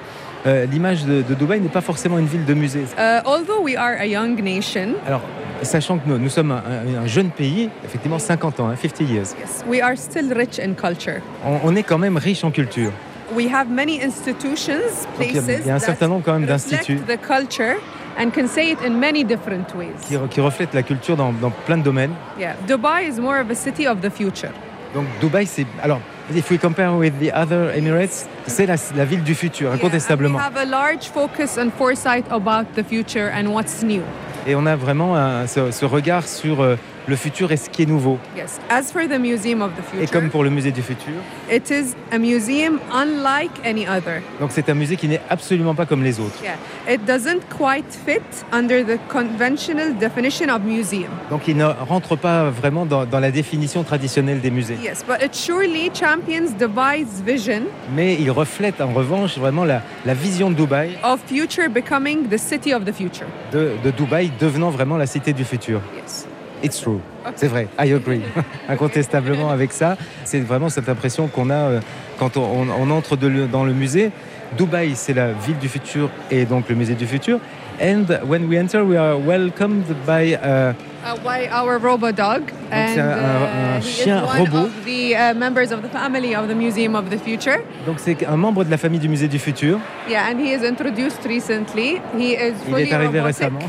Euh, 0.47 0.65
L'image 0.71 1.03
de, 1.05 1.21
de 1.21 1.33
Dubaï 1.33 1.59
n'est 1.59 1.67
pas 1.67 1.81
forcément 1.81 2.17
une 2.17 2.25
ville 2.27 2.45
de 2.45 2.53
musée. 2.53 2.83
Uh, 2.97 3.19
although 3.25 3.61
we 3.61 3.75
are 3.75 3.95
a 3.99 4.05
young 4.05 4.41
nation, 4.41 4.93
Alors, 5.05 5.21
sachant 5.61 5.97
que 5.97 6.07
nous, 6.07 6.17
nous 6.17 6.29
sommes 6.29 6.51
un, 6.51 6.63
un- 6.99 7.03
un 7.03 7.07
jeune 7.07 7.29
pays, 7.29 7.69
effectivement 7.83 8.19
50 8.19 8.59
ans, 8.61 8.69
hein, 8.69 8.75
50 8.81 9.01
years, 9.09 9.35
we 9.67 9.81
are 9.81 9.97
still 9.97 10.31
rich 10.33 10.57
in 10.59 10.73
culture. 10.75 11.19
on, 11.45 11.59
on 11.65 11.75
est 11.75 11.83
quand 11.83 11.97
même 11.97 12.15
riche 12.15 12.45
en 12.45 12.51
culture. 12.51 12.91
We 13.35 13.47
have 13.53 13.69
many 13.69 14.01
institutions, 14.01 15.05
Donc, 15.17 15.27
il 15.29 15.35
y 15.35 15.37
a- 15.37 15.41
places 15.41 15.67
un 15.69 15.79
certain 15.79 16.07
nombre 16.07 16.23
quand 16.25 16.33
même 16.33 16.45
d'instituts 16.45 16.99
the 17.07 17.17
culture 17.19 17.75
and 18.17 18.31
can 18.31 18.47
say 18.47 18.71
it 18.71 18.79
in 18.85 18.91
many 18.91 19.23
different 19.23 19.73
ways. 19.75 19.93
qui, 20.07 20.17
qui 20.29 20.41
reflètent 20.41 20.73
la 20.73 20.83
culture 20.83 21.15
dans, 21.15 21.31
dans 21.33 21.51
plein 21.51 21.77
de 21.77 21.83
domaines. 21.83 22.13
Yeah, 22.39 22.55
Dubai 22.67 23.07
is 23.07 23.19
more 23.19 23.39
of 23.39 23.49
a 23.51 23.55
city 23.55 23.87
of 23.87 24.01
the 24.01 24.09
future. 24.09 24.51
Donc 24.95 25.05
Dubaï, 25.21 25.45
c'est... 25.45 25.67
Alors, 25.83 25.99
if 26.35 26.49
we 26.49 26.57
compare 26.59 26.91
with 26.95 27.13
the 27.19 27.31
other 27.31 27.71
Emirates, 27.77 28.25
c'est 28.47 28.65
la, 28.65 28.75
la 28.95 29.05
ville 29.05 29.21
du 29.23 29.35
futur, 29.35 29.71
incontestablement. 29.71 30.39
We 30.39 30.43
have 30.43 30.57
a 30.57 30.65
large 30.65 31.09
focus 31.13 31.57
and 31.59 31.69
foresight 31.77 32.25
about 32.31 32.65
the 32.75 32.83
future 32.83 33.29
and 33.31 33.47
what's 33.53 33.83
new. 33.83 34.01
Et 34.47 34.55
on 34.55 34.65
a 34.65 34.75
vraiment 34.75 35.15
un- 35.15 35.45
ce, 35.45 35.69
ce 35.69 35.85
regard 35.85 36.27
sur 36.27 36.61
euh, 36.61 36.75
le 37.07 37.15
futur 37.15 37.51
et 37.51 37.57
ce 37.57 37.69
qui 37.69 37.83
est 37.83 37.85
nouveau. 37.85 38.17
Yes. 38.35 38.59
As 38.69 38.91
for 38.91 39.01
the 39.07 39.19
Museum 39.19 39.61
of 39.61 39.71
the 39.75 39.79
Et 39.79 39.97
Future, 39.97 40.11
comme 40.11 40.29
pour 40.29 40.43
le 40.43 40.49
musée 40.49 40.71
du 40.71 40.81
futur, 40.81 41.13
it 41.51 41.69
is 41.69 41.95
a 42.11 42.17
museum 42.19 42.79
unlike 42.93 43.51
any 43.65 43.87
other. 43.87 44.21
donc 44.39 44.51
c'est 44.51 44.69
un 44.69 44.73
musée 44.75 44.95
qui 44.95 45.07
n'est 45.07 45.21
absolument 45.29 45.73
pas 45.75 45.85
comme 45.85 46.03
les 46.03 46.19
autres. 46.19 46.41
Yeah. 46.43 46.57
It 46.93 47.05
doesn't 47.05 47.41
quite 47.49 47.93
fit 48.05 48.21
under 48.51 48.83
the 48.85 48.99
conventional 49.07 49.93
definition 49.97 50.49
of 50.53 50.61
museum. 50.63 51.09
Donc 51.29 51.47
il 51.47 51.57
ne 51.57 51.65
rentre 51.65 52.15
pas 52.15 52.49
vraiment 52.49 52.85
dans, 52.85 53.05
dans 53.05 53.19
la 53.19 53.31
définition 53.31 53.83
traditionnelle 53.83 54.41
des 54.41 54.51
musées. 54.51 54.77
Yes, 54.81 55.03
but 55.07 55.23
it 55.23 55.33
surely 55.35 55.89
champions 55.93 56.51
Dubai's 56.59 57.21
vision 57.25 57.63
Mais 57.95 58.15
il 58.19 58.29
reflète 58.31 58.81
en 58.81 58.93
revanche 58.93 59.37
vraiment 59.37 59.65
la, 59.65 59.81
la 60.05 60.13
vision 60.13 60.49
de 60.51 60.55
Dubaï, 60.55 60.97
of 61.03 61.19
future 61.27 61.69
becoming 61.69 62.27
the 62.29 62.37
city 62.37 62.73
of 62.73 62.83
the 62.85 62.93
future. 62.93 63.27
de, 63.51 63.71
de 63.83 63.91
Dubaï 63.91 64.31
devenant 64.39 64.69
vraiment 64.69 64.97
la 64.97 65.05
cité 65.07 65.33
du 65.33 65.43
futur. 65.45 65.81
Yes. 65.95 66.27
It's 66.63 66.81
true. 66.81 66.99
C'est 67.35 67.47
vrai, 67.47 67.67
I 67.79 67.93
agree. 67.93 68.21
Incontestablement 68.69 69.49
avec 69.49 69.71
ça, 69.71 69.97
c'est 70.23 70.39
vraiment 70.39 70.69
cette 70.69 70.89
impression 70.89 71.27
qu'on 71.27 71.49
a 71.49 71.53
euh, 71.53 71.79
quand 72.17 72.37
on, 72.37 72.67
entre 72.91 73.15
de 73.15 73.45
dans 73.45 73.63
le 73.63 73.73
musée. 73.73 74.11
Dubaï, 74.57 74.93
c'est 74.95 75.13
la 75.13 75.27
ville 75.31 75.57
du 75.59 75.69
futur 75.69 76.09
et 76.31 76.45
donc 76.45 76.69
le 76.69 76.75
musée 76.75 76.95
du 76.95 77.05
futur. 77.05 77.39
And 77.81 78.05
when 78.27 78.45
we 78.47 78.57
enter, 78.59 78.81
we 78.81 78.97
are 78.97 79.17
welcomed 79.17 79.85
by 80.05 80.33
uh, 80.35 80.73
Uh, 81.01 81.15
by 81.23 81.47
our 81.49 81.79
robot 81.79 82.11
dog, 82.11 82.51
c'est 82.69 82.99
un- 82.99 83.07
un- 83.07 83.77
un 83.77 83.79
uh, 83.79 83.81
chien 83.81 84.19
robot. 84.21 84.65
of 84.65 84.71
the 84.85 85.13
uh, 85.15 85.33
members 85.33 85.71
of 85.71 85.81
the 85.81 85.87
family 85.89 86.35
of 86.35 86.49
the 86.49 86.53
Museum 86.53 86.93
of 86.93 87.05
the 87.09 87.17
Future. 87.17 87.59
donc 87.85 87.99
c'est 87.99 88.25
un 88.27 88.35
membre 88.35 88.65
de 88.65 88.69
la 88.69 88.75
famille 88.77 88.99
du 88.99 89.07
musée 89.07 89.29
du 89.29 89.39
futur. 89.39 89.79
Yeah, 90.09 90.23
and 90.29 90.39
he 90.41 90.51
is 90.53 90.65
introduced 90.67 91.23
recently. 91.25 92.01
He 92.17 92.33
is 92.33 92.53
Il 92.67 92.73
fully 92.73 92.89
est 92.89 92.93
arrivé 92.93 93.21
robotic 93.21 93.37
récemment. 93.39 93.59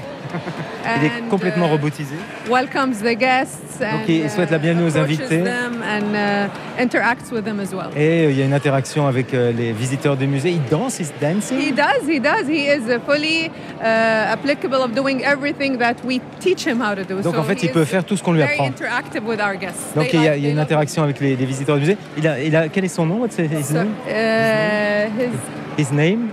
Il 1.00 1.06
est 1.06 1.28
complètement 1.28 1.66
uh, 1.66 1.70
robotisé. 1.70 2.14
welcomes 2.48 3.02
the 3.02 3.16
guests 3.16 3.80
and 3.80 3.98
Donc 3.98 4.08
il 4.08 4.30
souhaite 4.30 4.50
la 4.50 4.58
bienvenue 4.58 4.86
aux 4.88 4.96
invités. 4.96 5.42
uh, 5.42 6.48
interacts 6.80 7.30
with 7.30 7.44
them 7.44 7.60
as 7.60 7.72
well. 7.72 7.90
Et 7.96 8.26
euh, 8.26 8.30
il 8.30 8.38
y 8.38 8.42
a 8.42 8.44
une 8.44 8.52
interaction 8.54 9.06
avec 9.06 9.34
euh, 9.34 9.52
les 9.52 9.72
visiteurs 9.72 10.16
du 10.16 10.26
musée. 10.26 10.50
Il 10.50 10.64
danse, 10.70 11.00
il 11.00 11.06
dancing? 11.20 11.58
He 11.58 11.72
does, 11.72 12.08
he 12.08 12.20
does. 12.20 12.48
He 12.48 12.66
is 12.66 12.88
uh, 12.88 12.98
fully 13.06 13.50
uh, 13.80 14.32
applicable 14.32 14.82
of 14.82 14.92
doing 14.94 15.22
everything 15.22 15.78
that 15.78 15.96
we 16.04 16.20
teach 16.40 16.66
him 16.66 16.80
how 16.80 16.94
to 16.94 17.04
do. 17.04 17.20
Donc 17.22 17.34
so 17.34 17.40
en 17.40 17.44
fait, 17.44 17.62
il 17.62 17.70
peut 17.70 17.84
faire 17.84 18.04
tout 18.04 18.16
ce 18.16 18.22
qu'on 18.22 18.32
lui 18.32 18.42
apprend. 18.42 18.66
interactive 18.66 19.26
with 19.26 19.40
our 19.40 19.56
guests. 19.56 19.94
Donc 19.94 20.12
il 20.12 20.22
y 20.22 20.28
a, 20.28 20.36
une 20.36 20.58
interaction 20.58 21.02
avec 21.02 21.20
les, 21.20 21.34
visiteurs 21.36 21.76
du 21.76 21.82
musée. 21.82 21.96
Il 22.16 22.56
a, 22.56 22.68
quel 22.68 22.84
est 22.84 22.88
son 22.88 23.06
nom? 23.06 23.20
What's 23.20 23.38
his 23.38 23.64
So, 23.64 23.74
name? 23.74 23.94
uh, 24.08 25.08
his, 25.18 25.30
His 25.78 25.92
name? 25.92 26.30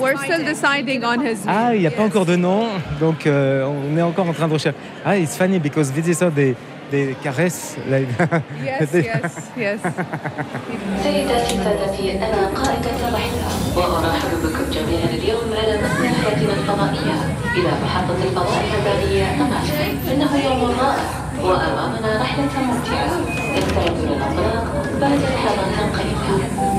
we're 0.00 0.16
still 0.26 0.42
deciding 0.44 1.04
on 1.04 1.20
his. 1.20 1.38
Ah, 1.46 1.74
il 1.74 1.80
n'y 1.80 1.86
a 1.86 1.90
pas 1.90 2.04
encore 2.04 2.26
de 2.26 2.36
nom, 2.36 2.62
donc 3.00 3.26
euh, 3.26 3.66
on 3.92 3.96
est 3.96 4.02
encore 4.02 4.28
en 4.28 4.32
train 4.32 4.48
de 4.48 4.52
rechercher. 4.54 4.78
Ah, 5.04 5.16
it's 5.16 5.36
funny 5.36 5.58
because 5.58 5.90
visitors 5.90 6.32
they 6.34 6.54
they 6.90 7.14
caress 7.22 7.76
like. 7.90 8.08
Yes, 8.64 8.90
they- 8.92 9.04
yes, 9.04 9.32
yes. 9.56 9.80
سيداتي 11.02 11.56
سادتي 11.64 12.12
أنا 12.12 12.46
قائدة 12.54 12.90
الرحلة 13.08 13.46
وأرحب 13.76 14.28
بكم 14.44 14.64
جميعا 14.72 15.08
اليوم 15.18 15.48
على 15.62 15.76
متن 15.78 16.04
رحلتنا 16.04 16.52
الفضائية 16.54 17.16
إلى 17.56 17.70
محطة 17.84 18.16
الفضاء 18.24 18.64
الفضائية 18.64 19.24
أمامكم 19.34 20.10
إنه 20.12 20.44
يوم 20.44 20.60
رائع 20.80 21.19
وأمامنا 21.42 22.20
رحلة 22.22 22.50
ممتعة 22.68 23.10
استعدوا 23.58 24.06
للانطلاق 24.06 24.64
بعد 25.00 25.18
لحظات 25.18 25.94
قليلة 25.94 26.76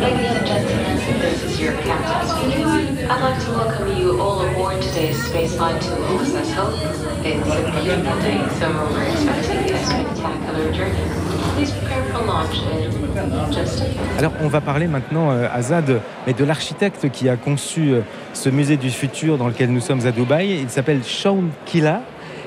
Ladies 0.00 0.30
and 0.30 0.46
gentlemen, 0.46 1.20
this 1.20 1.42
is 1.42 1.60
your 1.60 1.72
captain 1.72 2.28
speaking. 2.28 3.10
I'd 3.10 3.20
like 3.20 3.44
to 3.44 3.50
welcome 3.50 3.96
you 4.00 4.20
all 4.20 4.40
aboard 4.46 4.80
today's 4.80 5.18
spaceflight 5.28 5.80
to 5.80 6.18
Success 6.24 6.52
Hope. 6.54 6.74
It's 7.26 7.48
a 7.48 7.62
beautiful 7.82 8.16
day, 8.22 8.38
so 8.58 8.66
we're 8.92 9.02
expecting 9.10 9.74
a 9.74 9.84
spectacular 9.84 10.72
journey. 10.72 11.04
Please 11.56 11.72
prepare 11.72 12.04
for 12.12 12.22
launch 12.24 12.56
in 12.58 13.52
just 13.52 13.80
a 13.80 13.84
few 13.86 14.00
Alors 14.18 14.32
on 14.40 14.48
va 14.48 14.60
parler 14.60 14.86
maintenant 14.86 15.32
euh, 15.32 15.48
à 15.52 15.60
Zad, 15.62 16.00
mais 16.26 16.32
de 16.32 16.44
l'architecte 16.44 17.10
qui 17.10 17.28
a 17.28 17.36
conçu 17.36 17.90
euh, 17.90 18.02
ce 18.34 18.48
musée 18.48 18.76
du 18.76 18.90
futur 18.90 19.36
dans 19.36 19.48
lequel 19.48 19.72
nous 19.72 19.80
sommes 19.80 20.06
à 20.06 20.12
Dubaï. 20.12 20.60
Il 20.62 20.70
s'appelle 20.70 21.02
Shaun 21.04 21.46
Killa. 21.66 22.02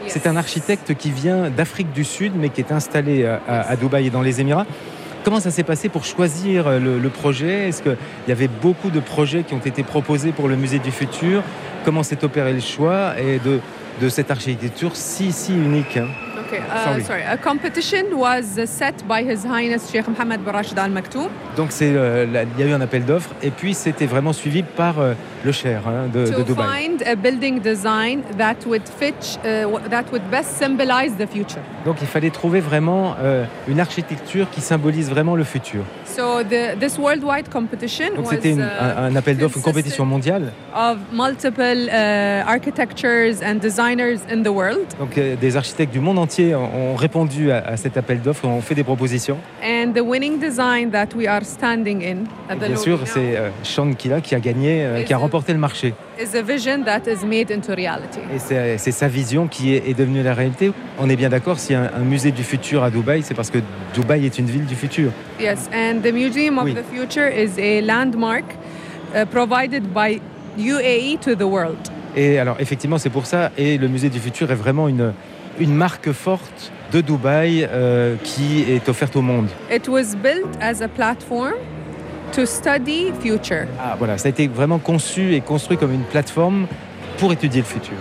C'est 0.08 0.26
un 0.26 0.36
architecte 0.36 0.94
qui 0.94 1.10
vient 1.10 1.50
d'Afrique 1.50 1.92
du 1.92 2.04
Sud, 2.04 2.32
mais 2.36 2.48
qui 2.48 2.60
est 2.60 2.72
installé 2.72 3.24
euh, 3.24 3.36
à, 3.48 3.68
à 3.70 3.76
Dubaï 3.76 4.06
et 4.06 4.10
dans 4.10 4.22
les 4.22 4.40
Émirats. 4.40 4.66
Comment 5.24 5.40
ça 5.40 5.50
s'est 5.50 5.64
passé 5.64 5.88
pour 5.88 6.04
choisir 6.04 6.68
euh, 6.68 6.78
le, 6.78 6.98
le 6.98 7.08
projet? 7.08 7.68
Est-ce 7.68 7.82
qu'il 7.82 7.96
y 8.28 8.32
avait 8.32 8.48
beaucoup 8.48 8.90
de 8.90 9.00
projets 9.00 9.42
qui 9.42 9.54
ont 9.54 9.58
été 9.58 9.82
proposés 9.82 10.32
pour 10.32 10.48
le 10.48 10.56
musée 10.56 10.78
du 10.78 10.92
futur? 10.92 11.42
Comment 11.84 12.02
s'est 12.02 12.24
opéré 12.24 12.52
le 12.52 12.60
choix 12.60 13.18
et 13.18 13.38
de, 13.38 13.60
de 14.00 14.08
cette 14.08 14.30
architecture 14.30 14.94
si, 14.94 15.32
si 15.32 15.52
unique 15.52 15.96
hein? 15.96 16.06
Okay, 16.48 16.60
uh, 16.60 17.02
Sorry. 17.02 17.22
A 17.22 17.36
competition 17.36 18.04
was 18.16 18.44
set 18.66 19.04
by 19.08 19.24
His 19.28 19.44
Highness 19.44 19.90
Sheikh 19.90 20.06
Mohammed 20.06 20.44
bin 20.44 20.52
Rashid 20.52 20.78
Al 20.78 20.92
Maktoum. 20.92 21.28
Donc 21.56 21.72
c'est, 21.72 21.90
euh, 21.92 22.24
il 22.56 22.64
y 22.64 22.68
a 22.68 22.70
eu 22.70 22.72
un 22.72 22.80
appel 22.80 23.04
d'offres 23.04 23.30
et 23.42 23.50
puis 23.50 23.74
c'était 23.74 24.06
vraiment 24.06 24.32
suivi 24.32 24.62
par 24.62 25.00
euh, 25.00 25.14
le 25.46 25.52
Cher 25.52 25.82
hein, 25.86 26.08
de, 26.12 26.26
de 26.26 26.32
to 26.32 26.42
Dubaï. 26.42 26.66
find 26.82 27.02
a 27.06 27.14
building 27.14 27.60
design 27.60 28.22
that 28.36 28.56
would 28.66 28.82
fit, 28.98 29.38
uh, 29.44 29.62
w- 29.62 29.88
that 29.88 30.04
would 30.12 30.22
best 30.30 30.50
symbolize 30.58 31.12
the 31.18 31.26
future. 31.26 31.60
Donc 31.86 31.96
il 32.02 32.06
fallait 32.08 32.30
trouver 32.30 32.60
vraiment 32.60 33.14
euh, 33.22 33.44
une 33.68 33.80
architecture 33.80 34.48
qui 34.50 34.60
symbolise 34.60 35.08
vraiment 35.08 35.36
le 35.36 35.44
futur. 35.44 35.84
So 36.04 36.42
the, 36.42 36.78
this 36.80 36.98
worldwide 36.98 37.48
competition 37.48 38.06
Donc 38.16 38.26
c'était 38.30 38.54
uh, 38.54 38.60
un, 38.62 39.04
un 39.04 39.16
appel 39.16 39.36
d'offres, 39.36 39.58
une 39.58 39.62
compétition 39.62 40.04
mondiale. 40.04 40.52
of 40.74 40.96
multiple 41.12 41.88
uh, 41.88 42.42
architectures 42.46 43.42
and 43.42 43.56
designers 43.60 44.18
in 44.32 44.42
the 44.42 44.48
world. 44.48 44.86
Donc 44.98 45.16
euh, 45.16 45.36
des 45.36 45.56
architectes 45.56 45.92
du 45.92 46.00
monde 46.00 46.18
entier 46.18 46.54
ont, 46.56 46.92
ont 46.92 46.96
répondu 46.96 47.52
à, 47.52 47.58
à 47.58 47.76
cet 47.76 47.96
appel 47.96 48.20
d'offres, 48.20 48.46
ont 48.46 48.60
fait 48.60 48.74
des 48.74 48.84
propositions. 48.84 49.38
And 49.62 49.92
the 49.94 50.00
winning 50.00 50.38
design 50.40 50.90
that 50.90 51.08
we 51.16 51.26
are 51.28 51.44
standing 51.44 52.02
in 52.02 52.24
at 52.50 52.56
Et 52.56 52.58
the 52.58 52.66
bien 52.68 52.76
sûr, 52.76 52.98
c'est 53.04 53.36
euh, 53.36 53.50
Sean 53.62 53.92
Killa 53.92 54.20
qui 54.20 54.34
a 54.34 54.40
gagné, 54.40 55.04
qui 55.06 55.12
a 55.12 55.18
remporté 55.18 55.35
le 55.48 55.58
marché. 55.58 55.94
is 56.18 56.34
a 56.36 56.42
vision 56.42 56.84
that 56.84 57.02
is 57.06 57.24
made 57.26 57.50
into 57.50 57.72
reality. 57.74 58.20
Et 58.34 58.38
c'est 58.78 58.92
sa 58.92 59.08
vision 59.08 59.46
qui 59.48 59.74
est, 59.74 59.88
est 59.88 59.94
devenue 59.94 60.22
la 60.22 60.34
réalité. 60.34 60.72
On 60.98 61.08
est 61.10 61.16
bien 61.16 61.28
d'accord, 61.28 61.58
s'il 61.58 61.72
y 61.72 61.78
a 61.78 61.82
un, 61.94 62.00
un 62.00 62.04
musée 62.04 62.30
du 62.30 62.42
futur 62.42 62.82
à 62.82 62.90
Dubaï, 62.90 63.22
c'est 63.22 63.34
parce 63.34 63.50
que 63.50 63.58
Dubaï 63.94 64.24
est 64.26 64.38
une 64.38 64.46
ville 64.46 64.64
du 64.66 64.74
futur. 64.74 65.10
Yes, 65.40 65.68
and 65.74 66.00
the 66.02 66.12
Museum 66.12 66.58
of 66.58 66.64
Oui. 66.64 66.74
the 66.74 66.84
Future 66.94 67.28
is 67.28 67.58
a 67.58 67.80
landmark 67.82 68.44
uh, 69.14 69.24
provided 69.26 69.92
by 69.92 70.20
UAE 70.58 71.18
to 71.20 71.34
the 71.34 71.42
world. 71.44 71.76
Et 72.16 72.38
alors 72.38 72.56
effectivement, 72.60 72.98
c'est 72.98 73.10
pour 73.10 73.26
ça. 73.26 73.50
Et 73.58 73.76
le 73.78 73.88
musée 73.88 74.08
du 74.08 74.18
futur 74.20 74.50
est 74.50 74.54
vraiment 74.54 74.88
une, 74.88 75.12
une 75.60 75.74
marque 75.74 76.12
forte 76.12 76.72
de 76.92 77.00
Dubaï 77.02 77.66
euh, 77.70 78.14
qui 78.24 78.64
est 78.70 78.88
offerte 78.88 79.16
au 79.16 79.22
monde. 79.22 79.48
It 79.70 79.86
was 79.88 80.14
built 80.22 80.46
as 80.62 80.80
a 80.82 80.88
platform 80.88 81.52
to 82.32 82.44
study 82.46 83.12
future. 83.20 83.66
Ah, 83.80 83.94
voilà, 83.98 84.18
ça 84.18 84.28
a 84.28 84.30
été 84.30 84.48
vraiment 84.48 84.78
conçu 84.78 85.34
et 85.34 85.40
construit 85.40 85.76
comme 85.76 85.92
une 85.92 86.04
plateforme 86.04 86.66
pour 87.18 87.32
étudier 87.32 87.60
le 87.62 87.66
futur. 87.66 87.94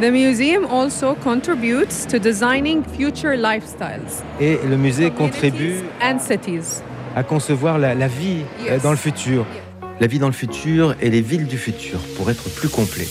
The 0.00 0.10
museum 0.10 0.66
also 0.70 1.14
contributes 1.14 2.06
to 2.10 2.18
designing 2.18 2.82
future 2.98 3.34
lifestyles 3.36 4.22
Et 4.40 4.58
le 4.68 4.76
musée 4.76 5.10
contribue 5.10 5.76
and 6.02 6.18
cities. 6.18 6.82
à 7.14 7.22
concevoir 7.22 7.78
la, 7.78 7.94
la 7.94 8.08
vie 8.08 8.42
euh, 8.68 8.72
Yes. 8.74 8.82
dans 8.82 8.90
le 8.90 8.96
futur. 8.98 9.46
La 10.00 10.06
vie 10.06 10.18
dans 10.18 10.26
le 10.26 10.32
futur 10.34 10.94
et 11.00 11.08
les 11.08 11.22
villes 11.22 11.46
du 11.46 11.56
futur 11.56 11.98
pour 12.18 12.30
être 12.30 12.50
plus 12.54 12.68
complet. 12.68 13.06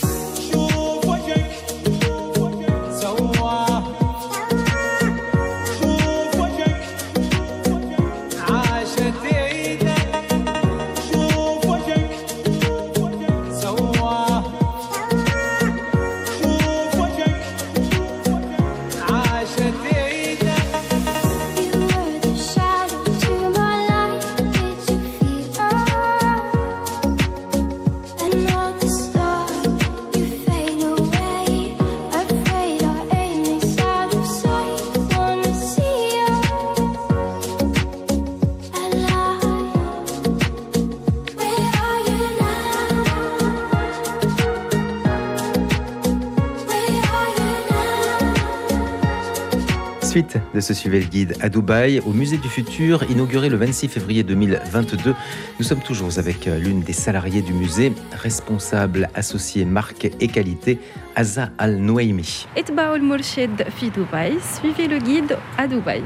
de 50.56 50.60
ce 50.62 50.72
Suivez 50.72 51.00
le 51.00 51.06
Guide 51.06 51.36
à 51.42 51.50
Dubaï, 51.50 52.00
au 52.06 52.14
Musée 52.14 52.38
du 52.38 52.48
Futur, 52.48 53.02
inauguré 53.10 53.50
le 53.50 53.58
26 53.58 53.88
février 53.88 54.22
2022. 54.22 55.14
Nous 55.58 55.64
sommes 55.64 55.82
toujours 55.82 56.08
avec 56.16 56.48
euh, 56.48 56.58
l'une 56.58 56.80
des 56.80 56.94
salariées 56.94 57.42
du 57.42 57.52
musée, 57.52 57.92
responsable 58.12 59.10
associée 59.14 59.66
marque 59.66 60.10
et 60.18 60.28
qualité, 60.28 60.78
Aza 61.14 61.50
Al-Nouaimi. 61.58 62.46
Suivez 64.40 64.88
le 64.88 64.98
guide 64.98 65.36
à 65.58 65.68
Dubaï. 65.68 66.02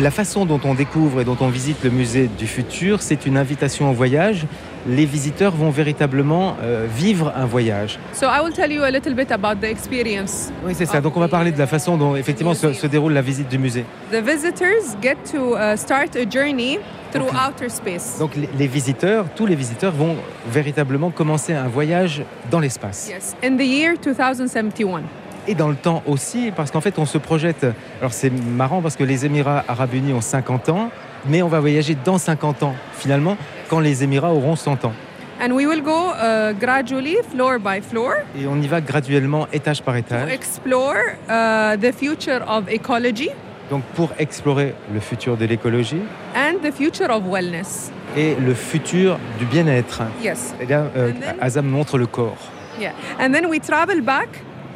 La 0.00 0.12
façon 0.12 0.46
dont 0.46 0.60
on 0.62 0.74
découvre 0.74 1.22
et 1.22 1.24
dont 1.24 1.36
on 1.40 1.48
visite 1.48 1.82
le 1.82 1.90
musée 1.90 2.30
du 2.38 2.46
futur, 2.46 3.02
c'est 3.02 3.26
une 3.26 3.36
invitation 3.36 3.90
au 3.90 3.92
voyage. 3.92 4.46
Les 4.86 5.04
visiteurs 5.04 5.50
vont 5.50 5.70
véritablement 5.70 6.56
euh, 6.62 6.86
vivre 6.88 7.32
un 7.34 7.46
voyage. 7.46 7.98
So 8.12 8.26
I 8.26 8.40
will 8.44 8.52
tell 8.52 8.70
you 8.70 8.84
a 8.84 8.90
little 8.92 9.14
bit 9.14 9.32
about 9.32 9.56
the 9.60 9.64
experience. 9.64 10.52
Oui, 10.64 10.72
c'est 10.76 10.86
ça. 10.86 11.00
Donc 11.00 11.16
on 11.16 11.20
va 11.20 11.26
parler 11.26 11.50
de 11.50 11.58
la 11.58 11.66
façon 11.66 11.96
dont 11.96 12.14
effectivement 12.14 12.54
se, 12.54 12.72
se 12.72 12.86
déroule 12.86 13.12
la 13.12 13.22
visite 13.22 13.48
du 13.48 13.58
musée. 13.58 13.84
The 14.12 14.22
visitors 14.22 14.96
get 15.02 15.16
to 15.32 15.56
uh, 15.56 15.76
start 15.76 16.14
a 16.14 16.30
journey 16.30 16.78
through 17.12 17.30
outer 17.30 17.68
space. 17.68 18.18
Donc 18.20 18.36
les, 18.36 18.48
les 18.56 18.66
visiteurs, 18.68 19.24
tous 19.34 19.46
les 19.46 19.56
visiteurs 19.56 19.92
vont 19.92 20.14
véritablement 20.48 21.10
commencer 21.10 21.54
un 21.54 21.66
voyage 21.66 22.22
dans 22.52 22.60
l'espace. 22.60 23.08
Yes, 23.08 23.34
in 23.42 23.56
the 23.56 23.66
year 23.66 23.94
2071. 24.00 25.02
Et 25.50 25.54
dans 25.54 25.68
le 25.68 25.76
temps 25.76 26.02
aussi, 26.06 26.52
parce 26.54 26.70
qu'en 26.70 26.80
fait 26.82 26.98
on 26.98 27.06
se 27.06 27.16
projette. 27.18 27.66
Alors 28.00 28.12
c'est 28.12 28.30
marrant 28.30 28.82
parce 28.82 28.96
que 28.96 29.04
les 29.04 29.24
Émirats 29.24 29.64
arabes 29.66 29.94
unis 29.94 30.12
ont 30.12 30.20
50 30.20 30.68
ans, 30.68 30.90
mais 31.26 31.40
on 31.42 31.48
va 31.48 31.58
voyager 31.60 31.96
dans 32.04 32.18
50 32.18 32.62
ans 32.64 32.74
finalement 32.92 33.36
quand 33.70 33.80
les 33.80 34.04
Émirats 34.04 34.32
auront 34.32 34.56
100 34.56 34.84
ans. 34.84 34.92
And 35.40 35.52
we 35.52 35.66
will 35.66 35.80
go 35.82 36.10
uh, 36.20 36.52
gradually, 36.52 37.16
floor 37.32 37.58
by 37.60 37.80
floor, 37.80 38.12
Et 38.38 38.46
on 38.46 38.60
y 38.60 38.66
va 38.66 38.80
graduellement, 38.82 39.46
étage 39.52 39.82
par 39.82 39.94
to 39.94 40.00
étage. 40.00 40.30
explore 40.30 40.96
uh, 41.30 41.76
the 41.80 41.92
future 41.92 42.40
of 42.48 42.64
ecology 42.70 43.30
Donc 43.70 43.84
pour 43.94 44.10
explorer 44.18 44.74
le 44.92 44.98
futur 45.00 45.36
de 45.36 45.44
l'écologie 45.46 46.02
and 46.34 46.58
the 46.62 46.72
future 46.74 47.08
of 47.10 47.22
wellness. 47.26 47.90
et 48.16 48.34
le 48.34 48.52
futur 48.52 49.18
du 49.38 49.44
bien-être. 49.46 50.02
Yes. 50.22 50.54
Et 50.60 50.66
là, 50.66 50.84
euh, 50.96 51.12
then- 51.12 51.36
Azam 51.40 51.66
montre 51.66 51.96
le 51.98 52.06
corps. 52.06 52.36
Yeah. 52.80 52.92
And 53.20 53.32
then 53.32 53.46
we 53.46 53.60
travel 53.60 54.00
back 54.02 54.28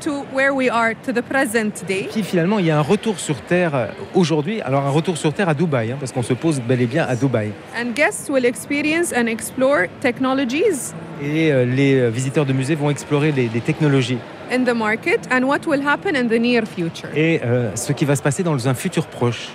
to 0.03 0.24
where 0.32 0.53
we 0.53 0.68
are, 0.70 0.94
to 1.05 1.12
the 1.12 1.22
present 1.22 1.84
day. 1.86 2.09
Puis 2.11 2.22
finalement, 2.22 2.59
il 2.59 2.66
y 2.66 2.70
a 2.70 2.78
un 2.78 2.82
retour 2.82 3.18
sur 3.18 3.40
Terre 3.42 3.74
euh, 3.74 3.86
aujourd'hui. 4.14 4.61
Alors 4.62 4.84
un 4.84 4.90
retour 4.90 5.16
sur 5.16 5.32
Terre 5.32 5.48
à 5.48 5.55
Dubaï, 5.55 5.92
hein, 5.92 5.96
parce 5.98 6.12
qu'on 6.12 6.22
se 6.22 6.34
pose 6.34 6.61
bel 6.61 6.80
et 6.80 6.86
bien 6.86 7.05
à 7.09 7.14
Dubaï. 7.16 7.50
And 7.80 7.92
guests 7.94 8.28
will 8.28 8.44
experience 8.44 9.12
and 9.16 9.26
explore 9.26 9.86
technologies 10.00 10.92
Et 11.22 11.53
euh, 11.53 11.64
les 11.64 11.94
euh, 12.00 12.09
visiteurs 12.09 12.46
de 12.46 12.53
musée 12.53 12.74
vont 12.74 12.90
explorer 12.90 13.32
les, 13.32 13.48
les 13.48 13.61
technologies 13.61 14.18
in 14.50 14.64
the 14.64 14.74
market 14.74 15.20
and 15.30 15.44
what 15.44 15.61
will 15.66 15.86
happen 15.86 16.14
in 16.16 16.26
the 16.26 16.38
near 16.38 16.64
future. 16.66 17.09
et 17.14 17.40
euh, 17.44 17.70
ce 17.74 17.92
qui 17.92 18.05
va 18.05 18.16
se 18.16 18.22
passer 18.22 18.42
dans 18.42 18.68
un 18.68 18.74
futur 18.74 19.07
proche. 19.07 19.48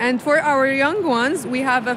And 0.00 0.18
for 0.18 0.36
our 0.44 0.66
young 0.66 1.04
ones, 1.04 1.46
we 1.48 1.62
have 1.64 1.86
a, 1.86 1.96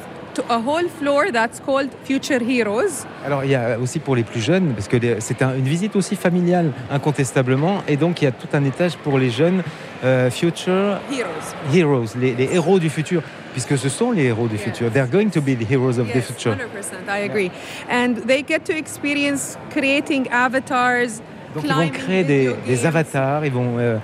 a 0.50 0.58
whole 0.58 0.88
floor 1.00 1.26
that's 1.32 1.60
called 1.60 1.90
Future 2.06 2.40
Heroes. 2.42 3.06
Alors 3.26 3.44
il 3.44 3.52
y 3.52 3.56
a 3.56 3.78
aussi 3.80 4.00
pour 4.00 4.16
les 4.16 4.24
plus 4.24 4.42
jeunes, 4.42 4.74
parce 4.74 4.88
que 4.88 4.98
c'est 5.20 5.42
un- 5.42 5.56
une 5.56 5.66
visite 5.68 5.96
aussi 5.96 6.16
familiale, 6.16 6.72
incontestablement. 6.92 7.82
Et 7.88 7.98
donc 7.98 8.22
il 8.22 8.26
y 8.26 8.28
a 8.28 8.32
tout 8.32 8.48
un 8.54 8.64
étage 8.66 8.96
pour 8.98 9.18
les 9.20 9.30
jeunes 9.30 9.64
euh, 10.04 10.30
Future 10.30 11.00
Heroes. 11.12 11.74
Heroes, 11.74 12.16
les, 12.20 12.34
les 12.36 12.54
héros 12.54 12.80
du 12.80 12.90
futur, 12.90 13.22
puisque 13.54 13.78
ce 13.78 13.90
sont 13.90 14.12
les 14.12 14.26
héros 14.26 14.48
du 14.48 14.58
futur. 14.58 14.92
They're 14.92 15.08
going 15.10 15.30
to 15.30 15.42
be 15.42 15.56
the 15.58 15.70
heroes 15.70 15.98
of 16.00 16.08
the 16.12 16.16
Yes, 16.16 16.26
future. 16.28 16.52
100%, 16.56 17.10
I 17.10 17.24
agree. 17.30 17.52
And 17.90 18.16
they 18.28 18.44
get 18.48 18.60
to 18.66 18.74
experience 18.74 19.58
creating 19.72 20.28
avatars, 20.32 21.22
Donc 21.56 21.64
ils 21.64 21.74
vont 21.74 21.90
créer 21.90 22.24
des, 22.24 22.52
des 22.68 22.86
avatars, 22.86 23.46
ils 23.46 23.52
vont, 23.52 23.78
euh, 23.80 23.98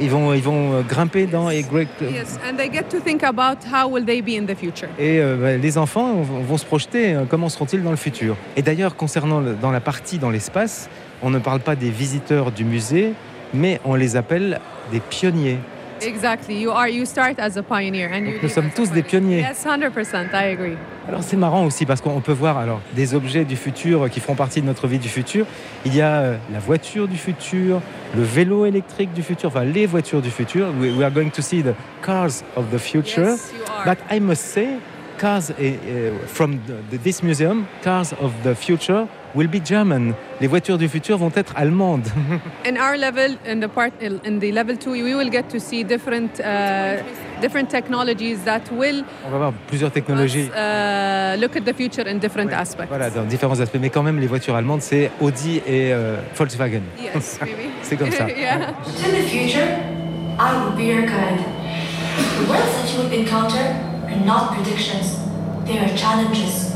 ils 0.00 0.10
vont, 0.10 0.32
ils 0.34 0.42
vont 0.42 0.72
euh, 0.74 0.82
grimper 0.82 1.26
dans 1.26 1.50
et, 1.50 1.62
great- 1.62 1.88
Yes, 2.00 2.38
and 2.48 2.56
they 2.56 2.70
get 2.72 2.84
to 2.90 2.98
think 3.00 3.22
about 3.22 3.58
how 3.72 3.88
will 3.88 4.04
they 4.04 4.20
be 4.22 4.30
in 4.40 4.44
the 4.46 4.56
future. 4.56 4.88
et 4.98 5.20
euh, 5.20 5.36
bah, 5.40 5.56
les 5.56 5.78
enfants 5.78 6.14
vont, 6.22 6.40
vont 6.40 6.56
se 6.58 6.64
projeter, 6.64 7.14
euh, 7.14 7.24
comment 7.28 7.48
seront-ils 7.48 7.82
dans 7.82 7.90
le 7.90 7.96
futur. 7.96 8.36
Et 8.56 8.62
d'ailleurs, 8.62 8.96
concernant 8.96 9.40
le- 9.40 9.54
dans 9.54 9.70
la 9.70 9.80
partie 9.80 10.18
dans 10.18 10.30
l'espace, 10.30 10.88
on 11.22 11.30
ne 11.30 11.38
parle 11.38 11.60
pas 11.60 11.76
des 11.76 11.90
visiteurs 11.90 12.50
du 12.52 12.64
musée, 12.64 13.12
mais 13.52 13.80
on 13.84 13.94
les 13.94 14.16
appelle 14.16 14.60
des 14.92 15.00
pionniers. 15.00 15.58
Exactly. 16.02 16.60
You 16.60 16.70
are 16.70 16.88
you 16.88 17.04
start 17.06 17.38
as 17.38 17.56
a 17.56 17.62
pioneer 17.62 18.10
and 18.12 18.26
you 18.26 18.32
Donc 18.34 18.42
nous 18.42 18.48
sommes 18.48 18.70
tous 18.74 18.90
des 18.90 19.02
pionniers. 19.02 19.40
Yes, 19.40 19.64
100%, 19.64 20.26
I 20.32 20.52
agree. 20.52 20.76
Alors 21.08 21.22
c'est 21.22 21.36
marrant 21.36 21.64
aussi 21.66 21.84
parce 21.86 22.00
qu'on 22.00 22.20
peut 22.20 22.32
voir 22.32 22.56
alors 22.58 22.80
des 22.94 23.14
objets 23.14 23.44
du 23.44 23.56
futur 23.56 24.08
qui 24.10 24.20
feront 24.20 24.34
partie 24.34 24.60
de 24.60 24.66
notre 24.66 24.86
vie 24.86 24.98
du 24.98 25.08
futur. 25.08 25.46
Il 25.84 25.94
y 25.94 26.00
a 26.00 26.16
euh, 26.20 26.36
la 26.52 26.58
voiture 26.58 27.08
du 27.08 27.16
futur, 27.16 27.80
le 28.16 28.22
vélo 28.22 28.64
électrique 28.66 29.12
du 29.12 29.22
futur, 29.22 29.48
enfin 29.48 29.64
les 29.64 29.86
voitures 29.86 30.22
du 30.22 30.30
futur. 30.30 30.68
We, 30.80 30.92
we 30.96 31.04
are 31.04 31.10
going 31.10 31.30
to 31.30 31.42
see 31.42 31.62
the 31.62 31.74
cars 32.02 32.42
of 32.56 32.70
the 32.72 32.78
future. 32.78 33.30
Yes, 33.32 33.52
you 33.54 33.62
are. 33.70 33.84
But 33.84 33.98
I 34.10 34.20
must 34.20 34.42
say, 34.42 34.78
cars 35.18 35.52
eh, 35.60 35.74
from 36.26 36.58
the- 36.90 36.98
this 37.02 37.22
museum, 37.22 37.66
cars 37.82 38.14
of 38.20 38.32
the 38.42 38.54
future 38.54 39.06
will 39.34 39.48
be 39.48 39.60
German. 39.64 40.14
Les 40.40 40.46
voitures 40.46 40.78
du 40.78 40.88
futur 40.88 41.18
vont 41.18 41.32
être 41.34 41.52
allemandes. 41.56 42.08
In 42.68 42.76
our 42.76 42.96
level, 42.96 43.36
in 43.46 43.60
the 43.60 43.68
part, 43.68 43.92
in 44.00 44.38
the 44.38 44.52
level 44.52 44.76
two, 44.76 44.92
we 44.92 45.14
will 45.14 45.30
get 45.30 45.48
to 45.48 45.58
see 45.58 45.84
different, 45.84 46.40
uh, 46.40 47.02
different 47.40 47.68
technologies 47.68 48.38
that 48.44 48.62
will 48.72 49.04
On 49.26 49.30
va 49.30 49.38
voir 49.38 49.52
plusieurs 49.68 49.90
technologies. 49.92 50.48
uh, 50.54 51.36
look 51.38 51.56
at 51.56 51.62
the 51.64 51.74
future 51.74 52.06
in 52.08 52.18
different 52.18 52.52
aspects. 52.52 52.88
Voilà, 52.88 53.10
dans 53.10 53.24
différents 53.24 53.58
aspects. 53.60 53.78
Mais 53.80 53.90
quand 53.90 54.02
même, 54.02 54.18
les 54.20 54.26
voitures 54.26 54.54
allemandes, 54.56 54.82
c'est 54.82 55.10
Audi 55.20 55.58
et 55.66 55.92
euh, 55.92 56.16
Volkswagen. 56.34 56.82
Yes, 57.00 57.38
maybe. 57.42 57.70
c'est 57.82 57.96
comme 57.96 58.10
ça. 58.10 58.26
yeah. 58.36 58.72
The 58.84 59.28
future, 59.28 59.66
I 60.38 60.52
will 60.64 60.76
be 60.76 60.86
your 60.86 61.02
guide. 61.02 61.40
The 62.38 62.48
worlds 62.48 62.72
that 62.76 62.92
you 62.92 63.02
will 63.02 63.12
encounter 63.20 63.58
are 64.08 64.24
not 64.24 64.54
predictions, 64.54 65.18
they 65.66 65.78
are 65.78 65.88
challenges. 65.96 66.72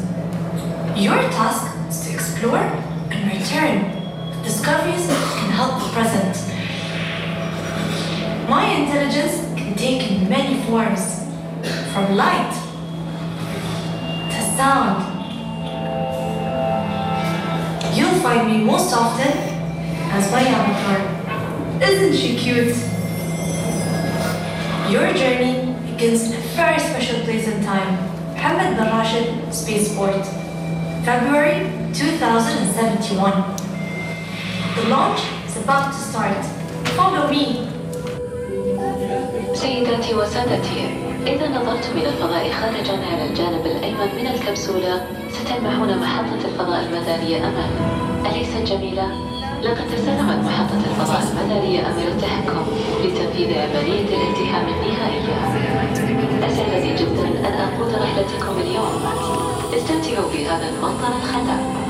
Your 0.97 1.23
task 1.31 1.78
to 1.89 2.13
explore 2.13 2.59
and 2.59 3.33
return 3.33 3.99
discoveries 4.43 5.07
can 5.07 5.51
help 5.51 5.83
the 5.83 5.89
present. 5.93 6.37
My 8.47 8.65
intelligence 8.67 9.41
can 9.57 9.75
take 9.75 10.29
many 10.29 10.63
forms, 10.65 11.25
from 11.93 12.15
light 12.15 12.53
to 14.31 14.41
sound. 14.57 15.01
You'll 17.97 18.21
find 18.21 18.49
me 18.51 18.65
most 18.65 18.95
often 18.95 19.33
as 20.13 20.31
my 20.31 20.43
avatar. 20.43 21.83
Isn't 21.91 22.15
she 22.15 22.37
cute? 22.37 22.77
Your 24.93 25.13
journey 25.15 25.75
begins 25.91 26.31
in 26.31 26.35
a 26.35 26.45
very 26.55 26.79
special 26.79 27.21
place 27.25 27.49
and 27.49 27.65
time. 27.65 27.97
Hamad 28.37 28.77
bin 28.77 28.87
Rashid 28.87 29.55
Spaceport. 29.55 30.48
February 31.05 31.67
2071. 31.95 33.33
The 34.77 34.89
launch 34.89 35.21
is 35.47 35.57
about 35.57 35.93
to 35.93 35.99
start. 35.99 36.45
Follow 36.97 37.29
me. 37.31 37.65
سيداتي 39.55 40.15
وسادتي 40.15 40.81
إذا 41.27 41.49
نظرت 41.49 41.87
من 41.97 42.03
الفضاء 42.07 42.51
خارجا 42.51 42.97
على 43.13 43.31
الجانب 43.31 43.67
الأيمن 43.67 44.11
من 44.19 44.27
الكبسولة 44.27 45.07
ستلمحون 45.33 45.99
محطة 45.99 46.41
الفضاء 46.45 46.81
المدارية 46.85 47.39
أمان 47.49 47.71
أليست 48.27 48.73
جميلة؟ 48.73 49.07
لقد 49.63 49.87
تسلمت 49.97 50.45
محطة 50.45 50.81
الفضاء 50.91 51.23
المدارية 51.33 51.81
أمر 51.81 52.09
التحكم 52.09 52.63
لتنفيذ 53.05 53.59
عملية 53.59 54.09
الالتحام 54.17 54.67
النهائية 54.69 55.35
أسعدني 56.47 56.95
جدا 56.95 57.29
أن 57.49 57.55
أقود 57.67 57.95
رحلتكم 57.95 58.59
اليوم 58.61 59.58
استمتعوا 59.74 60.32
بهذا 60.34 60.70
المنظر 60.70 61.08
الخلاب 61.08 61.84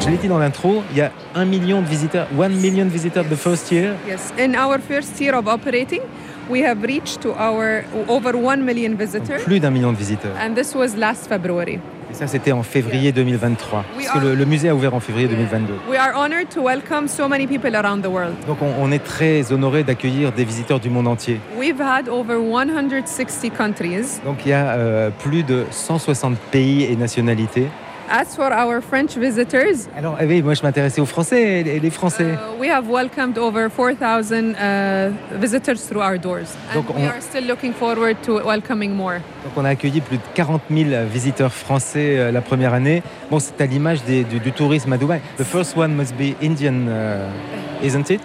Je 0.00 0.10
l'ai 0.10 0.16
dit 0.16 0.28
dans 0.28 0.38
l'intro, 0.38 0.82
il 0.92 0.98
y 0.98 1.00
a 1.02 1.10
un 1.34 1.44
million 1.44 1.82
de 1.82 1.86
visiteurs, 1.86 2.28
one 2.38 2.54
million 2.54 2.86
visitors 2.86 3.24
the 3.28 3.36
first 3.36 3.70
year. 3.70 3.94
Yes, 4.06 4.32
in 4.38 4.54
our 4.54 4.78
first 4.78 5.20
year 5.20 5.34
of 5.34 5.46
operating, 5.48 6.00
we 6.48 6.60
have 6.62 6.82
reached 6.82 7.20
to 7.22 7.32
our 7.34 7.84
over 8.08 8.32
1 8.36 8.64
million 8.64 8.96
visitors. 8.96 9.42
Plus 9.44 9.60
d'un 9.60 9.70
million 9.70 9.92
de 9.92 9.98
visiteurs. 9.98 10.34
And 10.38 10.54
this 10.54 10.74
was 10.74 10.96
last 10.96 11.28
February. 11.28 11.80
Et 12.13 12.15
ça, 12.15 12.27
c'était 12.27 12.51
en 12.51 12.61
février 12.61 13.11
2023. 13.11 13.85
We 13.97 14.05
Parce 14.05 14.19
que 14.19 14.23
le, 14.23 14.35
le 14.35 14.45
musée 14.45 14.69
a 14.69 14.75
ouvert 14.75 14.93
en 14.93 14.99
février 14.99 15.27
2022. 15.27 15.73
We 15.89 15.97
are 15.97 16.15
honored 16.15 16.47
to 16.49 16.61
welcome 16.61 17.07
so 17.07 17.27
many 17.27 17.47
people 17.47 17.75
around 17.75 18.03
the 18.03 18.07
world. 18.07 18.35
Donc 18.45 18.61
on, 18.61 18.71
on 18.79 18.91
est 18.91 19.03
très 19.03 19.51
honoré 19.51 19.83
d'accueillir 19.83 20.31
des 20.31 20.45
visiteurs 20.45 20.79
du 20.79 20.91
monde 20.91 21.07
entier. 21.07 21.39
We've 21.57 21.81
had 21.81 22.07
over 22.07 22.35
160 22.35 23.49
countries. 23.57 24.19
Donc 24.23 24.45
il 24.45 24.49
y 24.49 24.53
a 24.53 24.73
euh, 24.73 25.09
plus 25.09 25.41
de 25.41 25.65
160 25.71 26.37
pays 26.51 26.83
et 26.83 26.95
nationalités. 26.95 27.65
As 28.09 28.35
for 28.35 28.51
our 28.51 28.81
French 28.81 29.15
visitors, 29.17 29.87
Alors 29.97 30.17
eh 30.19 30.25
oui, 30.25 30.41
moi 30.43 30.53
je 30.53 30.61
m'intéressais 30.61 30.99
aux 31.01 31.05
Français 31.05 31.61
et 31.61 31.79
les 31.79 31.89
Français. 31.89 32.33
uh, 32.33 32.59
we 32.59 32.69
have 32.69 32.87
welcomed 32.89 33.37
over 33.37 33.69
4,000 33.69 34.55
uh, 34.55 35.11
visitors 35.39 35.75
through 35.87 36.01
our 36.01 36.19
doors. 36.19 36.49
And 36.71 36.75
Donc 36.75 36.89
we 36.95 37.01
on- 37.03 37.07
are 37.07 37.21
still 37.21 37.45
looking 37.47 37.73
forward 37.73 38.17
to 38.23 38.41
welcoming 38.45 38.91
more. 38.93 39.19
Donc 39.45 39.53
on 39.55 39.65
a 39.65 39.69
accueilli 39.69 40.01
plus 40.01 40.17
de 40.17 40.23
40 40.35 40.61
000 40.69 40.89
visiteurs 41.11 41.53
français 41.53 42.17
euh, 42.19 42.31
la 42.31 42.41
première 42.41 42.73
année. 42.73 43.01
Bon, 43.31 43.39
c'est 43.39 43.59
à 43.61 43.65
l'image 43.65 44.03
du, 44.03 44.23
du 44.25 44.51
tourisme 44.51 44.91
à 44.93 44.97
Dubaï. 44.97 45.21
The 45.37 45.43
first 45.43 45.75
one 45.77 45.93
must 45.95 46.13
be 46.15 46.35
Indian, 46.43 46.87
uh, 46.87 47.85
isn't 47.85 48.09
it? 48.09 48.21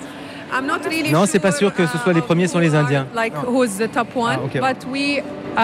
I'm 0.53 0.66
not 0.66 0.78
really 0.88 1.11
Non, 1.12 1.26
c'est 1.26 1.38
pas 1.38 1.53
sûr 1.53 1.72
que 1.74 1.86
ce 1.86 1.99
soit 1.99 2.12
les 2.12 2.20
premiers 2.22 2.46
sont 2.49 2.59
les 2.59 2.74
Indiens. 2.74 3.07
like 3.14 3.34
who's 3.46 3.76
the 3.78 3.90
top 3.90 4.09
one, 4.16 4.36
Ah, 4.38 4.44
ok. 4.44 4.61
but 4.61 4.86
we 4.90 5.20
uh, 5.57 5.61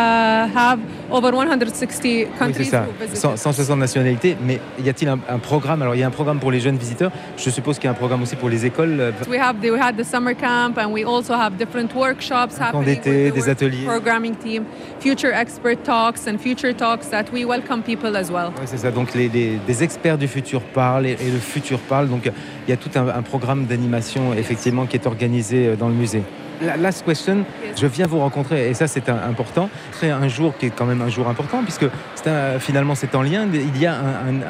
have 0.57 0.79
over 1.11 1.33
160 1.35 2.03
Oui, 2.05 2.27
c'est 2.33 2.39
countries 2.39 2.65
ça. 2.67 2.83
who 2.83 2.93
visited. 3.01 3.17
100 3.17 3.37
160 3.37 3.77
nationalités. 3.79 4.37
Mais 4.45 4.61
y 4.83 4.89
a-t-il 4.89 5.09
un, 5.09 5.19
un 5.29 5.39
programme? 5.39 5.83
Alors, 5.83 5.95
il 5.95 6.01
y 6.01 6.03
a 6.03 6.07
un 6.07 6.11
programme 6.11 6.39
pour 6.39 6.51
les 6.51 6.61
jeunes 6.61 6.77
visiteurs. 6.77 7.11
Je 7.37 7.49
suppose 7.51 7.77
qu'il 7.79 7.85
y 7.85 7.89
a 7.89 7.93
un 7.93 7.95
programme 7.95 8.23
aussi 8.23 8.37
pour 8.37 8.49
les 8.49 8.67
écoles. 8.67 8.97
euh, 9.01 9.13
We 9.29 9.39
have 9.41 9.57
the, 9.63 9.71
we 9.71 9.81
had 9.81 9.97
the 9.97 10.05
summer 10.05 10.35
camp 10.35 10.79
and 10.79 10.91
we 10.93 11.05
also 11.05 11.33
have 11.35 11.57
different 11.57 11.95
workshops 11.95 12.59
happening 12.61 12.85
d'été, 12.85 13.31
des 13.31 13.49
ateliers. 13.49 13.87
programming 13.87 14.35
team, 14.37 14.65
future 15.01 15.33
expert 15.33 15.83
talks 15.85 16.27
and 16.27 16.39
future 16.39 16.75
talks 16.75 17.09
that 17.11 17.27
we 17.33 17.45
welcome 17.45 17.83
people 17.83 18.17
as 18.17 18.31
well. 18.31 18.51
Oui, 18.61 18.67
c'est 18.67 18.79
ça. 18.79 18.91
Donc, 18.91 19.15
les, 19.15 19.29
les- 19.29 19.59
des 19.67 19.83
experts 19.83 20.19
du 20.19 20.29
futur 20.29 20.61
parlent 20.61 21.07
et, 21.07 21.13
et 21.21 21.31
le 21.31 21.39
futur 21.39 21.79
parle. 21.79 22.09
Donc, 22.09 22.31
il 22.67 22.71
y 22.71 22.75
a 22.75 22.77
tout 22.77 22.91
un, 22.97 23.09
un 23.09 23.23
programme 23.23 23.67
d'animation, 23.67 24.33
effectivement, 24.35 24.87
qui 24.87 24.97
est 24.97 25.07
organisé 25.07 25.69
euh, 25.69 25.77
dans 25.77 25.89
le 25.89 25.95
musée. 25.95 26.23
La 26.63 26.77
last 26.77 27.05
question, 27.05 27.45
je 27.77 27.87
viens 27.87 28.07
vous 28.07 28.21
rencontrer, 28.21 28.69
et 28.71 28.75
ça 28.75 28.87
c'est 28.87 29.09
important, 29.09 29.69
c'est 29.93 30.11
un 30.11 30.29
jour 30.29 30.55
qui 30.57 30.67
est 30.67 30.71
quand 30.71 30.87
même 30.87 31.03
un 31.03 31.09
jour 31.09 31.29
important, 31.29 31.63
puisque 31.65 31.87
un- 32.27 32.59
finalement 32.61 32.95
c'est 32.95 33.13
en 33.17 33.23
lien, 33.23 33.47
il 33.53 33.77
y 33.77 33.87
a 33.87 33.95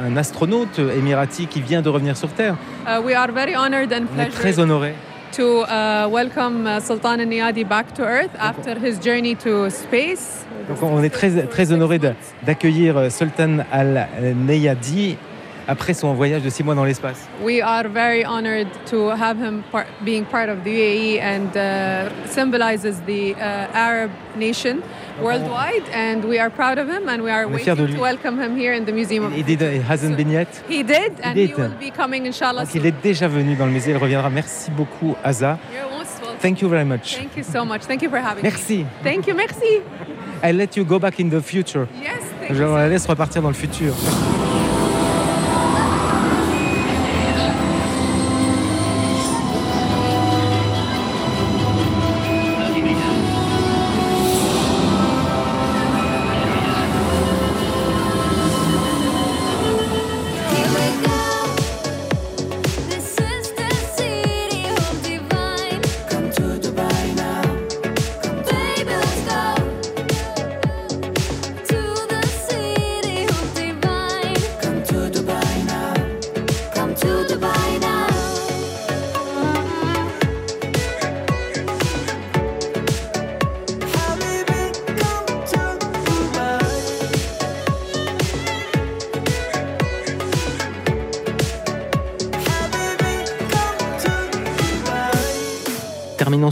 un, 0.07 0.15
astronaute 0.17 0.79
émirati 0.79 1.47
qui 1.47 1.63
vient 1.63 1.81
de 1.81 1.89
revenir 1.89 2.15
sur 2.17 2.29
Terre. 2.29 2.57
Uh, 2.87 3.01
we 3.03 3.15
are 3.15 3.33
very 3.33 3.57
honored 3.57 3.91
and 3.93 4.05
On 4.17 4.21
est 4.21 4.27
très 4.29 4.59
honorés. 4.59 4.95
to 5.33 5.63
uh, 5.65 6.07
welcome 6.09 6.67
uh, 6.67 6.79
Sultan 6.81 7.19
al-Niyadi 7.19 7.65
back 7.65 7.93
to 7.95 8.03
Earth 8.05 8.31
after 8.39 8.77
his 8.79 9.01
journey 9.03 9.35
to 9.35 9.69
space. 9.71 10.45
Donc 10.69 10.83
on 10.83 11.03
est 11.03 11.09
très, 11.11 11.31
très 11.47 11.73
honorés 11.73 11.99
de- 11.99 12.13
d'accueillir 12.47 12.97
euh, 12.99 13.09
Sultan 13.11 13.65
Al-Neyadi 13.73 15.17
après 15.69 15.95
son 15.95 16.13
voyage 16.15 16.43
de 16.43 16.51
six 16.51 16.63
mois 16.63 16.75
dans 16.75 16.85
l'espace. 16.85 17.29
We 17.43 17.61
are 17.63 17.89
very 17.89 18.25
honored 18.25 18.69
to 18.91 19.11
have 19.11 19.39
him 19.39 19.63
par- 19.71 19.87
being 20.05 20.25
part 20.25 20.49
of 20.49 20.63
the 20.65 20.71
UAE 20.71 21.21
and 21.21 21.57
uh, 21.57 22.11
symbolizes 22.27 23.01
the 23.07 23.35
uh, 23.35 23.67
Arab 23.75 24.11
nation 24.37 24.81
worldwide. 25.23 25.85
And 25.95 26.25
we 26.25 26.39
are 26.39 26.51
proud 26.51 26.79
of 26.79 26.89
him 26.89 27.09
and 27.09 27.23
we 27.23 27.31
are 27.31 27.47
waiting 27.49 27.75
lui. 27.77 27.95
to 27.95 28.01
welcome 28.01 28.39
him 28.41 28.57
here 28.57 28.75
in 28.75 28.85
the 28.85 28.93
Museum 28.93 29.33
Il 29.37 29.45
did- 29.45 29.63
it 29.63 29.83
hasn't 29.83 30.17
been 30.17 30.31
yet. 30.31 30.49
He 30.69 30.83
did, 30.83 31.13
and 31.23 31.35
did. 31.35 31.51
he 31.51 31.55
will 31.55 31.71
be 31.79 31.91
coming, 31.91 32.27
inshallah. 32.27 32.65
Donc 32.65 32.75
il 32.75 32.85
est 32.87 32.95
déjà 33.03 33.29
venu 33.29 33.55
dans 33.57 33.67
le 33.67 33.73
musée, 33.73 33.93
il 33.93 33.97
reviendra. 33.97 34.29
Merci 34.31 34.71
beaucoup, 34.71 35.15
Aza. 35.25 35.59
Thank 36.41 36.61
you 36.61 36.69
very 36.69 36.85
much. 36.85 37.17
Thank 37.17 37.37
you 37.37 37.43
so 37.43 37.65
much. 37.65 37.83
Thank 37.87 38.03
you 38.03 38.11
for 38.11 38.19
having 38.19 38.43
Merci. 38.43 38.79
me. 38.79 38.87
Thank 39.03 39.27
you, 39.27 39.35
merci. 39.35 39.81
I 40.43 40.53
let 40.53 40.77
you 40.77 40.85
go 40.85 40.99
back 40.99 41.19
in 41.19 41.31
the 41.31 41.41
future. 41.41 41.87
Yes, 42.03 42.21
thank 42.39 42.53
Je 42.55 42.63
la 42.65 42.87
laisse 42.89 43.07
repartir 43.07 43.41
dans 43.41 43.49
le 43.49 43.55
futur. 43.55 43.95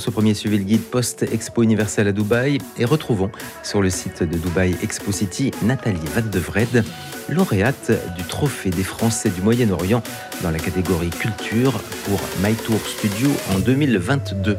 ce 0.01 0.09
premier 0.09 0.33
suivi 0.33 0.57
le 0.57 0.63
guide 0.63 0.81
post-Expo 0.81 1.61
universelle 1.61 2.07
à 2.07 2.11
Dubaï 2.11 2.57
et 2.79 2.85
retrouvons 2.85 3.29
sur 3.61 3.79
le 3.79 3.91
site 3.91 4.23
de 4.23 4.35
Dubaï 4.35 4.75
Expo 4.81 5.11
City 5.11 5.51
Nathalie 5.61 5.99
Vaddevred, 6.15 6.83
lauréate 7.29 7.91
du 8.17 8.23
Trophée 8.23 8.71
des 8.71 8.83
Français 8.83 9.29
du 9.29 9.41
Moyen-Orient 9.43 10.01
dans 10.41 10.49
la 10.49 10.57
catégorie 10.57 11.11
culture 11.11 11.73
pour 12.05 12.19
My 12.43 12.55
Tour 12.55 12.79
Studio 12.87 13.29
en 13.53 13.59
2022. 13.59 14.57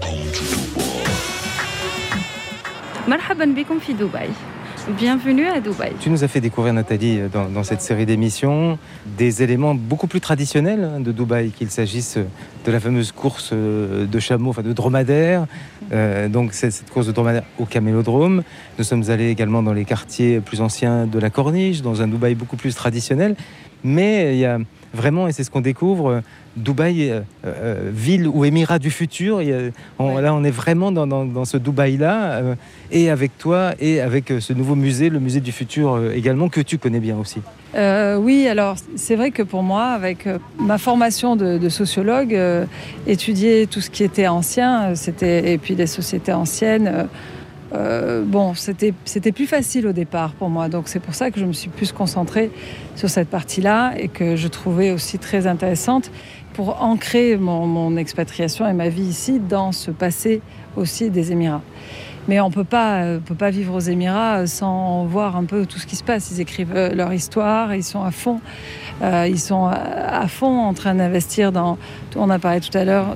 مرحبا 3.08 3.44
بكم 3.44 3.78
في 3.78 3.92
دبي. 3.92 4.51
Bienvenue 4.89 5.47
à 5.47 5.61
Dubaï. 5.61 5.93
Tu 6.01 6.09
nous 6.09 6.25
as 6.25 6.27
fait 6.27 6.41
découvrir, 6.41 6.73
Nathalie, 6.73 7.21
dans, 7.31 7.63
cette 7.63 7.79
série 7.79 8.05
d'émissions, 8.05 8.77
des 9.17 9.41
éléments 9.41 9.75
beaucoup 9.75 10.07
plus 10.07 10.19
traditionnels 10.19 10.83
hein, 10.83 10.99
de 10.99 11.13
Dubaï, 11.13 11.51
qu'il 11.51 11.69
s'agisse 11.69 12.17
de 12.65 12.71
la 12.71 12.81
fameuse 12.81 13.13
course 13.13 13.51
euh, 13.53 14.05
de 14.05 14.19
chameaux, 14.19 14.49
enfin 14.49 14.61
de 14.61 14.73
dromadaires. 14.73 15.45
Euh, 15.93 16.27
donc, 16.27 16.53
cette 16.53 16.89
course 16.89 17.07
de 17.07 17.13
dromadaires 17.13 17.45
au 17.59 17.65
camélodrome. 17.65 18.43
Nous 18.77 18.83
sommes 18.83 19.09
allés 19.09 19.29
également 19.29 19.63
dans 19.63 19.71
les 19.71 19.85
quartiers 19.85 20.41
plus 20.41 20.59
anciens 20.59 21.07
de 21.07 21.17
la 21.17 21.29
Corniche, 21.29 21.81
dans 21.81 22.01
un 22.01 22.07
Dubaï 22.09 22.35
beaucoup 22.35 22.57
plus 22.57 22.75
traditionnel. 22.75 23.37
Mais 23.85 24.35
il 24.35 24.39
y 24.39 24.45
a 24.45 24.59
vraiment, 24.93 25.27
et 25.27 25.31
c'est 25.31 25.43
ce 25.43 25.49
qu'on 25.51 25.61
découvre, 25.61 26.07
euh, 26.09 26.19
Dubaï, 26.55 27.09
euh, 27.09 27.21
euh, 27.45 27.89
ville 27.91 28.27
ou 28.27 28.45
émirat 28.45 28.77
du 28.79 28.91
futur. 28.91 29.41
Là, 29.41 30.33
on 30.33 30.43
est 30.43 30.51
vraiment 30.51 30.91
dans, 30.91 31.07
dans- 31.07 31.25
dans 31.25 31.45
ce 31.45 31.57
Dubaï-là, 31.57 32.41
et 32.91 33.09
avec 33.09 33.37
toi, 33.37 33.71
et 33.79 33.99
avec 34.01 34.31
ce 34.39 34.53
nouveau 34.53 34.75
musée, 34.75 35.09
le 35.09 35.19
musée 35.19 35.39
du 35.41 35.51
futur 35.51 35.99
également, 36.13 36.49
que 36.49 36.61
tu 36.61 36.77
connais 36.77 36.99
bien 36.99 37.17
aussi. 37.17 37.41
Oui, 37.75 38.47
alors 38.47 38.75
c'est 38.95 39.15
vrai 39.15 39.31
que 39.31 39.41
pour 39.41 39.63
moi, 39.63 39.85
avec 39.85 40.27
ma 40.59 40.77
formation 40.77 41.35
de, 41.35 41.57
de 41.57 41.69
sociologue, 41.69 42.37
étudier 43.07 43.65
tout 43.65 43.81
ce 43.81 43.89
qui 43.89 44.03
était 44.03 44.27
ancien, 44.27 44.93
c'était 44.95 45.53
et 45.53 45.57
puis 45.57 45.73
les 45.75 45.87
sociétés 45.87 46.33
anciennes. 46.33 47.07
Euh, 47.73 48.23
bon, 48.23 48.53
c'était 48.53 49.31
plus 49.31 49.47
facile 49.47 49.87
au 49.87 49.93
départ 49.93 50.33
pour 50.33 50.49
moi, 50.49 50.69
donc 50.69 50.87
c'est 50.87 50.99
pour 50.99 51.15
ça 51.15 51.31
que 51.31 51.39
je 51.39 51.45
me 51.45 51.53
suis 51.53 51.69
plus 51.69 51.91
concentrée 51.91 52.51
sur 52.95 53.09
cette 53.09 53.29
partie-là 53.29 53.93
et 53.97 54.09
que 54.09 54.35
je 54.35 54.47
trouvais 54.47 54.91
aussi 54.91 55.17
très 55.17 55.47
intéressante 55.47 56.11
pour 56.53 56.83
ancrer 56.83 57.35
mon, 57.35 57.97
expatriation 57.97 58.67
et 58.67 58.73
ma 58.73 58.89
vie 58.89 59.03
ici 59.03 59.39
dans 59.39 59.71
ce 59.71 59.89
passé 59.89 60.41
aussi 60.75 61.09
des 61.09 61.31
Émirats. 61.31 61.63
Mais 62.27 62.39
on 62.39 62.51
peut 62.51 62.63
pas, 62.63 63.01
euh, 63.01 63.19
peut 63.19 63.35
pas 63.35 63.49
vivre 63.49 63.73
aux 63.73 63.79
Émirats 63.79 64.45
sans 64.47 65.05
voir 65.05 65.35
un 65.35 65.43
peu 65.43 65.65
tout 65.65 65.79
ce 65.79 65.87
qui 65.87 65.95
se 65.95 66.03
passe. 66.03 66.31
Ils 66.31 66.39
écrivent 66.39 66.75
euh, 66.75 66.93
leur 66.93 67.11
histoire, 67.11 67.73
ils 67.73 67.83
sont 67.83 68.03
à 68.03 68.11
fond. 68.11 68.39
Ils 69.01 69.39
sont 69.39 69.65
à, 69.65 69.73
à 70.21 70.27
fond 70.27 70.61
en 70.61 70.73
train 70.73 70.95
d'investir 70.95 71.51
dans. 71.51 71.77
On 72.15 72.29
a 72.29 72.39
parlé 72.39 72.61
tout 72.61 72.77
à 72.77 72.85
l'heure 72.85 73.15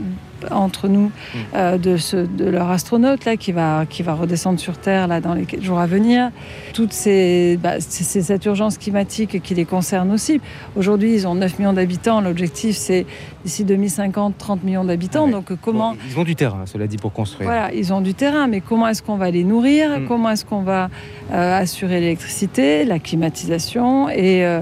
entre 0.52 0.88
nous 0.88 1.12
euh, 1.56 1.78
de, 1.78 1.98
ce, 1.98 2.18
de 2.18 2.46
leur 2.46 2.70
astronaute 2.70 3.26
là 3.26 3.38
qui 3.38 3.52
va 3.52 3.86
qui 3.90 4.04
va 4.04 4.14
redescendre 4.14 4.60
sur 4.60 4.78
Terre 4.78 5.08
là 5.08 5.22
dans 5.22 5.34
les 5.34 5.46
jours 5.62 5.80
à 5.80 5.88
venir. 5.88 6.32
Toutes 6.74 6.94
ces, 6.94 7.58
bah, 7.62 7.76
c'est 7.80 8.22
cette 8.22 8.46
urgence 8.46 8.78
climatique 8.78 9.42
qui 9.42 9.56
les 9.56 9.66
concerne 9.66 10.12
aussi. 10.12 10.40
Aujourd'hui, 10.76 11.14
ils 11.14 11.28
ont 11.28 11.36
9 11.36 11.60
millions 11.60 11.74
d'habitants. 11.74 12.22
L'objectif, 12.22 12.76
c'est 12.76 13.06
d'ici 13.44 13.64
2050, 13.64 14.38
30 14.38 14.64
millions 14.64 14.84
d'habitants. 14.84 15.28
Donc 15.28 15.52
comment 15.62 15.96
Ils 16.10 16.20
ont 16.20 16.24
du 16.24 16.36
terrain, 16.36 16.66
cela 16.66 16.88
dit, 16.88 16.98
pour 16.98 17.14
construire. 17.14 17.48
voilà, 17.50 17.74
ils 17.74 17.94
ont 17.94 18.02
du 18.02 18.14
terrain, 18.14 18.48
mais 18.48 18.62
comment 18.62 18.88
est-ce 18.88 19.02
qu'on 19.02 19.18
va 19.18 19.32
les 19.32 19.44
nourrir? 19.44 20.02
Comment 20.08 20.32
est-ce 20.32 20.46
qu'on 20.46 20.62
va 20.62 20.90
euh, 21.32 21.58
assurer 21.60 22.00
l'électricité, 22.00 22.86
la 22.86 23.00
climatisation 23.00 24.10
et, 24.10 24.46
euh, 24.46 24.62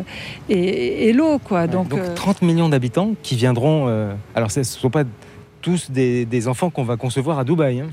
et, 0.50 1.10
et 1.10 1.14
l'eau, 1.14 1.40
quoi? 1.40 1.68
Donc, 1.68 1.90
Donc, 1.90 2.00
euh, 2.00 2.14
30 2.16 2.42
millions 2.42 2.70
d'habitants 2.70 3.12
qui 3.24 3.36
viendront. 3.36 3.88
alors, 4.36 4.52
ce 4.52 4.60
ne 4.60 4.64
sont 4.64 4.90
pas 4.90 5.04
tous 5.66 5.90
des, 5.90 6.26
des 6.26 6.48
enfants 6.48 6.70
qu'on 6.70 6.84
va 6.84 6.96
concevoir 6.96 7.40
à 7.40 7.44
Dubaï 7.44 7.80
hein, 7.80 7.88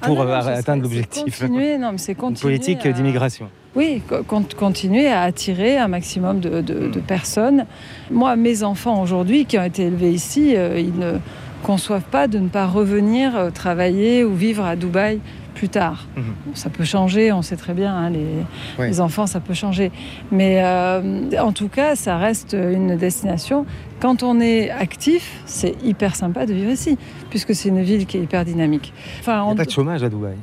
ah 0.00 0.06
pour 0.06 0.16
non, 0.16 0.24
non, 0.24 0.40
serait- 0.40 0.54
atteindre 0.56 0.82
l'objectif. 0.84 1.38
Continuer, 1.38 1.76
non, 1.76 1.92
mais 1.92 1.98
c'est 1.98 2.16
Une 2.20 2.34
politique 2.34 2.86
à- 2.86 2.92
d'immigration. 2.92 3.48
Oui, 3.76 4.00
co- 4.08 4.22
con- 4.22 4.46
continuer 4.56 5.08
à 5.08 5.20
attirer 5.22 5.76
un 5.76 5.88
maximum 5.88 6.40
de, 6.40 6.62
de- 6.62 6.86
Mm. 6.86 6.90
de 6.92 7.00
personnes. 7.00 7.66
Moi, 8.10 8.36
mes 8.36 8.62
enfants 8.62 9.02
aujourd'hui 9.02 9.44
qui 9.44 9.58
ont 9.58 9.64
été 9.64 9.82
élevés 9.82 10.12
ici, 10.12 10.56
euh, 10.56 10.78
ils 10.78 10.98
ne 10.98 11.18
conçoivent 11.62 12.08
pas 12.10 12.26
de 12.26 12.38
ne 12.38 12.48
pas 12.48 12.66
revenir 12.66 13.36
euh, 13.36 13.50
travailler 13.50 14.24
ou 14.24 14.34
vivre 14.34 14.64
à 14.64 14.76
Dubaï 14.76 15.20
plus 15.54 15.68
tard. 15.68 16.06
Mhm. 16.16 16.24
Bon, 16.46 16.54
ça 16.54 16.68
peut 16.70 16.84
changer, 16.84 17.32
on 17.32 17.42
sait 17.42 17.56
très 17.56 17.74
bien, 17.74 17.94
hein, 17.94 18.10
les, 18.10 19.00
enfants, 19.00 19.26
ça 19.26 19.40
peut 19.40 19.54
changer. 19.54 19.90
Mais 20.32 20.62
euh, 20.64 21.30
en 21.40 21.52
tout 21.52 21.68
cas, 21.68 21.94
ça 21.96 22.18
reste 22.18 22.54
une 22.54 22.96
destination. 22.96 23.64
Quand 24.00 24.22
on 24.22 24.40
est 24.40 24.70
actif, 24.70 25.40
c'est 25.46 25.74
hyper 25.82 26.16
sympa 26.16 26.44
de 26.46 26.52
vivre 26.52 26.70
ici, 26.70 26.98
puisque 27.30 27.54
c'est 27.54 27.68
une 27.70 27.82
ville 27.82 28.06
qui 28.06 28.18
est 28.18 28.22
hyper 28.22 28.44
dynamique. 28.44 28.92
Enfin, 29.20 29.38
Il 29.38 29.44
n'y 29.44 29.48
on- 29.48 29.52
a 29.52 29.56
pas 29.56 29.64
de 29.64 29.70
chômage 29.70 30.02
à 30.02 30.08
Dubaï. 30.08 30.34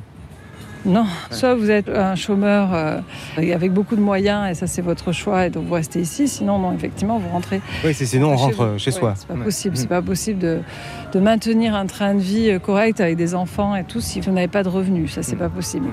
Non, 0.84 1.04
soit 1.30 1.54
vous 1.54 1.70
êtes 1.70 1.88
un 1.88 2.14
chômeur 2.16 2.70
euh, 2.74 2.98
avec 3.36 3.72
beaucoup 3.72 3.94
de 3.96 4.00
moyens 4.00 4.50
et 4.50 4.54
ça 4.54 4.66
c'est 4.66 4.82
votre 4.82 5.12
choix 5.12 5.46
et 5.46 5.50
donc 5.50 5.66
vous 5.66 5.74
restez 5.74 6.00
ici. 6.00 6.26
Sinon, 6.28 6.58
non, 6.58 6.72
effectivement, 6.72 7.18
vous 7.18 7.28
rentrez. 7.28 7.60
Oui, 7.84 7.94
c'est 7.94 8.06
sinon 8.06 8.32
on 8.32 8.36
rentre 8.36 8.74
chez 8.78 8.90
Ouais, 8.90 8.98
soi. 8.98 9.14
C'est 9.16 9.26
pas 9.28 9.34
Ouais. 9.34 9.44
possible. 9.44 9.74
Mm. 9.74 9.78
C'est 9.78 9.86
pas 9.88 10.02
possible 10.02 10.38
de, 10.40 10.58
de 11.12 11.20
maintenir 11.20 11.74
un 11.74 11.86
train 11.86 12.14
de 12.14 12.20
vie 12.20 12.50
euh, 12.50 12.58
correct 12.58 13.00
avec 13.00 13.16
des 13.16 13.34
enfants 13.34 13.76
et 13.76 13.84
tout 13.84 14.00
si 14.00 14.20
vous 14.20 14.32
n'avez 14.32 14.48
pas 14.48 14.62
de 14.62 14.68
revenus. 14.68 15.12
Ça 15.12 15.20
Mm. 15.20 15.24
c'est 15.24 15.36
pas 15.36 15.48
possible. 15.48 15.86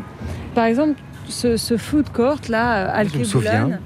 Par 0.55 0.65
exemple, 0.65 0.99
ce, 1.27 1.57
ce 1.57 1.77
food 1.77 2.09
court 2.09 2.39
là, 2.49 2.87
souviens. 3.25 3.51
Keboulan, 3.51 3.77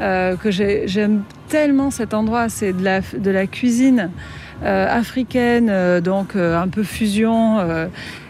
euh, 0.00 0.36
que 0.36 0.50
j'ai- 0.50 0.88
j'aime 0.88 1.22
tellement 1.48 1.90
cet 1.90 2.14
endroit. 2.14 2.48
C'est 2.48 2.72
de 2.72 2.82
la, 2.82 3.00
de 3.00 3.30
la 3.30 3.46
cuisine 3.46 4.00
euh, 4.00 4.08
africaine, 4.64 5.68
euh, 5.70 6.00
donc 6.00 6.36
euh, 6.36 6.58
un 6.60 6.68
peu 6.68 6.82
fusion. 6.82 7.58
euh, 7.58 7.86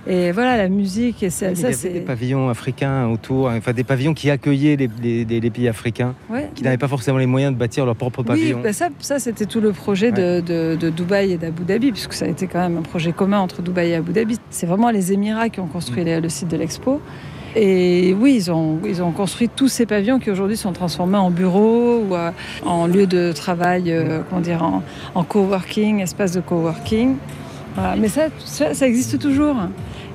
et 0.08 0.30
voilà, 0.30 0.56
la 0.56 0.68
musique. 0.68 1.22
Et 1.24 1.30
c'est- 1.30 1.46
Il 1.52 1.58
y 1.58 1.60
ça, 1.60 1.66
avait 1.66 1.74
c'est 1.76 1.88
des 1.90 2.00
pavillons 2.00 2.48
africains 2.48 3.08
autour, 3.08 3.48
enfin 3.48 3.72
des 3.72 3.82
pavillons 3.82 4.14
qui 4.14 4.30
accueillaient 4.30 4.76
les, 4.76 4.88
les- 5.02 5.24
les- 5.24 5.40
les 5.40 5.50
pays 5.50 5.66
africains, 5.68 6.14
Ouais. 6.30 6.48
qui 6.54 6.62
n'avaient 6.62 6.78
pas 6.78 6.86
forcément 6.86 7.18
les 7.18 7.26
moyens 7.26 7.52
de 7.52 7.58
bâtir 7.58 7.84
leur 7.84 7.96
propre 7.96 8.20
Oui, 8.20 8.26
pavillon. 8.26 8.60
bah 8.62 8.72
ça, 8.72 8.88
ça 9.00 9.18
c'était 9.18 9.46
tout 9.46 9.60
le 9.60 9.72
projet 9.72 10.12
de, 10.12 10.40
de- 10.40 10.76
de 10.76 10.90
Dubaï 10.90 11.32
et 11.32 11.38
d'Abu 11.38 11.64
Dhabi, 11.64 11.90
puisque 11.90 12.12
ça 12.12 12.24
a 12.24 12.28
été 12.28 12.46
quand 12.46 12.60
même 12.60 12.76
un 12.78 12.82
projet 12.82 13.10
commun 13.12 13.40
entre 13.40 13.62
Dubaï 13.62 13.90
et 13.90 13.94
Abu 13.96 14.12
Dhabi. 14.12 14.38
C'est 14.50 14.66
vraiment 14.66 14.90
les 14.90 15.12
Émirats 15.12 15.48
qui 15.48 15.58
ont 15.58 15.66
construit 15.66 16.04
Mm. 16.04 16.20
le 16.20 16.28
site 16.28 16.48
de 16.48 16.56
l'expo. 16.56 17.00
Et 17.58 18.14
oui, 18.20 18.34
ils 18.36 18.50
ont, 18.52 18.78
ils 18.86 19.02
ont 19.02 19.12
construit 19.12 19.48
tous 19.48 19.68
ces 19.68 19.86
pavillons 19.86 20.18
qui 20.18 20.30
aujourd'hui 20.30 20.58
sont 20.58 20.72
transformés 20.72 21.16
en 21.16 21.30
bureaux 21.30 22.04
ou 22.06 22.14
en 22.68 22.86
lieu 22.86 23.06
de 23.06 23.32
travail, 23.32 23.84
euh, 23.90 24.20
comment 24.28 24.42
dire, 24.42 24.62
en, 24.62 24.82
en 25.14 25.24
coworking, 25.24 26.00
espace 26.00 26.32
de 26.32 26.40
coworking. 26.40 27.16
Voilà. 27.74 27.96
Mais 27.96 28.08
ça, 28.08 28.26
ça, 28.44 28.74
ça 28.74 28.86
existe 28.86 29.18
toujours. 29.18 29.56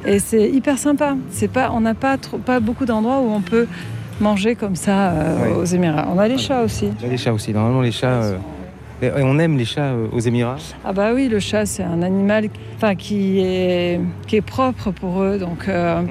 Et 0.06 0.20
c'est 0.20 0.50
hyper 0.50 0.78
sympa. 0.78 1.16
C'est 1.32 1.48
pas, 1.48 1.72
on 1.74 1.82
n'a 1.82 1.96
pas, 1.96 2.18
trop- 2.18 2.38
pas 2.38 2.60
beaucoup 2.60 2.86
d'endroits 2.86 3.20
où 3.22 3.32
on 3.32 3.42
peut 3.42 3.66
manger 4.20 4.54
comme 4.54 4.76
ça 4.76 5.10
euh, 5.10 5.56
aux 5.62 5.66
Émirats. 5.66 6.08
On 6.16 6.20
a 6.20 6.28
les 6.28 6.38
chats 6.38 6.62
aussi. 6.62 6.90
Il 7.00 7.06
y 7.06 7.08
a 7.08 7.12
les 7.12 7.18
chats 7.18 7.34
aussi. 7.34 7.54
Normalement, 7.54 7.82
les 7.82 7.92
chats. 7.92 8.22
euh, 8.22 8.38
et 9.02 9.10
on 9.24 9.40
aime 9.40 9.58
les 9.58 9.66
chats 9.66 9.94
aux 10.12 10.20
Émirats. 10.20 10.58
Ah 10.86 10.94
bah 10.94 11.10
oui, 11.16 11.28
le 11.28 11.40
chat 11.40 11.66
c'est 11.66 11.82
un 11.82 12.04
animal 12.04 12.50
enfin, 12.76 12.94
qui, 12.94 13.40
est, 13.40 14.00
qui 14.28 14.36
est 14.36 14.42
propre 14.42 14.92
pour 14.92 15.24
eux, 15.24 15.40
donc 15.40 15.68
euh, 15.68 16.04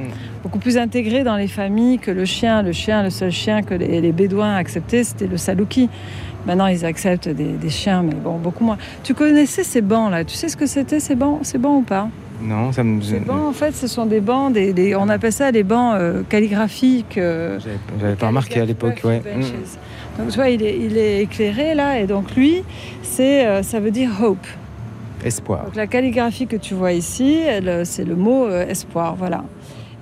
beaucoup 0.42 0.58
plus 0.58 0.78
intégré 0.78 1.22
dans 1.24 1.36
les 1.36 1.48
familles 1.48 1.98
que 1.98 2.10
le 2.10 2.24
chien. 2.24 2.62
Le 2.62 2.72
chien, 2.72 3.02
le 3.02 3.10
seul 3.10 3.30
chien 3.30 3.62
que 3.62 3.74
les, 3.74 4.00
les 4.00 4.12
Bédouins 4.12 4.54
acceptaient, 4.56 5.04
c'était 5.04 5.26
le 5.26 5.36
salouki. 5.36 5.88
Maintenant 6.46 6.66
ils 6.68 6.84
acceptent 6.86 7.28
des, 7.28 7.44
des 7.52 7.68
chiens, 7.68 8.02
mais 8.02 8.14
bon, 8.14 8.38
beaucoup 8.38 8.64
moins. 8.64 8.78
Tu 9.02 9.12
connaissais 9.14 9.62
ces 9.64 9.82
bancs 9.82 10.10
là 10.10 10.24
Tu 10.24 10.34
sais 10.34 10.48
ce 10.48 10.56
que 10.56 10.66
c'était 10.66 10.98
ces 11.00 11.14
bancs, 11.14 11.40
ces 11.42 11.58
bancs 11.58 11.80
ou 11.82 11.84
pas? 11.84 12.08
Non, 12.42 12.72
ça 12.72 12.82
me. 12.82 13.02
Ces 13.02 13.18
bancs 13.20 13.48
en 13.48 13.52
fait 13.52 13.74
ce 13.74 13.86
sont 13.86 14.06
des 14.06 14.20
bancs, 14.20 14.50
des, 14.54 14.72
des- 14.72 14.94
on 14.96 15.10
appelle 15.10 15.32
ça 15.32 15.50
les 15.50 15.62
bancs 15.62 15.96
euh, 15.98 16.22
calligraphiques. 16.26 17.18
euh, 17.18 17.58
J'avais 18.00 18.14
pas 18.16 18.28
remarqué 18.28 18.60
à 18.60 18.64
l'époque. 18.64 19.02
Ouais. 19.04 19.18
Mm. 19.20 19.42
Donc 20.18 20.30
tu 20.30 20.36
vois, 20.36 20.48
il 20.48 20.62
est, 20.62 20.78
il 20.78 20.96
est 20.96 21.20
éclairé 21.22 21.74
là, 21.74 21.98
et 22.00 22.06
donc 22.06 22.34
lui, 22.34 22.62
c'est, 23.02 23.46
euh, 23.46 23.62
ça 23.62 23.78
veut 23.78 23.90
dire 23.90 24.10
hope. 24.22 24.46
Espoir. 25.22 25.64
Donc 25.66 25.76
la 25.76 25.86
calligraphie 25.86 26.46
que 26.46 26.56
tu 26.56 26.72
vois 26.72 26.92
ici, 26.92 27.36
elle, 27.46 27.84
c'est 27.84 28.04
le 28.06 28.16
mot 28.16 28.46
euh, 28.46 28.66
espoir, 28.66 29.14
voilà. 29.16 29.44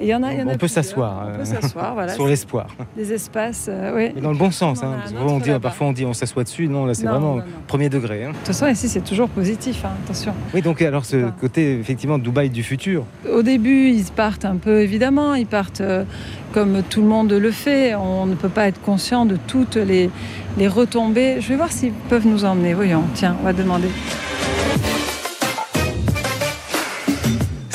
Et 0.00 0.04
il 0.04 0.08
y 0.08 0.14
en 0.14 0.22
a, 0.22 0.32
il 0.32 0.38
y 0.38 0.42
en 0.42 0.46
a 0.46 0.50
On 0.50 0.52
peut 0.52 0.58
plusieurs. 0.58 0.84
s'asseoir. 0.84 1.22
On 1.26 1.28
euh, 1.30 1.38
peut 1.38 1.44
s'asseoir, 1.44 1.94
voilà. 1.94 2.12
Sur 2.14 2.26
l'espoir. 2.26 2.66
Des 2.96 3.12
espaces, 3.12 3.66
euh, 3.68 3.92
oui. 3.96 4.12
Mais 4.14 4.20
dans 4.20 4.30
le 4.30 4.36
bon 4.38 4.50
sens. 4.50 4.82
Hein, 4.82 4.92
a 4.92 4.98
parce 4.98 5.10
un 5.10 5.14
que 5.14 5.20
on 5.20 5.26
autre 5.36 5.40
dit, 5.44 5.48
là-bas. 5.50 5.60
parfois 5.60 5.86
on 5.88 5.92
dit 5.92 6.04
on 6.04 6.12
s'assoit 6.12 6.44
dessus. 6.44 6.68
Non, 6.68 6.86
là 6.86 6.94
c'est 6.94 7.06
vraiment 7.06 7.36
non, 7.36 7.36
non. 7.38 7.42
premier 7.66 7.88
degré. 7.88 8.24
hein. 8.24 8.30
De 8.30 8.34
toute 8.36 8.46
façon, 8.46 8.66
ici, 8.68 8.88
c'est 8.88 9.00
toujours 9.02 9.28
positif, 9.28 9.84
hein, 9.84 9.90
attention. 10.04 10.32
Oui, 10.54 10.62
donc 10.62 10.80
alors 10.82 11.04
ce 11.04 11.30
côté 11.40 11.78
effectivement 11.80 12.18
Dubaï 12.18 12.48
du 12.50 12.62
futur. 12.62 13.04
Au 13.30 13.42
début, 13.42 13.88
ils 13.88 14.04
partent 14.04 14.44
un 14.44 14.56
peu, 14.56 14.80
évidemment, 14.80 15.34
ils 15.34 15.46
partent 15.46 15.80
euh, 15.80 16.04
comme 16.52 16.82
tout 16.88 17.00
le 17.00 17.08
monde 17.08 17.32
le 17.32 17.50
fait. 17.50 17.94
On 17.94 18.26
ne 18.26 18.34
peut 18.34 18.48
pas 18.48 18.68
être 18.68 18.80
conscient 18.80 19.26
de 19.26 19.36
toutes 19.48 19.76
les, 19.76 20.10
les 20.58 20.68
retombées. 20.68 21.40
Je 21.40 21.48
vais 21.48 21.56
voir 21.56 21.72
s'ils 21.72 21.92
peuvent 22.08 22.26
nous 22.26 22.44
emmener. 22.44 22.72
Voyons, 22.74 23.02
tiens, 23.14 23.36
on 23.40 23.44
va 23.44 23.52
demander. 23.52 23.88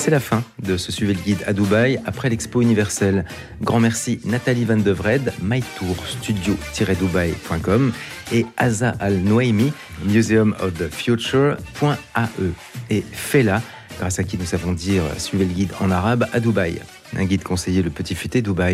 C'est 0.04 0.12
la 0.12 0.20
fin 0.20 0.44
de 0.62 0.76
ce 0.76 0.92
Suivez 0.92 1.14
le 1.14 1.22
guide 1.22 1.46
à 1.48 1.54
Dubaï 1.54 1.98
après 2.06 2.30
l'expo 2.30 2.62
universelle. 2.62 3.24
Grand 3.62 3.80
merci 3.80 4.20
Nathalie 4.26 4.66
Van 4.66 4.76
de 4.76 4.92
Vred, 4.92 5.32
mytourstudio-dubaï.com 5.42 7.94
et 8.34 8.46
Aza 8.58 8.90
Al 9.00 9.20
Noaimi, 9.20 9.72
Museum 10.04 10.58
of 10.60 10.74
the 10.74 10.94
Future.ae 10.94 12.28
et 12.90 13.02
Fela, 13.14 13.62
grâce 13.98 14.20
à 14.20 14.26
qui 14.26 14.38
nous 14.38 14.44
savons 14.44 14.74
dire 14.74 15.04
Suivez 15.20 15.46
le 15.46 15.54
guide 15.54 15.72
en 15.80 15.90
arabe 15.90 16.28
à 16.34 16.42
Dubaï. 16.42 16.82
Un 17.16 17.24
guide 17.24 17.44
conseillé 17.44 17.82
le 17.82 17.90
petit 17.90 18.16
futé 18.16 18.42
Dubaï. 18.42 18.72